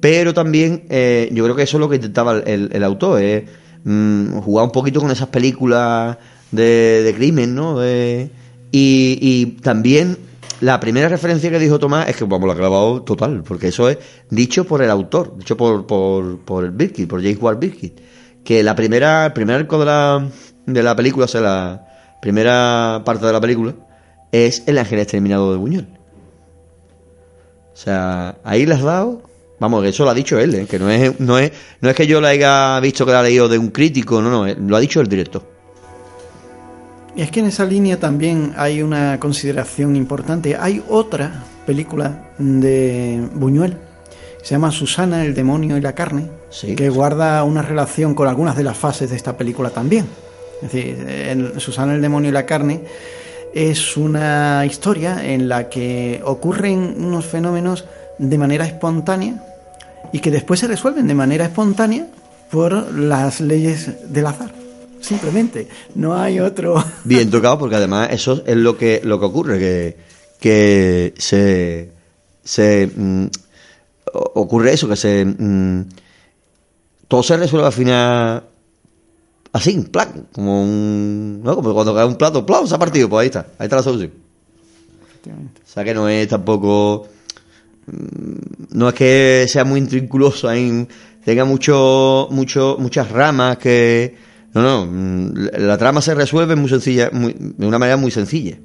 Pero 0.01 0.33
también 0.33 0.85
eh, 0.89 1.29
yo 1.31 1.43
creo 1.43 1.55
que 1.55 1.63
eso 1.63 1.77
es 1.77 1.81
lo 1.81 1.89
que 1.89 1.95
intentaba 1.95 2.39
el- 2.39 2.69
el 2.71 2.83
autor, 2.83 3.21
es 3.21 3.43
mm, 3.83 4.39
jugar 4.39 4.65
un 4.65 4.71
poquito 4.71 4.99
con 4.99 5.11
esas 5.11 5.27
películas 5.29 6.17
de, 6.51 7.01
de 7.03 7.13
crimen, 7.13 7.55
¿no? 7.55 7.79
De- 7.79 8.29
y, 8.71 9.45
también 9.61 10.17
la 10.61 10.79
primera 10.79 11.09
referencia 11.09 11.49
que 11.49 11.59
dijo 11.59 11.79
Tomás 11.79 12.09
es 12.09 12.15
que, 12.17 12.25
vamos, 12.25 12.47
la 12.47 12.53
ha 12.53 12.57
clavado 12.57 13.01
total, 13.01 13.43
porque 13.43 13.69
eso 13.69 13.89
es 13.89 13.97
dicho 14.29 14.65
por 14.65 14.81
el 14.81 14.89
autor, 14.89 15.37
dicho 15.37 15.57
por, 15.57 15.87
por, 15.87 16.39
por 16.39 16.65
el 16.65 16.71
Birkin, 16.71 17.07
por 17.07 17.21
James 17.21 17.41
Ward 17.41 17.59
Birkin, 17.59 17.93
que 18.43 18.61
la 18.61 18.75
primera, 18.75 19.27
el 19.27 19.33
primer 19.33 19.55
arco 19.55 19.79
de 19.79 19.85
la, 19.85 20.27
de 20.65 20.83
la 20.83 20.95
película, 20.95 21.25
o 21.25 21.27
sea, 21.27 21.41
la 21.41 21.87
primera 22.21 23.01
parte 23.05 23.25
de 23.25 23.33
la 23.33 23.41
película, 23.41 23.73
es 24.31 24.63
el 24.67 24.77
ángel 24.77 24.99
exterminado 24.99 25.51
de 25.51 25.57
Buñuel. 25.57 25.87
O 27.73 27.77
sea, 27.81 28.37
ahí 28.43 28.65
le 28.65 28.75
has 28.75 28.81
dado. 28.81 29.21
Vamos, 29.59 29.83
que 29.83 29.89
eso 29.89 30.05
lo 30.05 30.11
ha 30.11 30.13
dicho 30.13 30.39
él, 30.39 30.55
¿eh? 30.55 30.65
que 30.65 30.79
no 30.79 30.89
es, 30.89 31.19
no, 31.19 31.37
es, 31.37 31.51
no 31.81 31.89
es 31.89 31.95
que 31.95 32.07
yo 32.07 32.21
lo 32.21 32.27
haya 32.27 32.79
visto 32.79 33.05
que 33.05 33.11
lo 33.11 33.17
ha 33.17 33.23
leído 33.23 33.49
de 33.49 33.57
un 33.57 33.69
crítico, 33.69 34.21
no, 34.21 34.29
no, 34.29 34.47
eh, 34.47 34.55
lo 34.57 34.75
ha 34.75 34.79
dicho 34.79 35.01
el 35.01 35.07
director. 35.07 35.43
Y 37.15 37.21
es 37.21 37.31
que 37.31 37.41
en 37.41 37.47
esa 37.47 37.65
línea 37.65 37.99
también 37.99 38.53
hay 38.55 38.81
una 38.81 39.19
consideración 39.19 39.95
importante. 39.95 40.55
Hay 40.57 40.81
otra 40.87 41.43
película 41.65 42.29
de 42.37 43.21
Buñuel, 43.33 43.77
se 44.41 44.51
llama 44.51 44.71
Susana, 44.71 45.25
el 45.25 45.33
demonio 45.33 45.75
y 45.77 45.81
la 45.81 45.93
carne, 45.93 46.27
Sí. 46.49 46.75
que 46.75 46.89
guarda 46.89 47.43
una 47.43 47.61
relación 47.61 48.15
con 48.15 48.27
algunas 48.27 48.55
de 48.55 48.63
las 48.63 48.77
fases 48.77 49.09
de 49.09 49.17
esta 49.17 49.35
película 49.35 49.69
también. 49.69 50.07
Es 50.61 50.71
decir, 50.71 51.53
Susana, 51.57 51.93
el 51.95 52.01
demonio 52.01 52.29
y 52.29 52.33
la 52.33 52.45
carne 52.45 52.81
es 53.53 53.97
una 53.97 54.63
historia 54.65 55.25
en 55.25 55.49
la 55.49 55.67
que 55.69 56.21
ocurren 56.23 56.95
unos 56.97 57.25
fenómenos 57.25 57.85
de 58.17 58.37
manera 58.37 58.65
espontánea 58.65 59.48
y 60.11 60.19
que 60.19 60.31
después 60.31 60.59
se 60.59 60.67
resuelven 60.67 61.07
de 61.07 61.15
manera 61.15 61.45
espontánea 61.45 62.07
por 62.51 62.93
las 62.93 63.41
leyes 63.41 64.11
del 64.11 64.25
azar. 64.25 64.53
Simplemente, 65.01 65.67
no 65.95 66.15
hay 66.15 66.39
otro. 66.39 66.83
Bien 67.03 67.29
tocado, 67.29 67.57
porque 67.57 67.75
además 67.75 68.09
eso 68.11 68.43
es 68.45 68.55
lo 68.55 68.77
que, 68.77 69.01
lo 69.03 69.19
que 69.19 69.25
ocurre, 69.25 69.59
que, 69.59 69.97
que 70.39 71.13
se, 71.17 71.91
se 72.43 72.91
mm, 72.93 73.27
ocurre 74.13 74.73
eso, 74.73 74.89
que 74.89 74.95
se 74.95 75.25
mm, 75.25 75.85
todo 77.07 77.23
se 77.23 77.37
resuelve 77.37 77.65
al 77.65 77.73
final 77.73 78.43
así, 79.51 79.79
plan, 79.91 80.27
como 80.31 80.61
un, 80.61 81.41
¿no? 81.43 81.55
como 81.55 81.73
cuando 81.73 81.95
cae 81.95 82.05
un 82.05 82.15
plato, 82.15 82.45
¡plau! 82.45 82.67
se 82.67 82.75
ha 82.75 82.79
partido, 82.79 83.09
pues 83.09 83.21
ahí 83.21 83.27
está, 83.27 83.47
ahí 83.57 83.65
está 83.65 83.77
la 83.77 83.83
solución. 83.83 84.11
O 85.25 85.67
sea 85.67 85.83
que 85.83 85.93
no 85.93 86.07
es 86.07 86.27
tampoco. 86.27 87.07
Mm, 87.91 88.77
No 88.77 88.89
es 88.89 88.93
que 88.95 89.45
sea 89.47 89.63
muy 89.65 89.79
intrinculoso, 89.79 90.47
ahí, 90.47 90.87
tenga 91.23 91.45
mucho, 91.45 92.27
mucho, 92.31 92.77
muchas 92.79 93.09
ramas 93.11 93.57
que. 93.57 94.15
No, 94.53 94.61
no. 94.61 94.85
mm, 94.85 95.33
La, 95.59 95.77
trama 95.77 96.01
se 96.01 96.15
resuelve 96.15 96.55
muy 96.55 96.69
sencilla, 96.69 97.09
de 97.11 97.65
una 97.67 97.79
manera 97.79 97.97
muy 97.97 98.11
sencilla. 98.11 98.57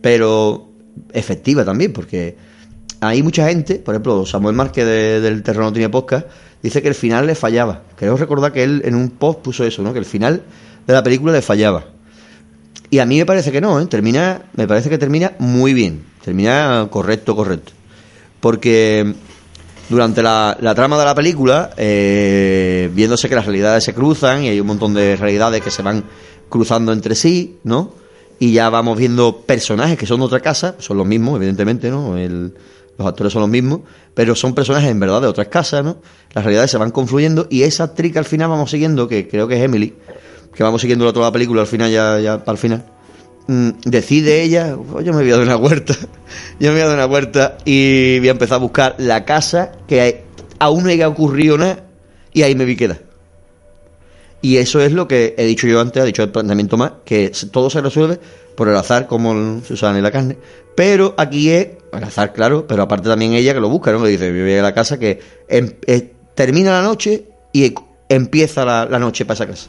Pero 0.00 0.68
efectiva 1.12 1.64
también, 1.64 1.92
porque 1.92 2.36
hay 3.00 3.22
mucha 3.22 3.48
gente, 3.48 3.76
por 3.76 3.94
ejemplo, 3.94 4.26
Samuel 4.26 4.54
Márquez 4.56 4.84
de- 4.84 5.20
del 5.20 5.42
Terreno 5.42 5.72
Tiene 5.72 5.88
Podcast, 5.88 6.26
dice 6.62 6.82
que 6.82 6.88
el 6.88 6.94
final 6.94 7.26
le 7.26 7.34
fallaba. 7.34 7.82
Creo 7.96 8.16
recordar 8.16 8.52
que 8.52 8.62
él 8.64 8.82
en 8.84 8.94
un 8.94 9.10
post 9.10 9.40
puso 9.40 9.64
eso, 9.64 9.82
¿no? 9.82 9.92
Que 9.92 9.98
el 10.00 10.04
final 10.04 10.42
de 10.86 10.92
la 10.92 11.02
película 11.02 11.32
le 11.32 11.42
fallaba. 11.42 11.84
Y 12.90 12.98
a 12.98 13.06
mí 13.06 13.16
me 13.18 13.26
parece 13.26 13.50
que 13.52 13.60
no, 13.60 13.80
¿eh? 13.80 13.86
Termina, 13.86 14.42
me 14.54 14.66
parece 14.68 14.90
que 14.90 14.98
termina 14.98 15.32
muy 15.38 15.72
bien. 15.72 16.02
Termina 16.24 16.88
correcto, 16.90 17.34
correcto. 17.34 17.72
Porque 18.42 19.14
durante 19.88 20.20
la, 20.22 20.56
la 20.60 20.74
trama 20.74 20.98
de 20.98 21.04
la 21.04 21.14
película, 21.14 21.70
eh, 21.76 22.90
viéndose 22.92 23.28
que 23.28 23.36
las 23.36 23.46
realidades 23.46 23.84
se 23.84 23.94
cruzan 23.94 24.42
y 24.42 24.48
hay 24.48 24.58
un 24.60 24.66
montón 24.66 24.94
de 24.94 25.14
realidades 25.16 25.62
que 25.62 25.70
se 25.70 25.82
van 25.82 26.04
cruzando 26.48 26.92
entre 26.92 27.14
sí, 27.14 27.58
¿no? 27.62 27.94
Y 28.40 28.52
ya 28.52 28.68
vamos 28.68 28.98
viendo 28.98 29.42
personajes 29.42 29.96
que 29.96 30.06
son 30.06 30.18
de 30.18 30.26
otra 30.26 30.40
casa, 30.40 30.74
son 30.78 30.96
los 30.96 31.06
mismos, 31.06 31.36
evidentemente, 31.36 31.88
¿no? 31.88 32.18
El- 32.18 32.52
los 32.98 33.06
actores 33.08 33.32
son 33.32 33.42
los 33.42 33.48
mismos, 33.48 33.80
pero 34.12 34.34
son 34.34 34.54
personajes 34.54 34.90
en 34.90 34.98
verdad 35.00 35.20
de 35.22 35.28
otras 35.28 35.46
casas, 35.46 35.84
¿no? 35.84 35.98
Las 36.34 36.44
realidades 36.44 36.70
se 36.70 36.78
van 36.78 36.90
confluyendo 36.90 37.46
y 37.48 37.62
esa 37.62 37.84
actriz 37.84 38.12
que 38.12 38.18
al 38.18 38.24
final 38.26 38.48
vamos 38.50 38.70
siguiendo, 38.72 39.06
que 39.08 39.28
creo 39.28 39.46
que 39.48 39.56
es 39.56 39.62
Emily, 39.62 39.94
que 40.54 40.62
vamos 40.64 40.80
siguiendo 40.82 41.10
toda 41.12 41.26
la 41.28 41.32
película 41.32 41.60
al 41.62 41.66
final, 41.68 41.90
ya, 41.90 42.18
ya 42.20 42.42
el 42.46 42.58
final, 42.58 42.84
decide 43.48 44.42
ella, 44.42 44.76
"Oh, 44.76 45.00
yo 45.00 45.12
me 45.12 45.22
voy 45.22 45.30
a 45.30 45.36
dar 45.36 45.42
una 45.44 45.56
vuelta, 45.56 45.94
yo 46.60 46.68
me 46.68 46.72
voy 46.72 46.80
a 46.82 46.86
dar 46.86 46.94
una 46.96 47.06
vuelta 47.06 47.58
y 47.64 48.18
voy 48.20 48.28
a 48.28 48.32
empezar 48.32 48.56
a 48.56 48.58
buscar 48.58 48.94
la 48.98 49.24
casa 49.24 49.72
que 49.86 50.24
aún 50.58 50.84
no 50.84 50.90
haya 50.90 51.08
ocurrido 51.08 51.58
nada 51.58 51.84
y 52.32 52.42
ahí 52.42 52.54
me 52.54 52.64
vi 52.64 52.76
quedar. 52.76 53.00
Y 54.40 54.56
eso 54.56 54.80
es 54.80 54.92
lo 54.92 55.06
que 55.06 55.34
he 55.38 55.44
dicho 55.44 55.66
yo 55.68 55.80
antes, 55.80 56.02
ha 56.02 56.06
dicho 56.06 56.22
el 56.22 56.30
planteamiento 56.30 56.76
más, 56.76 56.92
que 57.04 57.30
todo 57.52 57.70
se 57.70 57.80
resuelve 57.80 58.18
por 58.56 58.68
el 58.68 58.76
azar, 58.76 59.06
como 59.06 59.60
se 59.64 59.74
usa 59.74 59.96
en 59.96 60.02
la 60.02 60.10
carne. 60.10 60.36
Pero 60.74 61.14
aquí 61.16 61.50
es, 61.50 61.68
el 61.92 62.02
azar, 62.04 62.32
claro, 62.32 62.66
pero 62.66 62.82
aparte 62.82 63.08
también 63.08 63.34
ella 63.34 63.54
que 63.54 63.60
lo 63.60 63.68
busca, 63.68 63.92
¿no? 63.92 64.02
Que 64.02 64.08
dice, 64.08 64.26
yo 64.36 64.42
voy 64.42 64.54
a 64.54 64.62
la 64.62 64.74
casa 64.74 64.98
que 64.98 65.20
em- 65.48 65.74
eh, 65.86 66.12
termina 66.34 66.72
la 66.72 66.82
noche 66.82 67.26
y 67.52 67.66
e- 67.66 67.74
empieza 68.08 68.64
la, 68.64 68.84
la 68.86 68.98
noche 68.98 69.24
para 69.24 69.34
esa 69.34 69.46
casa. 69.46 69.68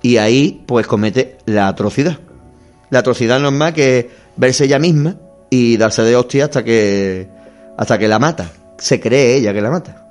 Y 0.00 0.18
ahí, 0.18 0.62
pues, 0.66 0.86
comete 0.86 1.38
la 1.46 1.66
atrocidad. 1.66 2.20
La 2.90 3.00
atrocidad 3.00 3.40
no 3.40 3.48
es 3.48 3.54
más 3.54 3.72
que 3.72 4.10
verse 4.36 4.64
ella 4.64 4.78
misma 4.78 5.16
y 5.50 5.76
darse 5.76 6.02
de 6.02 6.16
hostia 6.16 6.44
hasta 6.44 6.64
que, 6.64 7.28
hasta 7.76 7.98
que 7.98 8.08
la 8.08 8.18
mata. 8.18 8.52
Se 8.78 9.00
cree 9.00 9.36
ella 9.36 9.52
que 9.52 9.60
la 9.60 9.70
mata. 9.70 10.06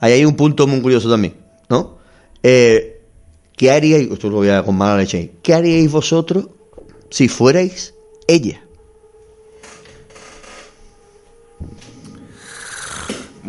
Ahí 0.00 0.12
hay 0.12 0.24
un 0.24 0.34
punto 0.34 0.66
muy 0.66 0.80
curioso 0.80 1.10
también, 1.10 1.34
¿no? 1.68 1.98
Eh, 2.42 3.02
¿Qué 3.56 3.70
haríais? 3.70 4.10
Esto 4.10 4.30
lo 4.30 4.36
voy 4.36 4.48
a 4.48 4.62
con 4.62 4.76
mala 4.76 4.96
leche. 4.96 5.32
¿Qué 5.42 5.52
haríais 5.52 5.90
vosotros 5.90 6.48
si 7.10 7.28
fuerais 7.28 7.94
ella? 8.26 8.62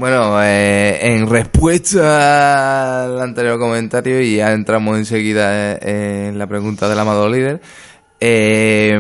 Bueno, 0.02 0.41
eh, 0.41 0.97
en 1.14 1.30
respuesta 1.30 3.04
al 3.04 3.22
anterior 3.22 3.60
comentario, 3.60 4.20
y 4.20 4.38
ya 4.38 4.52
entramos 4.52 4.97
enseguida 4.97 5.74
eh, 5.74 6.30
en 6.30 6.39
la 6.39 6.47
pregunta 6.47 6.89
del 6.89 6.97
amado 6.97 7.30
líder, 7.30 7.62
eh, 8.20 8.99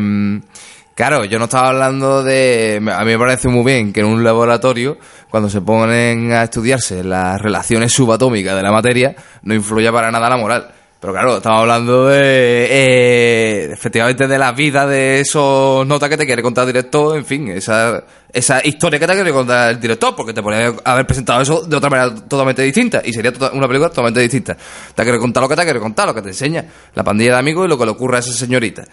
claro, 0.93 1.25
yo 1.25 1.39
no 1.39 1.45
estaba 1.45 1.69
hablando 1.69 2.21
de... 2.21 2.79
A 2.95 2.99
mí 2.99 3.13
me 3.13 3.17
parece 3.17 3.47
muy 3.47 3.65
bien 3.65 3.91
que 3.91 4.01
en 4.01 4.05
un 4.05 4.23
laboratorio, 4.23 4.99
cuando 5.31 5.49
se 5.49 5.61
ponen 5.61 6.33
a 6.33 6.43
estudiarse 6.43 7.03
las 7.03 7.41
relaciones 7.41 7.91
subatómicas 7.91 8.55
de 8.55 8.61
la 8.61 8.71
materia, 8.71 9.15
no 9.41 9.55
influya 9.55 9.91
para 9.91 10.11
nada 10.11 10.29
la 10.29 10.37
moral. 10.37 10.71
Pero 11.01 11.13
claro, 11.13 11.37
estamos 11.37 11.61
hablando 11.61 12.09
de, 12.09 12.67
eh, 12.69 13.71
efectivamente, 13.73 14.27
de 14.27 14.37
la 14.37 14.51
vida 14.51 14.85
de 14.85 15.21
esos 15.21 15.85
notas 15.87 16.07
que 16.09 16.15
te 16.15 16.27
quiere 16.27 16.43
contar 16.43 16.67
el 16.67 16.73
director, 16.73 17.17
en 17.17 17.25
fin, 17.25 17.47
esa, 17.47 18.03
esa 18.31 18.63
historia 18.63 18.99
que 18.99 19.07
te 19.07 19.13
quiere 19.15 19.31
contar 19.31 19.71
el 19.71 19.79
director, 19.79 20.15
porque 20.15 20.31
te 20.31 20.43
podría 20.43 20.75
haber 20.83 21.07
presentado 21.07 21.41
eso 21.41 21.61
de 21.61 21.75
otra 21.75 21.89
manera 21.89 22.13
totalmente 22.13 22.61
distinta, 22.61 23.01
y 23.03 23.13
sería 23.13 23.33
tota- 23.33 23.49
una 23.51 23.65
película 23.65 23.89
totalmente 23.89 24.19
distinta. 24.19 24.55
Te 24.93 25.01
quiere 25.01 25.17
contar 25.17 25.41
lo 25.41 25.49
que 25.49 25.55
te 25.55 25.63
quiere 25.63 25.79
contar, 25.79 26.05
lo 26.05 26.13
que 26.13 26.21
te 26.21 26.29
enseña, 26.29 26.65
la 26.93 27.03
pandilla 27.03 27.31
de 27.31 27.39
amigos 27.39 27.65
y 27.65 27.69
lo 27.69 27.79
que 27.79 27.85
le 27.85 27.91
ocurre 27.91 28.17
a 28.17 28.19
esa 28.19 28.33
señorita. 28.33 28.85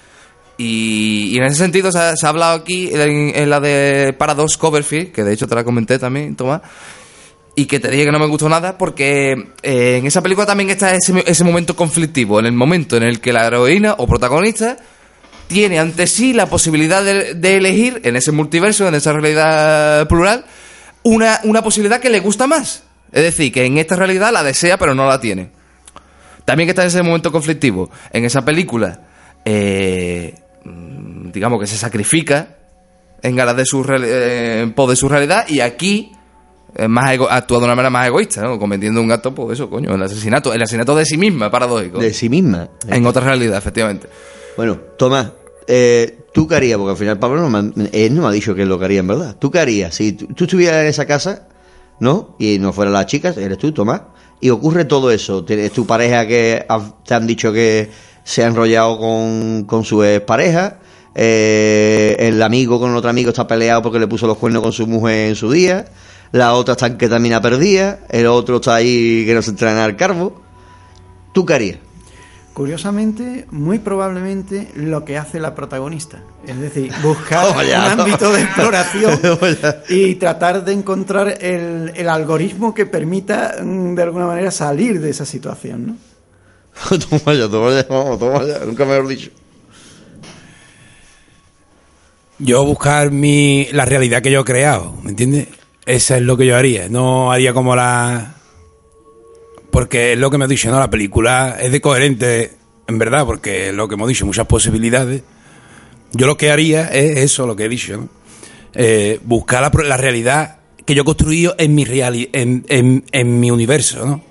Y, 0.57 1.37
en 1.37 1.45
ese 1.45 1.57
sentido 1.57 1.93
se 1.93 1.99
ha, 1.99 2.17
se 2.17 2.25
ha 2.25 2.31
hablado 2.31 2.57
aquí 2.57 2.89
en, 2.91 3.37
en 3.37 3.51
la 3.51 3.61
de 3.61 4.15
Paradox 4.17 4.57
Coverfield, 4.57 5.13
que 5.13 5.25
de 5.25 5.35
hecho 5.35 5.47
te 5.47 5.55
la 5.55 5.63
comenté 5.63 5.99
también, 5.99 6.35
Tomás, 6.35 6.63
y 7.59 7.67
que 7.67 7.81
te 7.81 7.91
dije 7.91 8.05
que 8.05 8.13
no 8.13 8.21
me 8.21 8.27
gustó 8.27 8.49
nada 8.49 8.79
porque 8.79 9.33
eh, 9.65 9.97
en 9.97 10.07
esa 10.07 10.23
película 10.23 10.47
también 10.47 10.71
está 10.71 10.95
ese, 10.95 11.25
ese 11.27 11.43
momento 11.43 11.75
conflictivo, 11.75 12.39
en 12.39 12.47
el 12.47 12.53
momento 12.53 12.97
en 12.97 13.03
el 13.03 13.21
que 13.21 13.33
la 13.33 13.49
heroína 13.49 13.97
o 13.99 14.07
protagonista 14.07 14.77
tiene 15.49 15.81
ante 15.81 16.07
sí 16.07 16.33
la 16.33 16.47
posibilidad 16.47 17.03
de, 17.03 17.57
elegir 17.57 18.01
en 18.05 18.15
ese 18.15 18.31
multiverso, 18.31 18.87
en 18.87 18.95
esa 18.95 19.13
realidad 19.13 20.07
plural, 20.07 20.45
una, 21.03 21.41
una 21.43 21.61
posibilidad 21.61 21.99
que 22.01 22.11
le 22.11 22.21
gusta 22.21 22.47
más. 22.47 22.85
Es 23.11 23.25
decir, 23.25 23.53
que 23.53 23.65
en 23.65 23.79
esta 23.79 23.97
realidad 23.97 24.33
la 24.33 24.45
desea 24.45 24.79
pero 24.79 24.95
no 24.95 25.09
la 25.09 25.19
tiene. 25.19 25.51
También 26.45 26.69
está 26.69 26.87
ese 26.87 27.03
momento 27.03 27.33
conflictivo. 27.33 27.91
En 28.13 28.25
esa 28.25 28.45
película, 28.45 29.01
eh, 29.45 30.33
digamos 30.65 31.59
que 31.59 31.67
se 31.67 31.77
sacrifica 31.77 32.57
en 33.21 33.35
galas 33.35 33.57
de 33.57 33.67
su 33.67 33.83
eh, 33.83 34.61
en 34.63 34.75
pos 34.75 34.91
de 34.91 34.95
su 34.95 35.09
realidad 35.09 35.45
y 35.49 35.59
aquí 35.59 36.13
más 36.89 37.13
ego- 37.13 37.29
actúa 37.31 37.59
de 37.59 37.65
una 37.65 37.75
manera 37.75 37.91
más 37.91 38.07
egoísta, 38.07 38.43
¿no? 38.43 38.59
cometiendo 38.59 39.01
un 39.01 39.11
acto, 39.11 39.35
pues 39.35 39.59
eso, 39.59 39.69
coño, 39.71 39.95
el 39.95 40.03
asesinato, 40.03 40.53
el 40.53 40.63
asesinato 40.63 40.95
de 40.95 41.05
sí 41.05 41.17
misma, 41.17 41.51
paradójico. 41.51 41.99
De 41.99 42.13
sí 42.13 42.29
misma. 42.29 42.69
En 42.89 43.05
otra 43.07 43.23
realidad, 43.25 43.59
efectivamente. 43.59 44.09
Bueno, 44.57 44.77
Tomás, 44.99 45.31
eh, 45.67 46.19
¿tú 46.33 46.47
qué 46.47 46.57
harías? 46.57 46.79
Porque 46.79 46.91
al 46.93 46.97
final 46.97 47.19
Pablo 47.19 47.41
no 47.41 47.51
me, 47.51 47.59
ha- 47.59 47.89
él 47.93 48.15
no 48.15 48.23
me 48.23 48.29
ha 48.29 48.31
dicho 48.33 48.55
que 48.55 48.65
lo 48.67 48.79
que 48.79 48.85
haría 48.85 49.01
en 49.01 49.07
verdad. 49.07 49.37
¿Tú 49.39 49.51
qué 49.51 49.59
harías? 49.61 49.95
Si 49.95 50.13
tú, 50.13 50.27
tú 50.35 50.45
estuvieras 50.45 50.83
en 50.83 50.87
esa 50.89 51.07
casa, 51.07 51.49
¿no? 52.01 52.37
Y 52.39 52.59
no 52.59 52.73
fueran 52.73 52.93
las 52.95 53.07
chicas, 53.07 53.37
eres 53.37 53.59
tú, 53.59 53.73
Tomás, 53.73 54.03
y 54.41 54.51
ocurre 54.51 54.85
todo 54.85 55.11
eso. 55.11 55.45
Tienes 55.45 55.73
tu 55.73 55.87
pareja 55.87 56.27
que 56.27 56.65
te 57.07 57.15
han 57.15 57.27
dicho 57.27 57.53
que 57.53 57.91
se 58.25 58.45
ha 58.45 58.47
enrollado 58.47 58.99
con, 58.99 59.65
con 59.65 59.85
su 59.85 60.05
pareja, 60.27 60.79
el 61.15 62.43
amigo 62.43 62.79
con 62.79 62.95
otro 62.95 63.11
amigo 63.11 63.31
está 63.31 63.47
peleado 63.47 63.83
porque 63.83 63.99
le 63.99 64.07
puso 64.07 64.27
los 64.27 64.37
cuernos 64.39 64.63
con 64.63 64.73
su 64.73 64.87
mujer 64.87 65.29
en 65.31 65.35
su 65.35 65.51
día, 65.51 65.87
la 66.33 66.55
otra 66.55 66.73
está 66.73 66.87
en 66.87 66.99
ketamina 66.99 67.41
perdida, 67.41 68.01
el 68.09 68.27
otro 68.27 68.57
está 68.57 68.77
ahí 68.77 69.25
que 69.27 69.35
no 69.35 69.43
se 69.43 69.51
entrena 69.51 69.85
al 69.85 69.97
carbo. 69.97 70.41
¿Tú 71.33 71.47
qué 71.47 71.55
harías? 71.55 71.79
Curiosamente, 72.53 73.47
muy 73.53 73.79
probablemente 73.79 74.73
lo 74.75 75.05
que 75.05 75.17
hace 75.17 75.39
la 75.39 75.55
protagonista. 75.55 76.25
Es 76.45 76.59
decir, 76.59 76.93
buscar 77.03 77.65
ya, 77.65 77.93
un 77.95 78.01
ámbito 78.01 78.33
de 78.33 78.43
exploración 78.43 79.21
y 79.89 80.17
tratar 80.17 80.65
de 80.65 80.73
encontrar 80.73 81.39
el, 81.41 81.93
el 81.95 82.09
algoritmo 82.09 82.75
que 82.75 82.85
permita, 82.85 83.59
mm, 83.63 83.95
de 83.95 84.03
alguna 84.03 84.27
manera, 84.27 84.51
salir 84.51 85.01
de 85.01 85.11
esa 85.11 85.25
situación. 85.25 85.87
¿no? 85.87 85.97
toma 86.99 87.35
ya, 87.35 87.49
toma 87.49 87.71
ya, 87.71 87.87
vamos, 87.89 88.19
toma 88.19 88.45
ya, 88.45 88.59
nunca 88.65 88.85
me 88.85 88.97
lo 88.97 89.09
dicho. 89.09 89.31
Yo 92.41 92.65
buscar 92.65 93.11
mi, 93.11 93.69
la 93.73 93.85
realidad 93.85 94.23
que 94.23 94.31
yo 94.31 94.41
he 94.41 94.45
creado, 94.45 94.95
¿me 95.03 95.11
entiendes? 95.11 95.49
Esa 95.89 96.19
es 96.19 96.23
lo 96.23 96.37
que 96.37 96.45
yo 96.45 96.55
haría. 96.55 96.91
No 96.91 97.33
haría 97.33 97.55
como 97.55 97.75
la... 97.75 98.35
Porque 99.71 100.13
es 100.13 100.19
lo 100.19 100.31
que 100.31 100.37
me 100.37 100.45
he 100.45 100.49
dicho, 100.49 100.71
¿no? 100.71 100.79
La 100.79 100.91
película 100.91 101.57
es 101.59 101.73
de 101.73 101.81
coherente, 101.81 102.53
en 102.87 102.99
verdad, 102.99 103.25
porque 103.25 103.71
es 103.71 103.75
lo 103.75 103.89
que 103.89 103.95
hemos 103.95 104.07
dicho, 104.07 104.27
muchas 104.27 104.47
posibilidades. 104.47 105.23
Yo 106.13 106.27
lo 106.27 106.37
que 106.37 106.51
haría 106.51 106.89
es 106.89 107.17
eso, 107.17 107.47
lo 107.47 107.57
que 107.57 107.65
he 107.65 107.69
dicho, 107.71 107.97
¿no? 107.97 108.09
Eh, 108.75 109.19
buscar 109.25 109.63
la, 109.63 109.83
la 109.85 109.97
realidad 109.97 110.59
que 110.85 110.95
yo 110.95 111.03
he 111.03 111.05
construido 111.07 111.55
en 111.57 111.75
mi, 111.75 111.87
reali 111.87 112.29
en, 112.35 112.67
en, 112.69 113.05
en 113.11 113.41
mi 113.41 113.51
universo, 113.51 114.05
¿no? 114.05 114.23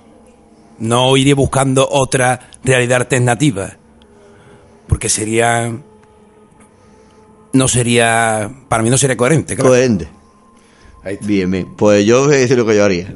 No 0.77 1.17
iría 1.17 1.33
buscando 1.33 1.89
otra 1.89 2.51
realidad 2.63 3.01
alternativa. 3.01 3.77
Porque 4.87 5.09
sería 5.09 5.73
no 7.53 7.67
sería, 7.67 8.47
para 8.69 8.83
mí 8.83 8.91
no 8.91 8.97
sería 8.99 9.17
coherente. 9.17 9.55
claro. 9.55 9.71
Coherente. 9.71 10.16
Bien, 11.21 11.49
bien. 11.49 11.75
Pues 11.75 12.05
yo 12.05 12.25
voy 12.25 12.35
a 12.35 12.37
decir 12.37 12.57
lo 12.57 12.65
que 12.65 12.75
yo 12.75 12.83
haría. 12.83 13.13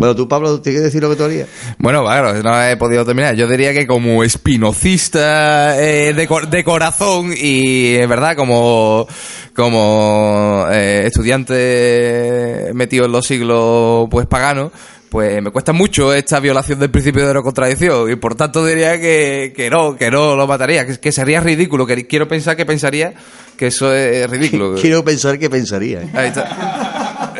Bueno, 0.00 0.14
tú, 0.14 0.28
Pablo, 0.28 0.60
¿tienes 0.60 0.80
que 0.80 0.84
decir 0.86 1.02
lo 1.02 1.10
que 1.10 1.16
tú 1.16 1.24
harías? 1.24 1.48
Bueno, 1.78 2.02
claro, 2.02 2.32
no 2.42 2.62
he 2.62 2.76
podido 2.76 3.04
terminar. 3.04 3.34
Yo 3.34 3.46
diría 3.46 3.74
que 3.74 3.86
como 3.86 4.24
espinocista 4.24 5.78
eh, 5.78 6.14
de, 6.14 6.28
de 6.50 6.64
corazón 6.64 7.34
y, 7.36 7.96
en 7.96 8.08
verdad, 8.08 8.34
como, 8.34 9.06
como 9.54 10.66
eh, 10.70 11.02
estudiante 11.06 12.70
metido 12.72 13.04
en 13.04 13.12
los 13.12 13.26
siglos 13.26 14.08
pues 14.10 14.26
paganos, 14.26 14.72
pues 15.10 15.42
me 15.42 15.50
cuesta 15.50 15.72
mucho 15.72 16.14
esta 16.14 16.40
violación 16.40 16.78
del 16.78 16.90
principio 16.90 17.26
de 17.26 17.34
la 17.34 17.42
contradicción 17.42 18.10
y 18.10 18.16
por 18.16 18.36
tanto 18.36 18.64
diría 18.64 18.98
que, 19.00 19.52
que 19.54 19.68
no, 19.68 19.96
que 19.96 20.10
no 20.10 20.36
lo 20.36 20.46
mataría, 20.46 20.86
que, 20.86 20.98
que 20.98 21.12
sería 21.12 21.40
ridículo, 21.40 21.84
que 21.84 22.06
quiero 22.06 22.28
pensar 22.28 22.56
que 22.56 22.64
pensaría 22.64 23.12
que 23.60 23.66
eso 23.66 23.92
es 23.92 24.30
ridículo. 24.30 24.76
Quiero 24.80 25.04
pensar 25.04 25.38
que 25.38 25.50
pensaría. 25.50 26.00
¿eh? 26.00 26.10
Ahí 26.14 26.28
está. 26.28 26.89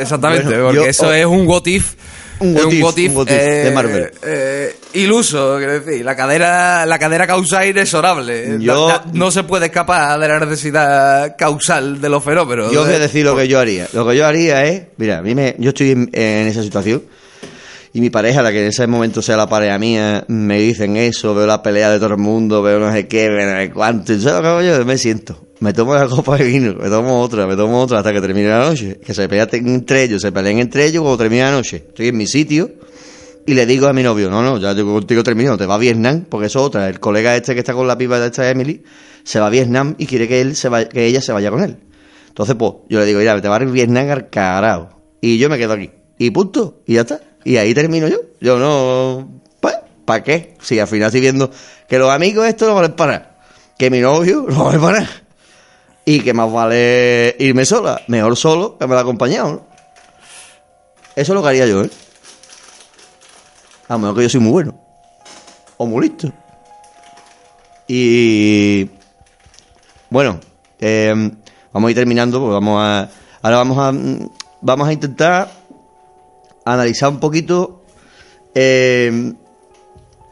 Exactamente, 0.00 0.44
Bueno, 0.48 0.64
porque 0.64 0.76
yo- 0.76 0.86
eso 0.86 1.08
oh. 1.08 1.12
es 1.12 1.26
un 1.26 1.46
what 1.46 1.66
if. 1.66 1.94
Un 2.40 2.56
what 2.56 2.72
if, 2.72 2.82
what 2.82 2.96
if, 2.96 3.10
un 3.10 3.16
what 3.18 3.26
if 3.28 3.34
de 3.36 3.70
Marvel. 3.74 4.10
eh, 4.24 4.74
iluso, 4.94 5.56
quiero 5.58 5.78
decir. 5.80 6.02
La 6.02 6.16
cadera, 6.16 6.86
la 6.86 6.98
cadera 6.98 7.26
causal 7.26 7.68
inexorable. 7.68 8.56
Yo- 8.60 8.88
Da- 8.88 8.98
da- 9.00 9.04
no 9.12 9.30
se 9.30 9.44
puede 9.44 9.66
escapar 9.66 10.18
de 10.18 10.26
la 10.26 10.40
necesidad 10.40 11.36
causal 11.36 12.00
de 12.00 12.08
los 12.08 12.24
fenómenos. 12.24 12.72
Yo 12.72 12.82
voy 12.84 12.94
a 12.94 12.96
Eh, 12.96 12.98
decir 13.00 13.26
lo 13.26 13.36
que 13.36 13.46
yo 13.46 13.58
haría. 13.60 13.88
Lo 13.92 14.08
que 14.08 14.16
yo 14.16 14.26
haría 14.26 14.64
es, 14.64 14.84
mira, 14.96 15.18
a 15.18 15.22
mí 15.22 15.34
me, 15.34 15.54
yo 15.58 15.68
estoy 15.68 15.90
en, 15.90 16.08
en 16.14 16.48
esa 16.48 16.62
situación 16.62 17.02
y 17.92 18.00
mi 18.00 18.08
pareja, 18.08 18.40
la 18.40 18.52
que 18.52 18.60
en 18.62 18.68
ese 18.68 18.86
momento 18.86 19.20
sea 19.20 19.36
la 19.36 19.46
pareja 19.48 19.78
mía, 19.78 20.24
me 20.28 20.58
dicen 20.60 20.96
eso, 20.96 21.34
veo 21.34 21.46
la 21.46 21.62
pelea 21.62 21.90
de 21.90 21.98
todo 21.98 22.10
el 22.14 22.16
mundo, 22.18 22.62
veo 22.62 22.78
no 22.78 22.90
sé 22.90 23.06
qué, 23.06 23.28
veo 23.28 23.52
no 23.52 23.58
sé 23.60 23.70
cuánto. 23.70 24.18
¿Sabes 24.18 24.24
lo 24.36 24.40
que 24.40 24.48
hago 24.48 24.62
yo? 24.62 24.84
Me 24.86 24.96
siento. 24.96 25.46
Me 25.60 25.74
tomo 25.74 25.94
la 25.94 26.08
copa 26.08 26.38
de 26.38 26.44
vino, 26.44 26.74
me 26.74 26.88
tomo 26.88 27.20
otra, 27.20 27.46
me 27.46 27.54
tomo 27.54 27.80
otra 27.82 27.98
hasta 27.98 28.12
que 28.12 28.20
termine 28.20 28.48
la 28.48 28.60
noche. 28.60 28.98
Que 28.98 29.12
se 29.12 29.28
peleen 29.28 29.68
entre 29.68 30.04
ellos, 30.04 30.22
se 30.22 30.32
peleen 30.32 30.58
entre 30.58 30.86
ellos 30.86 31.02
cuando 31.02 31.18
termine 31.18 31.42
la 31.42 31.52
noche. 31.52 31.84
Estoy 31.88 32.08
en 32.08 32.16
mi 32.16 32.26
sitio 32.26 32.70
y 33.46 33.52
le 33.52 33.66
digo 33.66 33.86
a 33.86 33.92
mi 33.92 34.02
novio, 34.02 34.30
no, 34.30 34.42
no, 34.42 34.58
ya 34.58 34.72
yo 34.72 34.86
contigo 34.86 35.22
termino, 35.22 35.58
te 35.58 35.66
va 35.66 35.74
a 35.74 35.78
Vietnam, 35.78 36.24
porque 36.28 36.46
eso 36.46 36.60
es 36.60 36.64
otra. 36.66 36.88
El 36.88 36.98
colega 36.98 37.36
este 37.36 37.52
que 37.54 37.60
está 37.60 37.74
con 37.74 37.86
la 37.86 37.98
piba 37.98 38.18
de 38.18 38.26
esta 38.26 38.48
Emily 38.48 38.82
se 39.22 39.38
va 39.38 39.48
a 39.48 39.50
Vietnam 39.50 39.94
y 39.98 40.06
quiere 40.06 40.28
que 40.28 40.40
él 40.40 40.56
se 40.56 40.68
vaya, 40.68 40.88
que 40.88 41.04
ella 41.04 41.20
se 41.20 41.32
vaya 41.32 41.50
con 41.50 41.62
él. 41.62 41.76
Entonces, 42.28 42.56
pues, 42.56 42.72
yo 42.88 42.98
le 42.98 43.04
digo, 43.04 43.18
mira, 43.18 43.40
te 43.42 43.48
va 43.48 43.56
a 43.56 43.62
ir 43.62 43.68
Vietnam 43.68 44.08
al 44.08 44.30
carajo. 44.30 44.88
Y 45.20 45.36
yo 45.36 45.50
me 45.50 45.58
quedo 45.58 45.74
aquí. 45.74 45.90
Y 46.16 46.30
punto. 46.30 46.80
Y 46.86 46.94
ya 46.94 47.02
está. 47.02 47.20
Y 47.44 47.56
ahí 47.56 47.74
termino 47.74 48.08
yo. 48.08 48.18
Yo 48.40 48.58
no. 48.58 49.42
Pues, 49.60 49.74
¿para 50.06 50.22
qué? 50.22 50.54
Si 50.60 50.78
al 50.78 50.86
final 50.86 51.06
estoy 51.06 51.20
viendo 51.20 51.50
que 51.88 51.98
los 51.98 52.10
amigos 52.10 52.46
esto 52.46 52.66
no 52.66 52.74
valen 52.74 52.92
para 52.92 53.40
que 53.76 53.90
mi 53.90 54.00
novio 54.00 54.46
no 54.48 54.64
vale 54.64 54.78
para. 54.78 55.08
Y 56.04 56.20
que 56.20 56.32
más 56.32 56.50
vale 56.50 57.36
irme 57.38 57.64
sola. 57.64 58.00
Mejor 58.08 58.36
solo 58.36 58.78
que 58.78 58.86
me 58.86 58.94
la 58.94 59.02
acompañado. 59.02 59.66
Eso 61.14 61.32
es 61.32 61.34
lo 61.34 61.42
que 61.42 61.48
haría 61.48 61.66
yo, 61.66 61.82
¿eh? 61.82 61.90
A 63.88 63.94
lo 63.94 63.98
mejor 63.98 64.16
que 64.16 64.22
yo 64.22 64.28
soy 64.28 64.40
muy 64.40 64.52
bueno. 64.52 64.74
O 65.76 65.86
muy 65.86 66.08
listo. 66.08 66.32
Y. 67.88 68.88
Bueno, 70.08 70.40
eh, 70.78 71.12
vamos 71.72 71.88
a 71.88 71.90
ir 71.90 71.96
terminando, 71.96 72.40
porque 72.40 72.54
vamos 72.54 72.80
a. 72.80 73.08
Ahora 73.42 73.56
vamos 73.56 73.78
a. 73.78 73.92
Vamos 74.62 74.88
a 74.88 74.92
intentar 74.92 75.50
analizar 76.64 77.08
un 77.08 77.18
poquito 77.18 77.82
eh, 78.54 79.32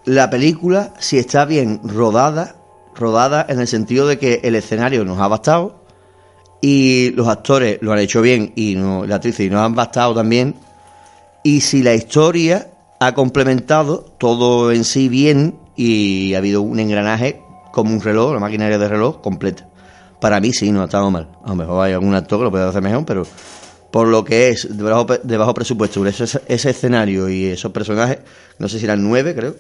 la 0.05 0.31
película, 0.31 0.95
si 0.99 1.19
está 1.19 1.45
bien 1.45 1.81
rodada, 1.83 2.57
rodada 2.99 3.47
en 3.49 3.61
el 3.61 3.67
sentido 3.67 4.07
de 4.07 4.19
que 4.19 4.41
el 4.45 4.55
escenario 4.55 5.05
nos 5.05 5.21
ha 5.21 5.29
bastado 5.29 5.85
y 6.61 7.11
los 7.11 7.29
actores 7.29 7.79
lo 7.81 7.93
han 7.93 8.01
hecho 8.01 8.21
bien 8.21 8.53
y 8.57 8.75
no, 8.75 9.07
la 9.07 9.17
actriz 9.17 9.41
y 9.41 9.51
nos 9.51 9.61
han 9.61 9.75
bastado 9.75 10.15
también. 10.15 10.57
Y 11.43 11.61
si 11.61 11.83
la 11.83 11.95
historia 11.95 12.69
ha 13.01 13.15
complementado 13.15 14.01
todo 14.19 14.73
en 14.73 14.85
sí 14.85 15.09
bien 15.09 15.59
y 15.77 16.35
ha 16.35 16.39
habido 16.39 16.63
un 16.63 16.81
engranaje 16.81 17.41
como 17.73 17.93
un 17.93 18.01
reloj, 18.01 18.35
la 18.35 18.41
maquinaria 18.41 18.79
de 18.79 18.89
reloj 18.89 19.21
completa. 19.21 19.69
Para 20.21 20.41
mí 20.41 20.53
sí, 20.53 20.73
no 20.73 20.83
ha 20.83 20.87
estado 20.87 21.11
mal. 21.11 21.29
A 21.45 21.51
lo 21.51 21.55
mejor 21.55 21.85
hay 21.85 21.93
algún 21.93 22.15
actor 22.15 22.41
que 22.41 22.45
lo 22.45 22.51
puede 22.51 22.65
hacer 22.65 22.83
mejor, 22.83 23.05
pero 23.05 23.25
por 23.93 24.09
lo 24.09 24.25
que 24.25 24.49
es 24.49 24.77
de 24.77 25.37
bajo, 25.37 25.55
presupuesto, 25.55 26.05
ese, 26.07 26.41
ese 26.47 26.71
escenario 26.71 27.29
y 27.29 27.47
esos 27.47 27.71
personajes, 27.71 28.19
no 28.59 28.69
sé 28.69 28.79
si 28.79 28.85
eran 28.85 29.03
nueve, 29.03 29.35
creo. 29.35 29.55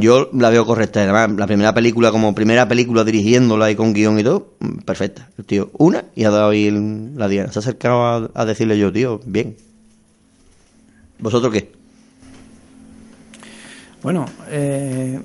Yo 0.00 0.30
la 0.32 0.50
veo 0.50 0.64
correcta. 0.64 1.02
Además, 1.02 1.38
la 1.38 1.46
primera 1.46 1.74
película, 1.74 2.10
como 2.10 2.34
primera 2.34 2.66
película 2.66 3.04
dirigiéndola 3.04 3.70
y 3.70 3.76
con 3.76 3.92
guion 3.92 4.18
y 4.18 4.24
todo, 4.24 4.54
perfecta. 4.84 5.28
El 5.38 5.44
tío, 5.44 5.70
una 5.74 6.06
y 6.14 6.24
ha 6.24 6.30
dado 6.30 6.50
ahí 6.50 6.70
la 6.70 7.28
diana. 7.28 7.52
Se 7.52 7.58
ha 7.58 7.60
acercado 7.60 8.06
a, 8.06 8.30
a 8.34 8.44
decirle 8.44 8.78
yo, 8.78 8.92
tío, 8.92 9.20
bien. 9.24 9.56
¿Vosotros 11.18 11.52
qué? 11.52 11.72
Bueno, 14.02 14.24
eh, 14.48 15.20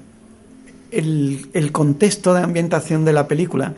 el, 0.92 1.48
el 1.54 1.72
contexto 1.72 2.34
de 2.34 2.42
ambientación 2.42 3.06
de 3.06 3.14
la 3.14 3.28
película 3.28 3.74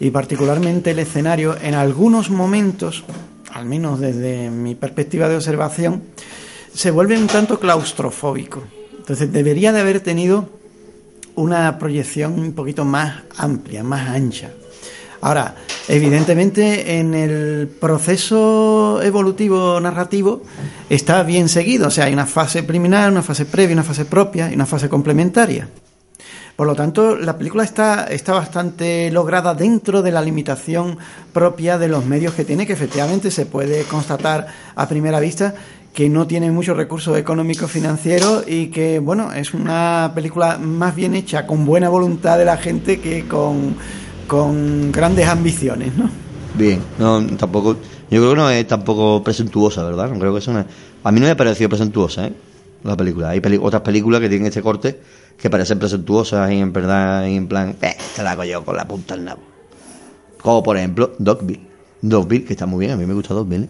y 0.00 0.10
particularmente 0.10 0.92
el 0.92 0.98
escenario, 0.98 1.56
en 1.60 1.74
algunos 1.74 2.30
momentos, 2.30 3.04
al 3.52 3.66
menos 3.66 4.00
desde 4.00 4.48
mi 4.48 4.74
perspectiva 4.74 5.28
de 5.28 5.36
observación, 5.36 6.02
se 6.72 6.90
vuelve 6.90 7.18
un 7.18 7.26
tanto 7.26 7.60
claustrofóbico. 7.60 8.62
Entonces 9.10 9.32
debería 9.32 9.72
de 9.72 9.80
haber 9.80 9.98
tenido 9.98 10.48
una 11.34 11.80
proyección 11.80 12.38
un 12.38 12.52
poquito 12.52 12.84
más 12.84 13.22
amplia, 13.36 13.82
más 13.82 14.08
ancha. 14.08 14.52
Ahora, 15.20 15.56
evidentemente 15.88 16.96
en 16.96 17.14
el 17.14 17.66
proceso 17.66 19.02
evolutivo 19.02 19.80
narrativo 19.80 20.42
está 20.88 21.24
bien 21.24 21.48
seguido, 21.48 21.88
o 21.88 21.90
sea, 21.90 22.04
hay 22.04 22.12
una 22.12 22.24
fase 22.24 22.62
preliminar, 22.62 23.10
una 23.10 23.24
fase 23.24 23.46
previa, 23.46 23.74
una 23.74 23.82
fase 23.82 24.04
propia 24.04 24.48
y 24.48 24.54
una 24.54 24.64
fase 24.64 24.88
complementaria. 24.88 25.66
Por 26.54 26.68
lo 26.68 26.76
tanto, 26.76 27.16
la 27.16 27.36
película 27.36 27.64
está, 27.64 28.04
está 28.04 28.34
bastante 28.34 29.10
lograda 29.10 29.54
dentro 29.54 30.02
de 30.02 30.12
la 30.12 30.22
limitación 30.22 30.98
propia 31.32 31.78
de 31.78 31.88
los 31.88 32.04
medios 32.04 32.34
que 32.34 32.44
tiene, 32.44 32.64
que 32.64 32.74
efectivamente 32.74 33.32
se 33.32 33.46
puede 33.46 33.82
constatar 33.84 34.46
a 34.76 34.86
primera 34.86 35.18
vista 35.18 35.54
que 35.92 36.08
no 36.08 36.26
tiene 36.26 36.50
muchos 36.50 36.76
recursos 36.76 37.16
económicos 37.18 37.70
financieros 37.70 38.44
y 38.46 38.68
que, 38.68 39.00
bueno, 39.00 39.32
es 39.32 39.54
una 39.54 40.12
película 40.14 40.58
más 40.58 40.94
bien 40.94 41.14
hecha 41.14 41.46
con 41.46 41.66
buena 41.66 41.88
voluntad 41.88 42.38
de 42.38 42.44
la 42.44 42.56
gente 42.56 43.00
que 43.00 43.26
con, 43.26 43.74
con 44.26 44.92
grandes 44.92 45.26
ambiciones, 45.28 45.96
¿no? 45.96 46.08
Bien, 46.54 46.80
no, 46.98 47.24
tampoco. 47.36 47.76
Yo 48.10 48.20
creo 48.20 48.30
que 48.30 48.36
no 48.36 48.50
es 48.50 48.66
tampoco 48.66 49.22
presuntuosa, 49.22 49.84
¿verdad? 49.84 50.10
No 50.10 50.18
creo 50.18 50.32
que 50.32 50.38
es 50.38 50.48
una. 50.48 50.66
A 51.02 51.12
mí 51.12 51.20
no 51.20 51.26
me 51.26 51.32
ha 51.32 51.36
parecido 51.36 51.68
presuntuosa, 51.68 52.26
¿eh? 52.26 52.32
La 52.82 52.96
película. 52.96 53.30
Hay 53.30 53.40
otras 53.60 53.82
películas 53.82 54.20
que 54.20 54.28
tienen 54.28 54.46
este 54.46 54.62
corte 54.62 55.00
que 55.36 55.50
parecen 55.50 55.78
presuntuosas 55.78 56.50
y 56.52 56.58
en 56.58 56.72
verdad, 56.72 57.26
y 57.26 57.36
en 57.36 57.46
plan, 57.46 57.76
eh, 57.82 57.96
te 58.14 58.22
la 58.22 58.32
hago 58.32 58.44
yo 58.44 58.64
con 58.64 58.76
la 58.76 58.86
punta 58.86 59.14
del 59.14 59.24
nabo. 59.24 59.40
Como 60.40 60.62
por 60.62 60.76
ejemplo, 60.76 61.12
Dogville. 61.18 61.60
Dogville, 62.02 62.44
que 62.44 62.54
está 62.54 62.66
muy 62.66 62.86
bien, 62.86 62.92
a 62.92 62.96
mí 62.96 63.06
me 63.06 63.14
gusta 63.14 63.34
Dogville, 63.34 63.64
¿eh? 63.64 63.68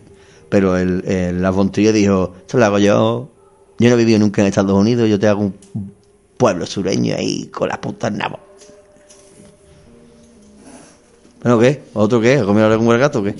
Pero 0.51 0.77
el, 0.77 1.03
el 1.09 1.41
la 1.41 1.51
von 1.51 1.73
Trier 1.73 1.95
dijo, 1.95 2.35
esto 2.41 2.59
lo 2.59 2.65
hago 2.67 2.79
yo. 2.79 3.31
Yo 3.79 3.89
no 3.89 3.95
he 3.95 3.99
vivido 3.99 4.19
nunca 4.19 4.43
en 4.43 4.49
Estados 4.49 4.73
Unidos, 4.73 5.09
yo 5.09 5.19
te 5.19 5.27
hago 5.27 5.41
un 5.41 5.55
pueblo 6.37 6.67
sureño 6.67 7.15
ahí 7.17 7.47
con 7.47 7.69
la 7.69 7.81
punta 7.81 8.11
del 8.11 8.19
nabo. 8.19 8.39
Bueno, 11.43 11.59
¿qué? 11.59 11.83
¿Otro 11.95 12.21
qué? 12.21 12.39
¿Ha 12.39 12.45
comido 12.45 12.67
algún 12.67 12.99
gato 12.99 13.21
o 13.21 13.23
qué? 13.23 13.35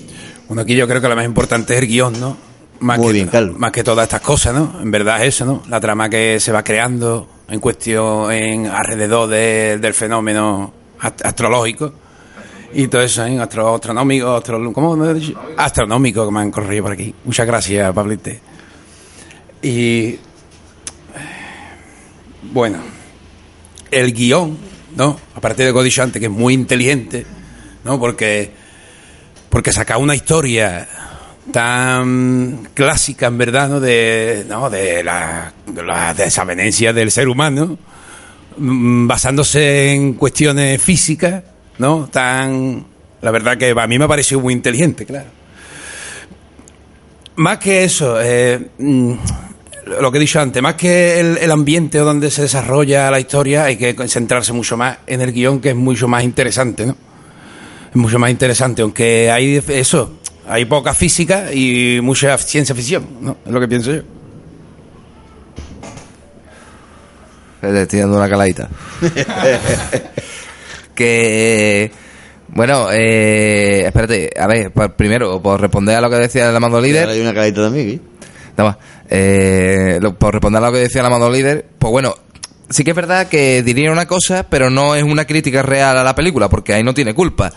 Bueno, 0.47 0.63
aquí 0.63 0.75
yo 0.75 0.87
creo 0.87 1.01
que 1.01 1.07
lo 1.07 1.15
más 1.15 1.25
importante 1.25 1.75
es 1.75 1.81
el 1.83 1.87
guion, 1.87 2.19
¿no? 2.19 2.35
Más 2.79 2.97
Muy 2.97 3.07
que, 3.07 3.13
bien, 3.13 3.27
Carlos. 3.27 3.59
Más 3.59 3.71
que 3.71 3.83
todas 3.83 4.03
estas 4.05 4.21
cosas, 4.21 4.55
¿no? 4.55 4.79
En 4.81 4.89
verdad 4.89 5.21
es 5.21 5.35
eso, 5.35 5.45
¿no? 5.45 5.61
La 5.69 5.79
trama 5.79 6.09
que 6.09 6.39
se 6.39 6.51
va 6.51 6.63
creando 6.63 7.27
en 7.47 7.59
cuestión, 7.59 8.31
en 8.31 8.65
alrededor 8.65 9.29
de- 9.29 9.77
del 9.79 9.93
fenómeno 9.93 10.73
ast- 10.99 11.21
astrológico 11.23 11.93
y 12.73 12.87
todo 12.87 13.01
eso, 13.01 13.25
¿eh? 13.25 13.39
Astro, 13.39 13.75
astronómico, 13.75 14.35
astro, 14.35 14.73
¿cómo 14.73 14.95
me 14.95 15.13
dicho? 15.13 15.39
Astronómico 15.57 16.25
que 16.25 16.31
me 16.31 16.39
han 16.39 16.51
corregido 16.51 16.83
por 16.83 16.93
aquí. 16.93 17.13
Muchas 17.25 17.47
gracias, 17.47 17.93
Pablite. 17.93 18.39
Y. 19.61 20.17
Bueno, 22.51 22.79
el 23.89 24.13
guion, 24.13 24.57
¿no? 24.95 25.19
Aparte 25.35 25.63
de 25.63 25.73
Cody 25.73 25.89
Shante, 25.89 26.19
que 26.19 26.25
es 26.25 26.31
muy 26.31 26.53
inteligente, 26.53 27.25
¿no? 27.83 27.99
Porque 27.99 28.51
porque 29.49 29.73
saca 29.73 29.97
una 29.97 30.15
historia 30.15 30.87
tan 31.51 32.69
clásica 32.73 33.27
en 33.27 33.37
verdad 33.37 33.67
no 33.67 33.79
de 33.81 34.45
no 34.47 34.69
de 34.69 35.03
la, 35.03 35.51
la 35.85 36.13
desavenencia 36.13 36.93
del 36.93 37.11
ser 37.11 37.27
humano 37.27 37.77
mm, 38.57 39.07
basándose 39.07 39.91
en 39.91 40.13
cuestiones 40.13 40.81
físicas 40.81 41.43
no 41.77 42.09
tan 42.11 42.85
la 43.21 43.31
verdad 43.31 43.57
que 43.57 43.73
a 43.77 43.87
mí 43.87 43.97
me 43.97 44.05
ha 44.05 44.07
parecido 44.07 44.41
muy 44.41 44.53
inteligente 44.53 45.05
claro 45.05 45.29
más 47.35 47.57
que 47.57 47.83
eso 47.83 48.19
eh, 48.21 48.69
mm, 48.77 49.13
lo 49.99 50.11
que 50.11 50.17
he 50.17 50.21
dicho 50.21 50.39
antes 50.39 50.61
más 50.61 50.75
que 50.75 51.19
el, 51.19 51.37
el 51.37 51.51
ambiente 51.51 51.97
donde 51.99 52.31
se 52.31 52.43
desarrolla 52.43 53.11
la 53.11 53.19
historia 53.19 53.65
hay 53.65 53.77
que 53.77 53.95
centrarse 54.07 54.53
mucho 54.53 54.77
más 54.77 54.99
en 55.07 55.21
el 55.21 55.31
guion 55.31 55.59
que 55.59 55.69
es 55.69 55.75
mucho 55.75 56.07
más 56.07 56.23
interesante 56.23 56.85
no 56.85 57.11
es 57.91 57.97
mucho 57.97 58.17
más 58.19 58.31
interesante, 58.31 58.81
aunque 58.81 59.29
hay 59.29 59.61
eso, 59.67 60.13
hay 60.47 60.63
poca 60.63 60.93
física 60.93 61.53
y 61.53 61.99
mucha 62.01 62.37
ciencia 62.37 62.73
ficción, 62.73 63.05
¿no? 63.19 63.37
Es 63.45 63.51
lo 63.51 63.59
que 63.59 63.67
pienso 63.67 63.91
yo. 63.91 64.01
Le 67.61 67.81
estoy 67.81 67.99
dando 67.99 68.17
una 68.17 68.29
caladita. 68.29 68.69
que. 71.01 71.91
Bueno, 72.49 72.89
eh, 72.91 73.83
espérate, 73.85 74.29
a 74.37 74.45
ver, 74.47 74.71
por- 74.71 74.93
primero, 74.95 75.41
por 75.41 75.59
responder 75.61 75.95
a 75.95 76.01
lo 76.01 76.09
que 76.09 76.17
decía 76.17 76.49
el 76.49 76.55
amado 76.55 76.81
líder. 76.81 77.07
Hay 77.09 77.21
una 77.21 77.33
carita. 77.33 77.69
Nada 77.69 77.99
más. 78.57 78.77
Eh, 79.09 79.99
lo- 80.01 80.15
por 80.17 80.33
responder 80.33 80.61
a 80.61 80.67
lo 80.67 80.73
que 80.73 80.79
decía 80.79 81.01
el 81.01 81.07
amado 81.07 81.29
líder, 81.31 81.65
pues 81.79 81.91
bueno, 81.91 82.13
sí 82.69 82.83
que 82.83 82.91
es 82.91 82.95
verdad 82.95 83.27
que 83.27 83.63
diría 83.63 83.91
una 83.91 84.05
cosa, 84.05 84.45
pero 84.49 84.69
no 84.69 84.95
es 84.95 85.03
una 85.03 85.25
crítica 85.25 85.61
real 85.63 85.97
a 85.97 86.03
la 86.03 86.13
película, 86.15 86.49
porque 86.49 86.73
ahí 86.73 86.83
no 86.83 86.93
tiene 86.93 87.13
culpa. 87.13 87.51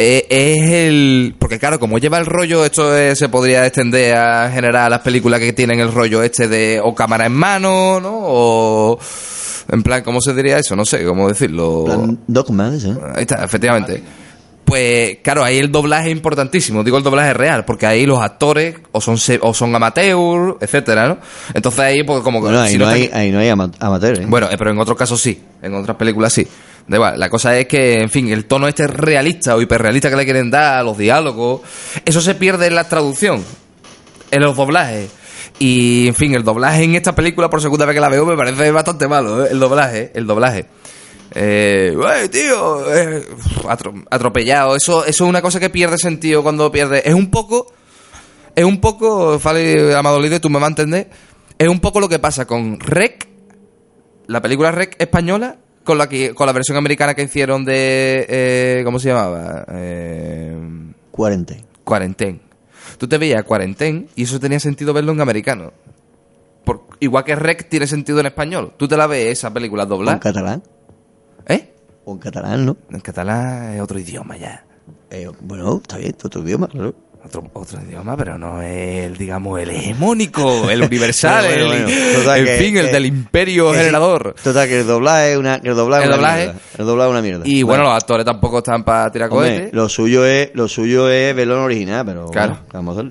Eh, 0.00 0.26
es 0.30 0.70
el. 0.70 1.34
Porque 1.38 1.58
claro, 1.58 1.78
como 1.80 1.98
lleva 1.98 2.18
el 2.18 2.26
rollo, 2.26 2.64
esto 2.64 2.92
se 3.16 3.28
podría 3.28 3.66
extender 3.66 4.16
a 4.16 4.50
generar 4.50 4.90
las 4.90 5.00
películas 5.00 5.40
que 5.40 5.52
tienen 5.52 5.80
el 5.80 5.92
rollo 5.92 6.22
este 6.22 6.46
de 6.48 6.80
o 6.82 6.94
cámara 6.94 7.26
en 7.26 7.32
mano, 7.32 8.00
¿no? 8.00 8.10
O. 8.14 8.98
En 9.68 9.82
plan, 9.82 10.02
¿cómo 10.02 10.20
se 10.20 10.32
diría 10.34 10.58
eso? 10.58 10.74
No 10.76 10.84
sé 10.84 11.04
cómo 11.04 11.28
decirlo. 11.28 11.84
Plan 11.84 12.18
Dogma, 12.26 12.72
¿eh? 12.74 12.94
Ahí 13.14 13.22
está, 13.22 13.44
efectivamente. 13.44 14.02
Pues 14.64 15.18
claro, 15.22 15.42
ahí 15.44 15.56
el 15.56 15.72
doblaje 15.72 16.10
es 16.10 16.16
importantísimo, 16.16 16.84
digo 16.84 16.98
el 16.98 17.02
doblaje 17.02 17.32
real, 17.32 17.64
porque 17.64 17.86
ahí 17.86 18.04
los 18.04 18.20
actores 18.20 18.76
o 18.92 19.00
son 19.00 19.16
o 19.40 19.54
son 19.54 19.74
amateur, 19.74 20.58
etcétera, 20.60 21.08
¿no? 21.08 21.18
Entonces 21.54 21.80
ahí 21.80 22.02
pues 22.02 22.20
como 22.20 22.40
que 22.40 22.44
Bueno, 22.48 22.60
ahí 22.60 22.72
si 22.72 22.78
no, 22.78 22.86
hay, 22.86 23.04
están- 23.04 23.18
ahí 23.20 23.30
no 23.30 23.38
hay 23.38 23.48
ama- 23.48 23.70
amateur, 23.80 24.20
¿eh? 24.20 24.26
bueno, 24.28 24.46
eh, 24.50 24.56
pero 24.58 24.70
en 24.70 24.78
otros 24.78 24.98
casos 24.98 25.22
sí, 25.22 25.40
en 25.62 25.74
otras 25.74 25.96
películas 25.96 26.34
sí. 26.34 26.46
Da 26.86 26.96
igual, 26.96 27.18
la 27.18 27.30
cosa 27.30 27.58
es 27.58 27.66
que, 27.66 27.94
en 27.94 28.10
fin, 28.10 28.28
el 28.30 28.44
tono 28.44 28.68
este 28.68 28.86
realista 28.86 29.54
o 29.56 29.62
hiperrealista 29.62 30.10
que 30.10 30.16
le 30.16 30.24
quieren 30.24 30.50
dar 30.50 30.78
a 30.78 30.82
los 30.82 30.98
diálogos, 30.98 31.62
eso 32.04 32.20
se 32.20 32.34
pierde 32.34 32.66
en 32.66 32.74
la 32.74 32.84
traducción, 32.88 33.42
en 34.30 34.42
los 34.42 34.54
doblajes. 34.56 35.10
Y, 35.58 36.06
en 36.08 36.14
fin, 36.14 36.34
el 36.34 36.44
doblaje 36.44 36.84
en 36.84 36.94
esta 36.94 37.14
película, 37.14 37.50
por 37.50 37.60
segunda 37.60 37.84
vez 37.84 37.94
que 37.94 38.00
la 38.00 38.08
veo, 38.08 38.24
me 38.24 38.36
parece 38.36 38.70
bastante 38.70 39.08
malo, 39.08 39.44
¿eh? 39.44 39.48
el 39.50 39.58
doblaje, 39.58 40.12
el 40.14 40.26
doblaje. 40.26 40.66
Eh, 41.34 41.94
"Uey, 41.96 42.28
tío, 42.28 42.94
eh, 42.94 43.22
atro- 43.64 44.04
atropellado, 44.10 44.76
eso, 44.76 45.04
eso 45.04 45.24
es 45.24 45.28
una 45.28 45.42
cosa 45.42 45.60
que 45.60 45.68
pierde 45.68 45.98
sentido 45.98 46.42
cuando 46.42 46.70
pierde. 46.72 47.02
Es 47.06 47.12
un 47.14 47.30
poco, 47.30 47.66
es 48.54 48.64
un 48.64 48.80
poco, 48.80 49.38
Fali 49.38 49.92
Amadolide, 49.92 50.40
tú 50.40 50.48
me 50.48 50.58
vas 50.58 50.68
a 50.68 50.70
entender, 50.70 51.10
es 51.58 51.68
un 51.68 51.80
poco 51.80 52.00
lo 52.00 52.08
que 52.08 52.18
pasa 52.18 52.46
con 52.46 52.78
Rec, 52.80 53.26
la 54.26 54.40
película 54.40 54.70
Rec 54.70 54.94
española, 54.98 55.56
con 55.84 55.98
la 55.98 56.08
que, 56.08 56.34
con 56.34 56.46
la 56.46 56.52
versión 56.52 56.78
americana 56.78 57.14
que 57.14 57.22
hicieron 57.24 57.64
de 57.64 58.24
eh, 58.28 58.82
¿cómo 58.84 58.98
se 58.98 59.08
llamaba? 59.08 59.64
Eh. 59.72 60.56
Quarantine. 61.84 62.40
Tú 62.98 63.08
te 63.08 63.16
veías 63.16 63.44
Quarantine 63.44 64.08
y 64.16 64.24
eso 64.24 64.38
tenía 64.40 64.60
sentido 64.60 64.92
verlo 64.92 65.12
en 65.12 65.20
americano. 65.20 65.72
Por, 66.64 66.82
igual 67.00 67.24
que 67.24 67.34
Rec 67.36 67.68
tiene 67.68 67.86
sentido 67.86 68.20
en 68.20 68.26
español. 68.26 68.74
Tú 68.76 68.86
te 68.88 68.96
la 68.96 69.06
ves 69.06 69.38
esa 69.38 69.52
película 69.52 69.84
¿O 69.84 69.86
en 69.86 69.90
doblada. 69.90 70.20
catalán? 70.20 70.62
¿Eh? 71.46 71.72
¿O 72.04 72.12
en 72.12 72.18
catalán, 72.18 72.66
no? 72.66 72.76
En 72.90 73.00
catalán 73.00 73.74
es 73.74 73.80
otro 73.80 73.98
idioma 73.98 74.36
ya. 74.36 74.64
Eh, 75.10 75.30
bueno, 75.40 75.76
está 75.76 75.96
bien, 75.96 76.14
otro 76.22 76.42
idioma, 76.42 76.66
claro. 76.68 76.94
Otro, 77.28 77.44
otro 77.52 77.78
idioma, 77.86 78.16
pero 78.16 78.38
no 78.38 78.62
el, 78.62 79.16
digamos, 79.16 79.60
el 79.60 79.68
hegemónico, 79.70 80.70
el 80.70 80.82
universal, 80.82 81.44
Bueno, 81.46 81.66
bueno, 81.68 81.86
el, 81.88 81.94
bueno. 81.94 82.18
Total 82.18 82.38
en 82.40 82.44
que- 82.46 82.52
fin, 82.64 82.76
el 82.78 82.90
del 82.90 83.06
imperio 83.06 83.70
que 83.72 83.78
generador. 83.78 84.34
Total, 84.42 84.66
que 84.66 84.80
el 84.80 84.86
doblaje 84.86 85.32
es 85.32 85.38
una, 85.38 85.56
el 85.56 85.74
doblaje 85.76 86.04
El 86.04 86.08
una 86.08 86.16
doblaje- 86.18 86.36
mierda. 86.46 86.60
El 86.78 86.86
doblaje 86.86 87.08
es 87.08 87.12
una 87.12 87.22
mierda. 87.22 87.42
Y 87.44 87.62
bueno, 87.62 87.82
los 87.84 87.92
actores 87.92 88.24
tampoco 88.24 88.58
están 88.58 88.82
para 88.82 89.10
tirar 89.12 89.28
cohetes. 89.28 89.72
lo 89.72 89.88
suyo 89.88 90.24
es, 90.24 90.50
lo 90.54 90.68
suyo 90.68 91.10
es 91.10 91.34
verlo 91.36 91.56
en 91.58 91.60
original, 91.64 92.04
pero 92.06 92.30
Claro. 92.30 92.58
vamos 92.72 92.96
a. 92.98 93.04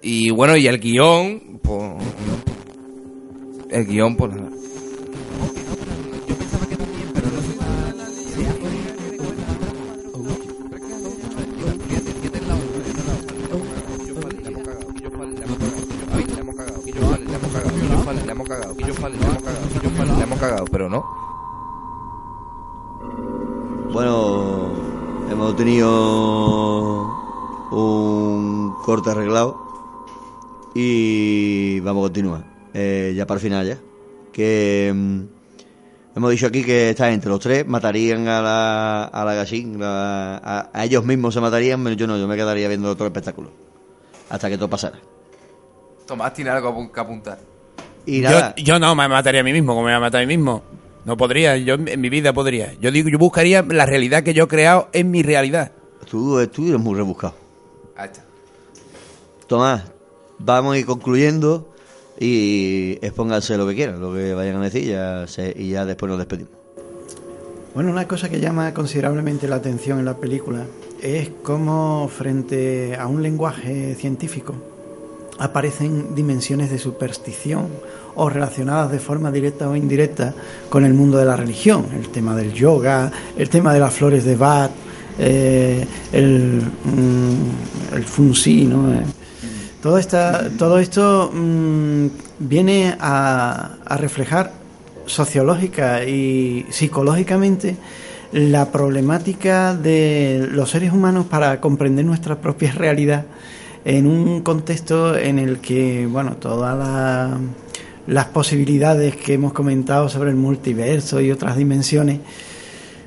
Y 0.00 0.30
bueno, 0.30 0.56
y 0.56 0.66
el 0.66 0.78
guion, 0.80 1.60
pues. 1.62 1.92
El 3.70 3.86
guion, 3.86 4.16
pues. 4.16 4.32
nada. 4.34 4.48
Pero 20.70 20.88
no. 20.88 21.04
Bueno, 23.92 24.72
hemos 25.30 25.56
tenido 25.56 27.02
un 27.70 28.74
corte 28.84 29.10
arreglado 29.10 29.60
y 30.74 31.80
vamos 31.80 32.02
a 32.02 32.06
continuar. 32.06 32.44
Eh, 32.74 33.12
ya 33.16 33.26
para 33.26 33.36
el 33.38 33.42
final 33.42 33.66
ya. 33.66 33.78
Que 34.32 34.92
mm, 34.94 35.20
hemos 36.16 36.30
dicho 36.32 36.46
aquí 36.48 36.64
que 36.64 36.90
esta 36.90 37.08
gente, 37.10 37.28
los 37.28 37.38
tres, 37.38 37.66
matarían 37.68 38.26
a 38.26 38.42
la, 38.42 39.04
a 39.04 39.24
la 39.24 39.34
Gachín, 39.34 39.78
la- 39.78 40.38
a, 40.38 40.70
a 40.72 40.84
ellos 40.84 41.04
mismos 41.04 41.34
se 41.34 41.40
matarían, 41.40 41.82
pero 41.84 41.94
yo 41.94 42.06
no, 42.08 42.18
yo 42.18 42.26
me 42.26 42.34
quedaría 42.36 42.66
viendo 42.68 42.92
todo 42.96 43.04
el 43.06 43.12
espectáculo. 43.12 43.50
Hasta 44.28 44.48
que 44.48 44.56
todo 44.58 44.68
pasara. 44.68 44.98
Tomás 46.06 46.34
tiene 46.34 46.50
algo 46.50 46.90
que 46.92 47.00
apuntar. 47.00 47.38
Y 48.06 48.20
Yo, 48.22 48.28
yo 48.56 48.78
no 48.78 48.94
me 48.94 49.08
mataría 49.08 49.40
a 49.40 49.44
mí 49.44 49.52
mismo, 49.52 49.72
como 49.72 49.84
me 49.86 49.90
voy 49.92 49.96
a 49.96 50.00
matar 50.00 50.22
a 50.22 50.26
mí 50.26 50.36
mismo. 50.36 50.62
No 51.04 51.16
podría, 51.16 51.56
yo 51.58 51.74
en 51.74 52.00
mi 52.00 52.08
vida 52.08 52.32
podría. 52.32 52.72
Yo 52.80 52.90
digo, 52.90 53.08
yo 53.08 53.18
buscaría 53.18 53.62
la 53.62 53.84
realidad 53.86 54.22
que 54.22 54.32
yo 54.34 54.44
he 54.44 54.48
creado 54.48 54.88
en 54.92 55.10
mi 55.10 55.22
realidad. 55.22 55.72
tú, 56.10 56.46
tú 56.48 56.66
eres 56.68 56.80
muy 56.80 56.94
rebuscado. 56.96 57.34
Ahí 57.96 58.06
está. 58.06 58.24
Tomás, 59.46 59.82
vamos 60.38 60.74
a 60.74 60.78
ir 60.78 60.86
concluyendo 60.86 61.70
y 62.18 62.98
expónganse 63.02 63.56
lo 63.58 63.66
que 63.66 63.74
quieran, 63.74 64.00
lo 64.00 64.14
que 64.14 64.32
vayan 64.34 64.56
a 64.56 64.60
decir 64.64 64.84
ya 64.84 65.26
se- 65.26 65.54
y 65.56 65.70
ya 65.70 65.84
después 65.84 66.08
nos 66.08 66.18
despedimos. 66.18 66.52
Bueno, 67.74 67.90
una 67.90 68.06
cosa 68.06 68.28
que 68.28 68.38
llama 68.40 68.72
considerablemente 68.72 69.48
la 69.48 69.56
atención 69.56 69.98
en 69.98 70.04
la 70.04 70.16
película 70.16 70.64
es 71.02 71.30
cómo 71.42 72.08
frente 72.08 72.96
a 72.96 73.06
un 73.08 73.22
lenguaje 73.22 73.94
científico 73.96 74.54
aparecen 75.38 76.14
dimensiones 76.14 76.70
de 76.70 76.78
superstición 76.78 77.68
o 78.14 78.28
relacionadas 78.28 78.92
de 78.92 78.98
forma 78.98 79.30
directa 79.30 79.68
o 79.68 79.76
indirecta 79.76 80.34
con 80.68 80.84
el 80.84 80.94
mundo 80.94 81.18
de 81.18 81.24
la 81.24 81.36
religión, 81.36 81.86
el 81.96 82.08
tema 82.08 82.36
del 82.36 82.52
yoga, 82.52 83.10
el 83.36 83.48
tema 83.48 83.72
de 83.72 83.80
las 83.80 83.92
flores 83.94 84.24
de 84.24 84.36
Bach, 84.36 84.70
eh, 85.18 85.86
el, 86.12 86.62
mm, 86.62 87.94
el 87.96 88.04
funsi, 88.04 88.64
¿no? 88.64 88.92
Eh, 88.92 89.02
todo, 89.82 89.98
esta, 89.98 90.48
todo 90.56 90.78
esto 90.78 91.30
mm, 91.32 92.06
viene 92.38 92.96
a, 92.98 93.76
a 93.84 93.96
reflejar 93.96 94.52
sociológica 95.06 96.04
y 96.04 96.66
psicológicamente 96.70 97.76
la 98.32 98.72
problemática 98.72 99.74
de 99.74 100.48
los 100.50 100.70
seres 100.70 100.92
humanos 100.92 101.26
para 101.26 101.60
comprender 101.60 102.04
nuestra 102.04 102.40
propia 102.40 102.72
realidad 102.76 103.26
en 103.84 104.06
un 104.06 104.40
contexto 104.42 105.16
en 105.16 105.38
el 105.38 105.58
que, 105.58 106.06
bueno, 106.06 106.36
todas 106.36 106.76
la- 106.76 107.38
las 108.06 108.26
posibilidades 108.26 109.16
que 109.16 109.34
hemos 109.34 109.52
comentado 109.52 110.08
sobre 110.08 110.30
el 110.30 110.36
multiverso 110.36 111.20
y 111.20 111.30
otras 111.30 111.56
dimensiones, 111.56 112.20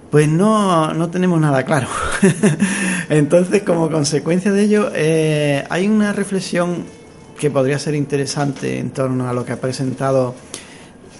pues 0.09 0.27
no, 0.27 0.93
no 0.93 1.09
tenemos 1.09 1.39
nada 1.39 1.63
claro. 1.63 1.87
Entonces, 3.09 3.63
como 3.63 3.89
consecuencia 3.91 4.51
de 4.51 4.63
ello, 4.63 4.89
eh, 4.95 5.63
hay 5.69 5.87
una 5.87 6.13
reflexión 6.13 6.83
que 7.39 7.51
podría 7.51 7.77
ser 7.77 7.93
interesante 7.93 8.79
en 8.79 8.89
torno 8.91 9.27
a 9.29 9.33
lo 9.33 9.45
que 9.45 9.51
ha 9.53 9.61
presentado 9.61 10.33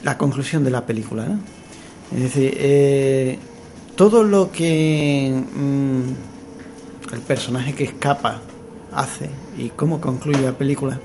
la 0.04 0.18
conclusión 0.18 0.64
de 0.64 0.72
la 0.72 0.86
película. 0.86 1.28
Es 2.16 2.24
decir, 2.24 2.54
eh, 2.58 3.38
todo 3.96 4.24
lo 4.24 4.52
que 4.52 5.32
mm, 5.56 7.14
el 7.14 7.20
personaje 7.22 7.74
que 7.76 7.84
escapa 7.84 8.42
hace 8.92 9.30
y 9.58 9.70
cómo 9.70 10.00
concluye 10.02 10.42
la 10.42 10.54
película 10.54 11.00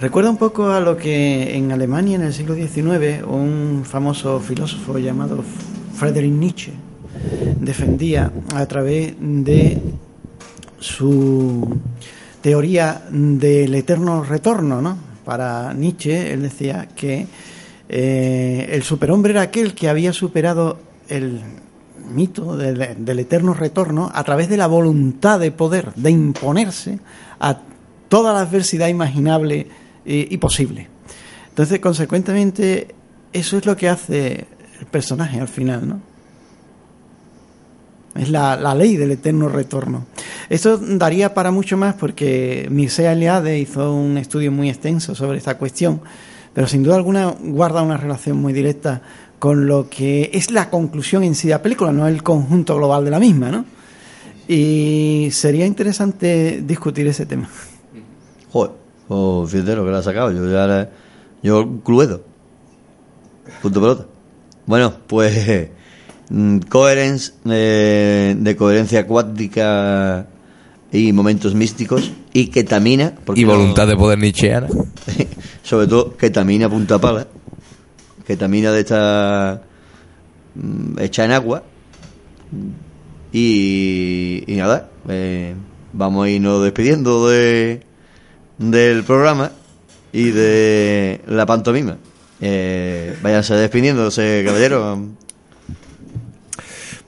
recuerda 0.00 0.30
un 0.30 0.36
poco 0.36 0.70
a 0.70 0.80
lo 0.80 0.96
que 0.96 1.56
en 1.56 1.72
Alemania 1.72 2.16
en 2.16 2.22
el 2.22 2.32
siglo 2.32 2.54
XIX 2.54 3.24
un 3.26 3.82
famoso 3.84 4.40
filósofo 4.40 4.98
llamado 4.98 5.44
Friedrich 5.94 6.32
Nietzsche 6.32 6.72
defendía 7.60 8.32
a 8.54 8.66
través 8.66 9.14
de 9.18 9.80
su 10.78 11.80
teoría 12.40 13.02
del 13.10 13.74
eterno 13.74 14.24
retorno, 14.24 14.82
¿no? 14.82 14.98
Para 15.24 15.72
Nietzsche, 15.72 16.32
él 16.32 16.42
decía 16.42 16.88
que 16.96 17.26
eh, 17.88 18.68
el 18.72 18.82
superhombre 18.82 19.32
era 19.32 19.42
aquel 19.42 19.74
que 19.74 19.88
había 19.88 20.12
superado 20.12 20.78
el 21.08 21.40
mito 22.12 22.56
del, 22.56 23.18
eterno 23.18 23.54
retorno 23.54 24.10
a 24.14 24.24
través 24.24 24.48
de 24.48 24.56
la 24.56 24.66
voluntad 24.66 25.40
de 25.40 25.50
poder, 25.50 25.92
de 25.94 26.10
imponerse 26.10 26.98
a 27.40 27.58
toda 28.08 28.32
la 28.32 28.40
adversidad 28.40 28.88
imaginable 28.88 29.66
y, 30.04 30.34
y 30.34 30.38
posible. 30.38 30.88
Entonces, 31.48 31.80
consecuentemente, 31.80 32.94
eso 33.32 33.58
es 33.58 33.66
lo 33.66 33.76
que 33.76 33.88
hace 33.88 34.46
el 34.80 34.86
personaje 34.86 35.40
al 35.40 35.48
final, 35.48 35.88
¿no? 35.88 36.00
Es 38.14 38.28
la, 38.28 38.56
la 38.56 38.74
ley 38.74 38.96
del 38.96 39.12
eterno 39.12 39.48
retorno. 39.48 40.06
Esto 40.50 40.76
daría 40.76 41.32
para 41.32 41.50
mucho 41.50 41.76
más 41.78 41.94
porque 41.94 42.68
Mircea 42.70 43.12
Eliade 43.12 43.58
hizo 43.58 43.94
un 43.94 44.18
estudio 44.18 44.52
muy 44.52 44.68
extenso 44.68 45.14
sobre 45.14 45.38
esta 45.38 45.56
cuestión, 45.56 46.02
pero 46.52 46.66
sin 46.66 46.82
duda 46.82 46.96
alguna 46.96 47.34
guarda 47.40 47.80
una 47.80 47.96
relación 47.96 48.36
muy 48.36 48.52
directa 48.52 49.00
con 49.42 49.66
lo 49.66 49.88
que 49.90 50.30
es 50.32 50.52
la 50.52 50.70
conclusión 50.70 51.24
en 51.24 51.34
sí 51.34 51.48
de 51.48 51.54
la 51.54 51.62
película, 51.62 51.90
no 51.90 52.06
el 52.06 52.22
conjunto 52.22 52.76
global 52.76 53.04
de 53.04 53.10
la 53.10 53.18
misma, 53.18 53.50
¿no? 53.50 53.64
Y 54.46 55.30
sería 55.32 55.66
interesante 55.66 56.62
discutir 56.64 57.08
ese 57.08 57.26
tema. 57.26 57.48
Joder, 58.52 58.70
oh, 59.08 59.44
fíjate 59.44 59.74
lo 59.74 59.84
que 59.84 59.90
le 59.90 59.96
ha 59.96 60.02
sacado. 60.02 60.30
Yo 60.30 60.48
ya 60.48 60.64
la- 60.68 60.88
yo 61.42 61.80
cluedo. 61.84 62.22
Punto 63.60 63.80
pelota. 63.80 64.06
Bueno, 64.64 64.92
pues 65.08 65.68
mm, 66.30 66.58
coherence 66.68 67.32
eh, 67.50 68.36
de 68.38 68.56
coherencia 68.56 69.08
cuántica 69.08 70.24
y 70.92 71.12
momentos 71.12 71.56
místicos 71.56 72.12
y 72.32 72.46
ketamina 72.46 73.12
porque 73.24 73.40
Y 73.40 73.44
no- 73.44 73.54
voluntad 73.54 73.88
de 73.88 73.96
poder 73.96 74.20
nietzscheana. 74.20 74.68
sobre 75.64 75.88
todo 75.88 76.16
ketamina 76.16 76.68
punta 76.68 77.00
pala 77.00 77.26
ketamina 78.32 78.72
de 78.72 78.80
esta 78.80 79.62
mm, 80.54 80.98
hecha 80.98 81.24
en 81.24 81.32
agua. 81.32 81.62
Y, 83.32 84.44
y 84.46 84.56
nada 84.56 84.90
eh, 85.08 85.54
vamos 85.92 86.26
a 86.26 86.28
irnos 86.28 86.62
despidiendo 86.62 87.28
de 87.28 87.80
del 88.58 89.04
programa 89.04 89.52
y 90.12 90.30
de 90.30 91.20
la 91.26 91.46
pantomima. 91.46 91.98
Eh, 92.40 93.16
váyanse 93.22 93.54
despidiéndose 93.54 94.42
caballero. 94.44 94.98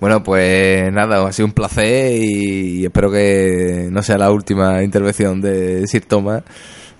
Bueno, 0.00 0.22
pues 0.22 0.92
nada, 0.92 1.26
ha 1.26 1.32
sido 1.32 1.46
un 1.46 1.52
placer 1.52 2.12
y 2.14 2.84
espero 2.84 3.10
que 3.10 3.88
no 3.90 4.02
sea 4.02 4.18
la 4.18 4.30
última 4.30 4.82
intervención 4.82 5.40
de 5.40 5.86
Sir 5.86 6.04
Thomas. 6.04 6.42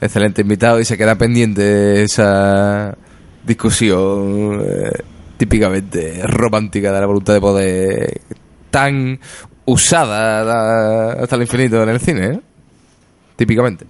Excelente 0.01 0.43
invitado 0.43 0.81
y 0.81 0.85
se 0.85 0.97
queda 0.97 1.17
pendiente 1.17 2.03
esa 2.03 2.97
discusión 3.47 4.61
eh, 4.65 4.91
típicamente 5.37 6.23
romántica 6.27 6.93
de 6.93 7.01
la 7.01 7.07
voluntad 7.07 7.35
de 7.35 7.41
poder 7.41 8.21
tan 8.71 9.19
usada 9.67 10.45
da- 10.45 11.13
hasta 11.23 11.37
el 11.37 11.43
infinito 11.43 11.83
en 11.83 11.89
el 11.89 12.01
cine, 12.01 12.27
¿eh? 12.27 12.41
Típicamente. 13.37 13.87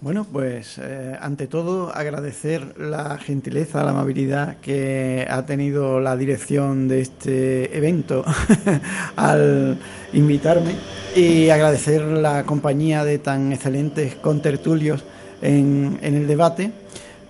Bueno, 0.00 0.26
pues 0.30 0.78
eh, 0.78 1.16
ante 1.20 1.46
todo 1.46 1.90
agradecer 1.94 2.78
la 2.78 3.16
gentileza, 3.18 3.82
la 3.82 3.90
amabilidad 3.90 4.58
que 4.60 5.26
ha 5.28 5.46
tenido 5.46 6.00
la 6.00 6.16
dirección 6.16 6.86
de 6.86 7.00
este 7.00 7.76
evento 7.76 8.22
al 9.16 9.78
invitarme 10.12 10.74
y 11.16 11.48
agradecer 11.48 12.02
la 12.02 12.44
compañía 12.44 13.04
de 13.04 13.18
tan 13.18 13.52
excelentes 13.52 14.14
contertulios 14.16 15.02
en, 15.40 15.98
en 16.02 16.14
el 16.14 16.26
debate 16.26 16.72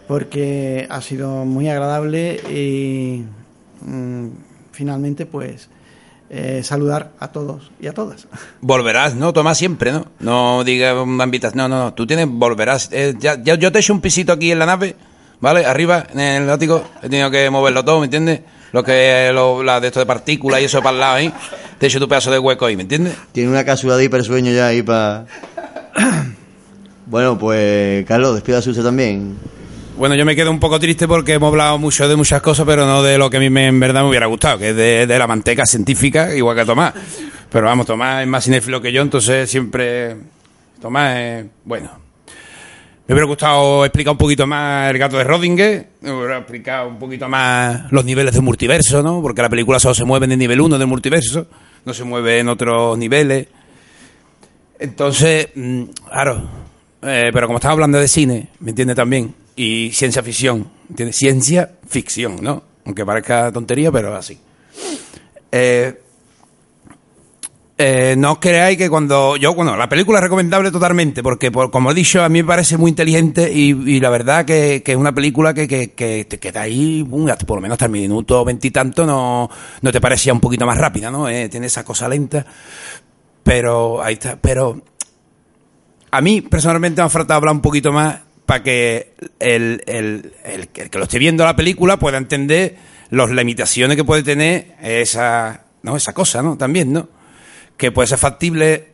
porque 0.07 0.87
ha 0.91 1.01
sido 1.03 1.45
muy 1.45 1.69
agradable 1.69 2.35
y 2.51 3.25
mm, 3.85 4.29
finalmente 4.73 5.27
pues 5.27 5.69
eh, 6.31 6.63
saludar 6.65 7.13
a 7.21 7.29
todos 7.29 7.71
y 7.81 7.87
a 7.87 7.93
todas. 7.93 8.27
Volverás, 8.61 9.15
¿no? 9.15 9.33
Tomás 9.33 9.59
siempre, 9.59 9.93
¿no? 9.93 10.07
No 10.21 10.65
diga 10.65 11.01
una 11.03 11.25
invitación. 11.25 11.59
No, 11.59 11.69
no, 11.69 11.85
no. 11.85 11.95
Tú 11.95 12.07
tienes, 12.07 12.27
volverás. 12.29 12.89
Eh, 12.93 13.15
ya, 13.19 13.41
ya- 13.43 13.55
yo 13.57 13.71
te 13.73 13.79
he 13.79 13.81
hecho 13.81 13.93
un 13.93 14.01
pisito 14.01 14.33
aquí 14.33 14.51
en 14.51 14.59
la 14.59 14.67
nave, 14.67 14.97
¿vale? 15.41 15.65
Arriba, 15.67 16.07
en 16.13 16.19
el 16.21 16.51
ático. 16.51 16.83
He 17.03 17.09
tenido 17.09 17.31
que 17.31 17.49
moverlo 17.51 17.85
todo, 17.85 18.01
¿me 18.01 18.07
entiendes? 18.07 18.41
Lo 18.73 18.83
que 18.83 19.31
lo, 19.33 19.63
la 19.63 19.81
de 19.81 19.87
esto 19.87 20.01
de 20.01 20.07
partículas 20.07 20.61
y 20.61 20.65
eso 20.65 20.81
para 20.83 20.91
el 20.95 21.01
lado 21.01 21.15
ahí. 21.15 21.33
Te 21.79 21.87
he 21.87 21.89
hecho 21.89 22.01
tu 22.01 22.09
pedazo 22.09 22.31
de 22.31 22.39
hueco 22.39 22.67
ahí, 22.67 22.75
¿me 22.77 22.83
entiendes? 22.83 23.15
Tiene 23.33 23.49
una 23.51 23.65
casualidad 23.65 23.99
de 23.99 24.05
hipersueño 24.05 24.51
ya 24.53 24.67
ahí 24.67 24.83
para... 24.83 25.27
bueno, 27.07 27.39
pues 27.39 28.05
Carlos, 28.07 28.35
despídase 28.35 28.71
usted 28.71 28.83
también. 28.83 29.37
Bueno, 29.97 30.15
yo 30.15 30.27
me 30.27 30.37
quedo 30.37 30.51
un 30.51 30.61
poco 30.61 30.79
triste 30.79 31.09
porque 31.09 31.33
hemos 31.33 31.49
hablado 31.49 31.79
mucho 31.79 32.07
de 32.07 32.17
muchas 32.17 32.43
cosas, 32.43 32.67
pero 32.67 32.85
no 32.85 33.03
de 33.03 33.17
lo 33.17 33.31
que 33.31 33.39
a 33.39 33.41
mí 33.41 33.49
me, 33.49 33.69
en 33.69 33.81
verdad 33.81 34.03
me 34.03 34.11
hubiera 34.11 34.27
gustado, 34.27 34.59
que 34.59 34.71
es 34.71 34.77
de, 34.77 35.19
la 35.19 35.27
manteca 35.27 35.65
científica, 35.65 36.35
igual 36.35 36.55
que 36.55 36.67
Tomás. 36.67 36.93
Pero 37.51 37.65
vamos, 37.65 37.87
Tomás 37.87 38.21
es 38.21 38.29
más 38.29 38.45
cinéfilo 38.45 38.79
que 38.83 38.93
yo, 38.93 39.01
entonces 39.01 39.49
siempre... 39.49 40.15
Tomás 40.83 41.17
es... 41.17 41.47
Bueno. 41.65 41.91
Me 43.07 43.15
hubiera 43.15 43.27
gustado 43.27 43.87
explicar 43.87 44.13
un 44.13 44.19
poquito 44.19 44.47
más 44.47 44.91
el 44.91 44.99
gato 44.99 45.17
de 45.17 45.25
Rodinger, 45.25 45.89
me 46.03 46.13
hubiera 46.13 46.39
explicado 46.39 46.89
un 46.89 46.99
poquito 46.99 47.27
más 47.27 47.91
los 47.91 48.05
niveles 48.05 48.35
del 48.35 48.43
multiverso, 48.43 49.03
¿no? 49.03 49.23
Porque 49.23 49.41
la 49.41 49.49
película 49.49 49.81
solo 49.81 49.95
se 49.95 50.05
mueve 50.05 50.27
en 50.27 50.33
el 50.33 50.39
nivel 50.39 50.61
1 50.61 50.77
del 50.77 50.89
multiverso, 50.89 51.47
no 51.87 51.95
se 51.95 52.05
mueve 52.05 52.41
en 52.41 52.51
otros 52.51 52.99
niveles. 52.99 53.47
Entonces, 54.79 55.49
mm, 55.55 55.83
claro, 56.11 56.51
eh, 57.01 57.31
pero 57.33 57.47
como 57.47 57.59
estamos 57.59 57.77
hablando 57.77 57.99
de 57.99 58.09
cine, 58.09 58.49
¿me 58.61 58.71
entiende 58.71 58.95
también? 58.95 59.46
Y 59.57 59.91
ciencia 59.93 60.23
ficción, 60.23 60.71
¿entiende? 60.91 61.13
Ciencia 61.15 61.71
ficción, 61.89 62.37
¿no? 62.43 62.63
Aunque 62.85 63.07
parezca 63.07 63.51
tontería, 63.51 63.91
pero 63.91 64.15
así. 64.15 64.39
Eh, 65.51 65.99
eh, 67.79 68.15
no 68.17 68.41
creáis 68.41 68.79
que 68.79 68.89
cuando 68.89 69.37
yo, 69.37 69.55
bueno, 69.55 69.77
la 69.77 69.89
película 69.89 70.19
es 70.19 70.23
recomendable 70.23 70.71
totalmente, 70.71 71.23
porque 71.23 71.51
por- 71.51 71.71
como 71.71 71.91
he 71.91 71.95
dicho, 71.95 72.23
a 72.23 72.29
mí 72.29 72.43
me 72.43 72.49
parece 72.49 72.77
muy 72.79 72.91
inteligente 72.91 73.53
y, 73.53 74.01
la 74.01 74.09
verdad 74.09 74.45
que, 74.45 74.83
que 74.83 74.93
es 74.93 74.99
una 74.99 75.15
película 75.15 75.53
que, 75.53 75.67
que, 75.69 75.93
que 75.93 76.25
te 76.25 76.39
queda 76.39 76.63
ahí, 76.63 77.05
por 77.05 77.57
lo 77.57 77.61
menos 77.61 77.75
hasta 77.75 77.87
el 77.87 77.91
minuto 77.93 78.45
veintitanto, 78.45 79.05
no, 79.05 79.51
no 79.83 79.93
te 79.93 80.01
parecía 80.01 80.33
un 80.33 80.41
poquito 80.41 80.65
más 80.65 80.79
rápida, 80.79 81.11
¿no? 81.11 81.29
Eh, 81.29 81.49
tiene 81.49 81.67
esa 81.67 81.85
cosa 81.85 82.09
lenta, 82.09 82.47
pero 83.43 84.03
ahí 84.03 84.15
está, 84.15 84.37
pero 84.37 84.81
a 86.11 86.21
mí 86.21 86.41
personalmente 86.41 87.03
me 87.03 87.07
ha 87.07 87.11
faltado 87.11 87.39
hablar 87.39 87.55
un 87.55 87.61
poquito 87.63 87.93
más 87.93 88.26
para 88.47 88.63
que 88.63 89.15
el, 89.41 89.83
el- 89.87 90.33
el- 90.45 90.71
el 90.75 90.91
que 90.91 90.99
lo 90.99 91.05
esté 91.05 91.19
viendo 91.19 91.45
la 91.45 91.57
película 91.57 91.99
pueda 91.99 92.17
entender 92.19 92.77
las 93.11 93.31
limitaciones 93.31 93.97
que 93.97 94.05
puede 94.05 94.23
tener 94.23 94.75
esa, 94.83 95.63
¿no? 95.83 95.97
esa 95.97 96.13
cosa, 96.13 96.43
¿no? 96.43 96.57
También, 96.57 96.93
¿no? 96.93 97.09
Que 97.77 97.93
puede 97.93 98.09
ser 98.09 98.19
factible 98.19 98.93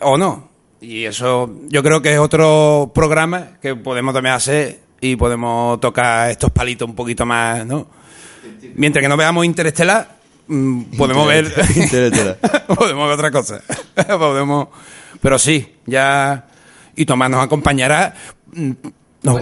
o 0.00 0.16
no. 0.18 0.50
Y 0.80 1.04
eso 1.04 1.50
yo 1.68 1.82
creo 1.82 2.02
que 2.02 2.12
es 2.12 2.18
otro 2.18 2.92
programa 2.94 3.58
que 3.62 3.74
podemos 3.76 4.12
también 4.12 4.34
hacer 4.34 4.80
y 5.00 5.16
podemos 5.16 5.80
tocar 5.80 6.30
estos 6.30 6.50
palitos 6.50 6.88
un 6.88 6.94
poquito 6.94 7.24
más, 7.24 7.64
¿no? 7.66 7.86
Mientras 8.74 9.02
que 9.02 9.08
no 9.08 9.16
veamos 9.16 9.44
Interestelar, 9.46 10.16
mm, 10.46 10.82
podemos 10.96 11.26
ver... 11.26 11.46
Interestelar. 11.74 12.38
podemos 12.66 13.08
ver 13.08 13.14
otra 13.14 13.30
cosa. 13.30 13.60
podemos... 14.18 14.68
Pero 15.20 15.38
sí, 15.38 15.76
ya... 15.86 16.46
Y 16.96 17.04
Tomás 17.06 17.30
nos 17.30 17.42
acompañará... 17.44 18.14
nos- 19.22 19.40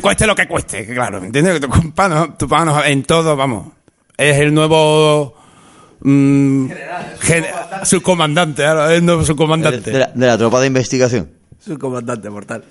cueste 0.00 0.26
lo 0.26 0.34
que 0.34 0.46
cueste, 0.48 0.86
claro, 0.86 1.20
¿me 1.20 1.26
entiendes? 1.26 1.54
Que 1.54 1.60
tu 1.60 1.68
compa 1.68 2.08
nos- 2.08 2.38
tu 2.38 2.48
papá 2.48 2.64
nos- 2.64 2.86
en 2.86 3.02
todo, 3.04 3.36
vamos. 3.36 3.68
Es 4.16 4.36
el 4.38 4.52
nuevo... 4.54 5.34
mm, 6.00 6.66
gen- 7.20 7.44
subcomandante, 7.84 8.64
ahora 8.66 8.92
es 8.92 8.98
el 8.98 9.04
nuevo 9.06 9.20
De, 9.20 9.26
subcomandante. 9.26 9.90
de 9.90 9.98
la, 9.98 10.06
de 10.14 10.26
la 10.26 10.38
tropa 10.38 10.60
de 10.60 10.66
investigación. 10.66 11.30
Subcomandante 11.58 12.28
mortal. 12.30 12.64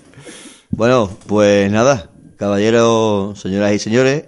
Bueno, 0.70 1.10
pues 1.26 1.70
nada, 1.70 2.10
caballeros, 2.36 3.38
señoras 3.40 3.72
y 3.72 3.78
señores, 3.78 4.24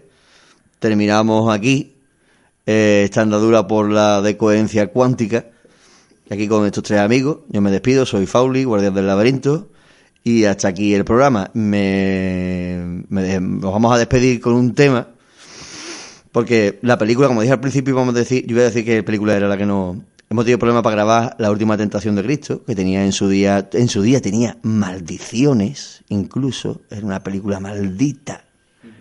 terminamos 0.78 1.52
aquí 1.54 1.96
eh, 2.66 3.02
esta 3.04 3.22
andadura 3.22 3.66
por 3.66 3.90
la 3.90 4.20
decoherencia 4.22 4.88
cuántica. 4.88 5.46
Aquí 6.30 6.48
con 6.48 6.64
estos 6.64 6.84
tres 6.84 7.00
amigos, 7.00 7.38
yo 7.48 7.60
me 7.60 7.70
despido, 7.70 8.06
soy 8.06 8.26
Fauli, 8.26 8.64
guardián 8.64 8.94
del 8.94 9.06
laberinto, 9.06 9.68
y 10.24 10.44
hasta 10.44 10.68
aquí 10.68 10.94
el 10.94 11.04
programa. 11.04 11.50
Me, 11.54 13.04
nos 13.08 13.72
vamos 13.72 13.94
a 13.94 13.98
despedir 13.98 14.40
con 14.40 14.54
un 14.54 14.74
tema, 14.74 15.08
porque 16.30 16.78
la 16.82 16.98
película, 16.98 17.28
como 17.28 17.42
dije 17.42 17.52
al 17.52 17.60
principio, 17.60 17.94
vamos 17.94 18.14
a 18.14 18.18
decir, 18.18 18.46
yo 18.46 18.52
iba 18.52 18.62
a 18.62 18.66
decir 18.66 18.84
que 18.84 18.98
la 18.98 19.04
película 19.04 19.36
era 19.36 19.48
la 19.48 19.56
que 19.56 19.66
no... 19.66 20.02
Hemos 20.30 20.46
tenido 20.46 20.58
problemas 20.58 20.82
para 20.82 20.96
grabar 20.96 21.36
La 21.38 21.50
Última 21.50 21.76
Tentación 21.76 22.14
de 22.14 22.22
Cristo, 22.22 22.64
que 22.64 22.74
tenía 22.74 23.04
en 23.04 23.12
su 23.12 23.28
día, 23.28 23.68
en 23.74 23.88
su 23.88 24.00
día 24.00 24.22
tenía 24.22 24.56
maldiciones, 24.62 26.04
incluso, 26.08 26.80
era 26.90 27.04
una 27.04 27.22
película 27.22 27.60
maldita. 27.60 28.44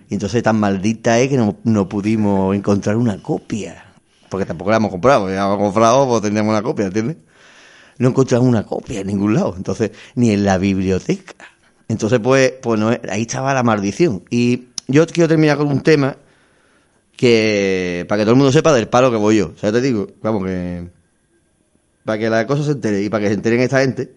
Y 0.09 0.15
entonces 0.15 0.43
tan 0.43 0.59
maldita 0.59 1.17
es 1.19 1.29
que 1.29 1.37
no, 1.37 1.55
no 1.63 1.87
pudimos 1.87 2.53
encontrar 2.53 2.97
una 2.97 3.23
copia. 3.23 3.85
Porque 4.27 4.45
tampoco 4.45 4.71
la 4.71 4.77
hemos 4.77 4.91
comprado, 4.91 5.29
ya 5.29 5.45
hemos 5.45 5.57
comprado, 5.57 6.05
pues 6.05 6.21
tendríamos 6.21 6.51
una 6.51 6.61
copia, 6.61 6.87
¿entiendes? 6.87 7.15
No 8.01 8.09
encontramos 8.09 8.47
una 8.47 8.63
copia 8.63 9.01
en 9.01 9.07
ningún 9.07 9.35
lado, 9.35 9.53
entonces, 9.55 9.91
ni 10.15 10.31
en 10.31 10.43
la 10.43 10.57
biblioteca. 10.57 11.35
Entonces, 11.87 12.19
pues, 12.19 12.53
pues 12.59 12.79
no, 12.79 12.89
ahí 12.89 13.21
estaba 13.21 13.53
la 13.53 13.61
maldición. 13.61 14.23
Y 14.31 14.69
yo 14.87 15.05
quiero 15.05 15.27
terminar 15.27 15.57
con 15.57 15.67
un 15.67 15.81
tema 15.81 16.17
que, 17.15 18.03
para 18.09 18.19
que 18.19 18.23
todo 18.23 18.31
el 18.31 18.37
mundo 18.37 18.51
sepa 18.51 18.73
del 18.73 18.87
palo 18.87 19.11
que 19.11 19.17
voy 19.17 19.37
yo. 19.37 19.51
O 19.55 19.57
sea, 19.59 19.71
te 19.71 19.81
digo, 19.81 20.07
vamos, 20.23 20.45
que, 20.45 20.89
para 22.03 22.17
que 22.17 22.27
la 22.31 22.47
cosa 22.47 22.63
se 22.63 22.71
entere 22.71 23.03
y 23.03 23.09
para 23.09 23.21
que 23.21 23.27
se 23.27 23.35
enteren 23.35 23.59
esta 23.59 23.81
gente, 23.81 24.11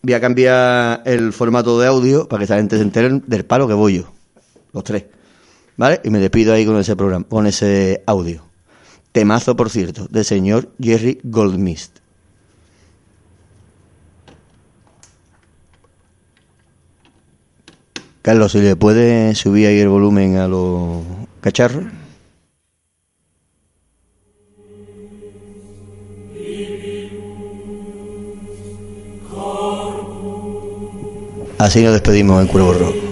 voy 0.00 0.12
a 0.14 0.20
cambiar 0.20 1.02
el 1.04 1.32
formato 1.32 1.80
de 1.80 1.88
audio 1.88 2.28
para 2.28 2.38
que 2.38 2.44
esta 2.44 2.56
gente 2.56 2.76
se 2.76 2.82
enteren 2.82 3.24
del 3.26 3.44
palo 3.44 3.66
que 3.66 3.74
voy 3.74 3.96
yo. 3.96 4.12
Los 4.72 4.84
tres. 4.84 5.06
¿Vale? 5.76 6.00
Y 6.04 6.10
me 6.10 6.20
despido 6.20 6.52
ahí 6.52 6.64
con 6.64 6.78
ese 6.78 6.94
programa, 6.94 7.26
con 7.28 7.48
ese 7.48 8.04
audio. 8.06 8.44
Temazo, 9.10 9.56
por 9.56 9.70
cierto, 9.70 10.06
del 10.06 10.24
señor 10.24 10.70
Jerry 10.80 11.18
Goldmist. 11.24 11.97
Carlos, 18.28 18.52
si 18.52 18.60
le 18.60 18.76
puede 18.76 19.34
subir 19.34 19.68
ahí 19.68 19.78
el 19.78 19.88
volumen 19.88 20.36
a 20.36 20.46
los 20.46 20.98
cacharros. 21.40 21.84
Así 31.56 31.82
nos 31.82 31.94
despedimos 31.94 32.42
en 32.42 32.48
Cuervo 32.48 32.74
Rock. 32.74 33.07